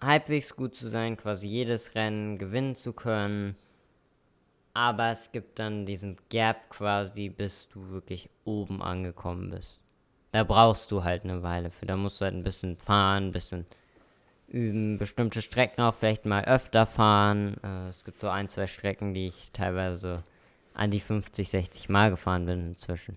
halbwegs 0.00 0.54
gut 0.56 0.74
zu 0.74 0.88
sein, 0.88 1.16
quasi 1.16 1.48
jedes 1.48 1.94
Rennen 1.94 2.38
gewinnen 2.38 2.76
zu 2.76 2.92
können. 2.92 3.56
Aber 4.74 5.10
es 5.10 5.32
gibt 5.32 5.58
dann 5.58 5.86
diesen 5.86 6.18
Gap 6.28 6.68
quasi, 6.68 7.30
bis 7.30 7.68
du 7.68 7.90
wirklich 7.90 8.28
oben 8.44 8.82
angekommen 8.82 9.50
bist. 9.50 9.82
Da 10.32 10.44
brauchst 10.44 10.90
du 10.92 11.02
halt 11.02 11.24
eine 11.24 11.42
Weile 11.42 11.70
für. 11.70 11.86
Da 11.86 11.96
musst 11.96 12.20
du 12.20 12.26
halt 12.26 12.34
ein 12.34 12.44
bisschen 12.44 12.76
fahren, 12.76 13.28
ein 13.28 13.32
bisschen 13.32 13.64
üben, 14.48 14.98
bestimmte 14.98 15.40
Strecken 15.40 15.80
auch 15.80 15.94
vielleicht 15.94 16.26
mal 16.26 16.44
öfter 16.44 16.86
fahren. 16.86 17.56
Äh, 17.62 17.88
es 17.88 18.04
gibt 18.04 18.20
so 18.20 18.28
ein, 18.28 18.48
zwei 18.48 18.66
Strecken, 18.66 19.14
die 19.14 19.28
ich 19.28 19.50
teilweise 19.52 20.22
an 20.74 20.90
die 20.90 21.00
50, 21.00 21.48
60 21.48 21.88
Mal 21.88 22.10
gefahren 22.10 22.44
bin 22.44 22.68
inzwischen. 22.68 23.16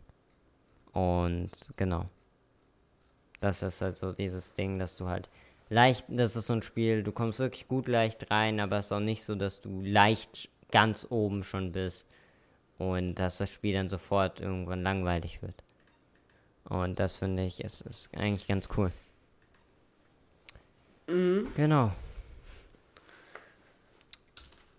Und 0.94 1.52
genau. 1.76 2.06
Das 3.42 3.64
ist 3.64 3.82
halt 3.82 3.98
so 3.98 4.12
dieses 4.12 4.54
Ding, 4.54 4.80
dass 4.80 4.98
du 4.98 5.08
halt 5.08 5.30
leicht, 5.70 6.06
das 6.10 6.36
ist 6.36 6.48
so 6.48 6.54
ein 6.54 6.62
Spiel, 6.62 7.04
du 7.04 7.12
kommst 7.12 7.40
wirklich 7.40 7.68
gut 7.68 7.88
leicht 7.88 8.30
rein, 8.32 8.60
aber 8.60 8.80
es 8.80 8.88
ist 8.88 8.92
auch 8.92 9.00
nicht 9.00 9.24
so, 9.24 9.36
dass 9.36 9.62
du 9.62 9.82
leicht 9.82 10.50
ganz 10.72 11.08
oben 11.10 11.44
schon 11.44 11.72
bist 11.72 12.06
und 12.78 13.16
dass 13.16 13.38
das 13.38 13.50
Spiel 13.50 13.74
dann 13.74 13.90
sofort 13.90 14.40
irgendwann 14.40 14.84
langweilig 14.84 15.42
wird. 15.42 15.64
Und 16.66 17.00
das 17.00 17.18
finde 17.18 17.46
ich, 17.46 17.64
ist, 17.64 17.82
ist 17.82 18.16
eigentlich 18.16 18.48
ganz 18.48 18.70
cool. 18.78 18.92
Mhm. 21.08 21.48
Genau. 21.56 21.92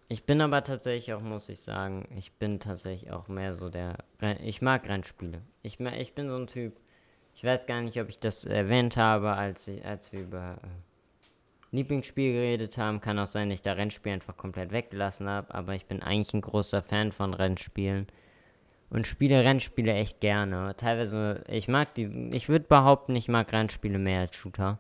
Ich 0.08 0.24
bin 0.24 0.40
aber 0.40 0.64
tatsächlich 0.64 1.14
auch, 1.14 1.20
muss 1.20 1.48
ich 1.48 1.60
sagen, 1.60 2.08
ich 2.16 2.32
bin 2.32 2.58
tatsächlich 2.58 3.12
auch 3.12 3.28
mehr 3.28 3.54
so 3.54 3.68
der. 3.68 3.98
Ich 4.42 4.60
mag 4.60 4.88
Rennspiele. 4.88 5.40
Ich, 5.62 5.78
ich 5.78 6.14
bin 6.14 6.28
so 6.28 6.36
ein 6.36 6.48
Typ, 6.48 6.76
ich 7.40 7.44
weiß 7.44 7.64
gar 7.64 7.80
nicht, 7.80 7.98
ob 7.98 8.10
ich 8.10 8.18
das 8.18 8.44
erwähnt 8.44 8.98
habe, 8.98 9.32
als, 9.32 9.66
ich, 9.66 9.82
als 9.82 10.12
wir 10.12 10.20
über 10.20 10.58
äh, 10.62 11.74
Lieblingsspiel 11.74 12.34
geredet 12.34 12.76
haben. 12.76 13.00
Kann 13.00 13.18
auch 13.18 13.26
sein, 13.26 13.48
dass 13.48 13.54
ich 13.54 13.62
da 13.62 13.72
Rennspiel 13.72 14.12
einfach 14.12 14.36
komplett 14.36 14.72
weggelassen 14.72 15.26
habe. 15.26 15.54
Aber 15.54 15.74
ich 15.74 15.86
bin 15.86 16.02
eigentlich 16.02 16.34
ein 16.34 16.42
großer 16.42 16.82
Fan 16.82 17.12
von 17.12 17.32
Rennspielen. 17.32 18.08
Und 18.90 19.06
spiele 19.06 19.42
Rennspiele 19.42 19.94
echt 19.94 20.20
gerne. 20.20 20.76
Teilweise, 20.76 21.42
ich 21.48 21.66
mag 21.66 21.94
die. 21.94 22.28
Ich 22.30 22.50
würde 22.50 22.66
behaupten, 22.66 23.16
ich 23.16 23.28
mag 23.28 23.50
Rennspiele 23.50 23.98
mehr 23.98 24.20
als 24.20 24.36
Shooter. 24.36 24.78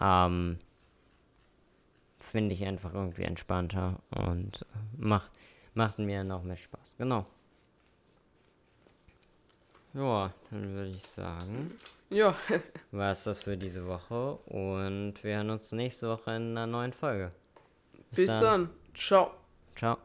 Ähm, 0.00 0.58
Finde 2.20 2.54
ich 2.54 2.64
einfach 2.64 2.94
irgendwie 2.94 3.24
entspannter 3.24 3.98
und 4.10 4.64
macht, 4.96 5.32
macht 5.74 5.98
mir 5.98 6.22
noch 6.22 6.44
mehr 6.44 6.56
Spaß. 6.56 6.98
Genau. 6.98 7.26
Ja, 9.94 10.32
dann 10.50 10.74
würde 10.74 10.90
ich 10.90 11.06
sagen. 11.06 11.78
Ja. 12.10 12.36
war 12.90 13.12
es 13.12 13.24
das 13.24 13.42
für 13.42 13.56
diese 13.56 13.86
Woche 13.86 14.34
und 14.46 15.14
wir 15.22 15.36
hören 15.36 15.50
uns 15.50 15.72
nächste 15.72 16.08
Woche 16.08 16.32
in 16.32 16.50
einer 16.50 16.66
neuen 16.66 16.92
Folge. 16.92 17.30
Bis, 18.10 18.16
Bis 18.16 18.30
dann. 18.30 18.40
dann. 18.40 18.70
Ciao. 18.94 19.30
Ciao. 19.76 19.98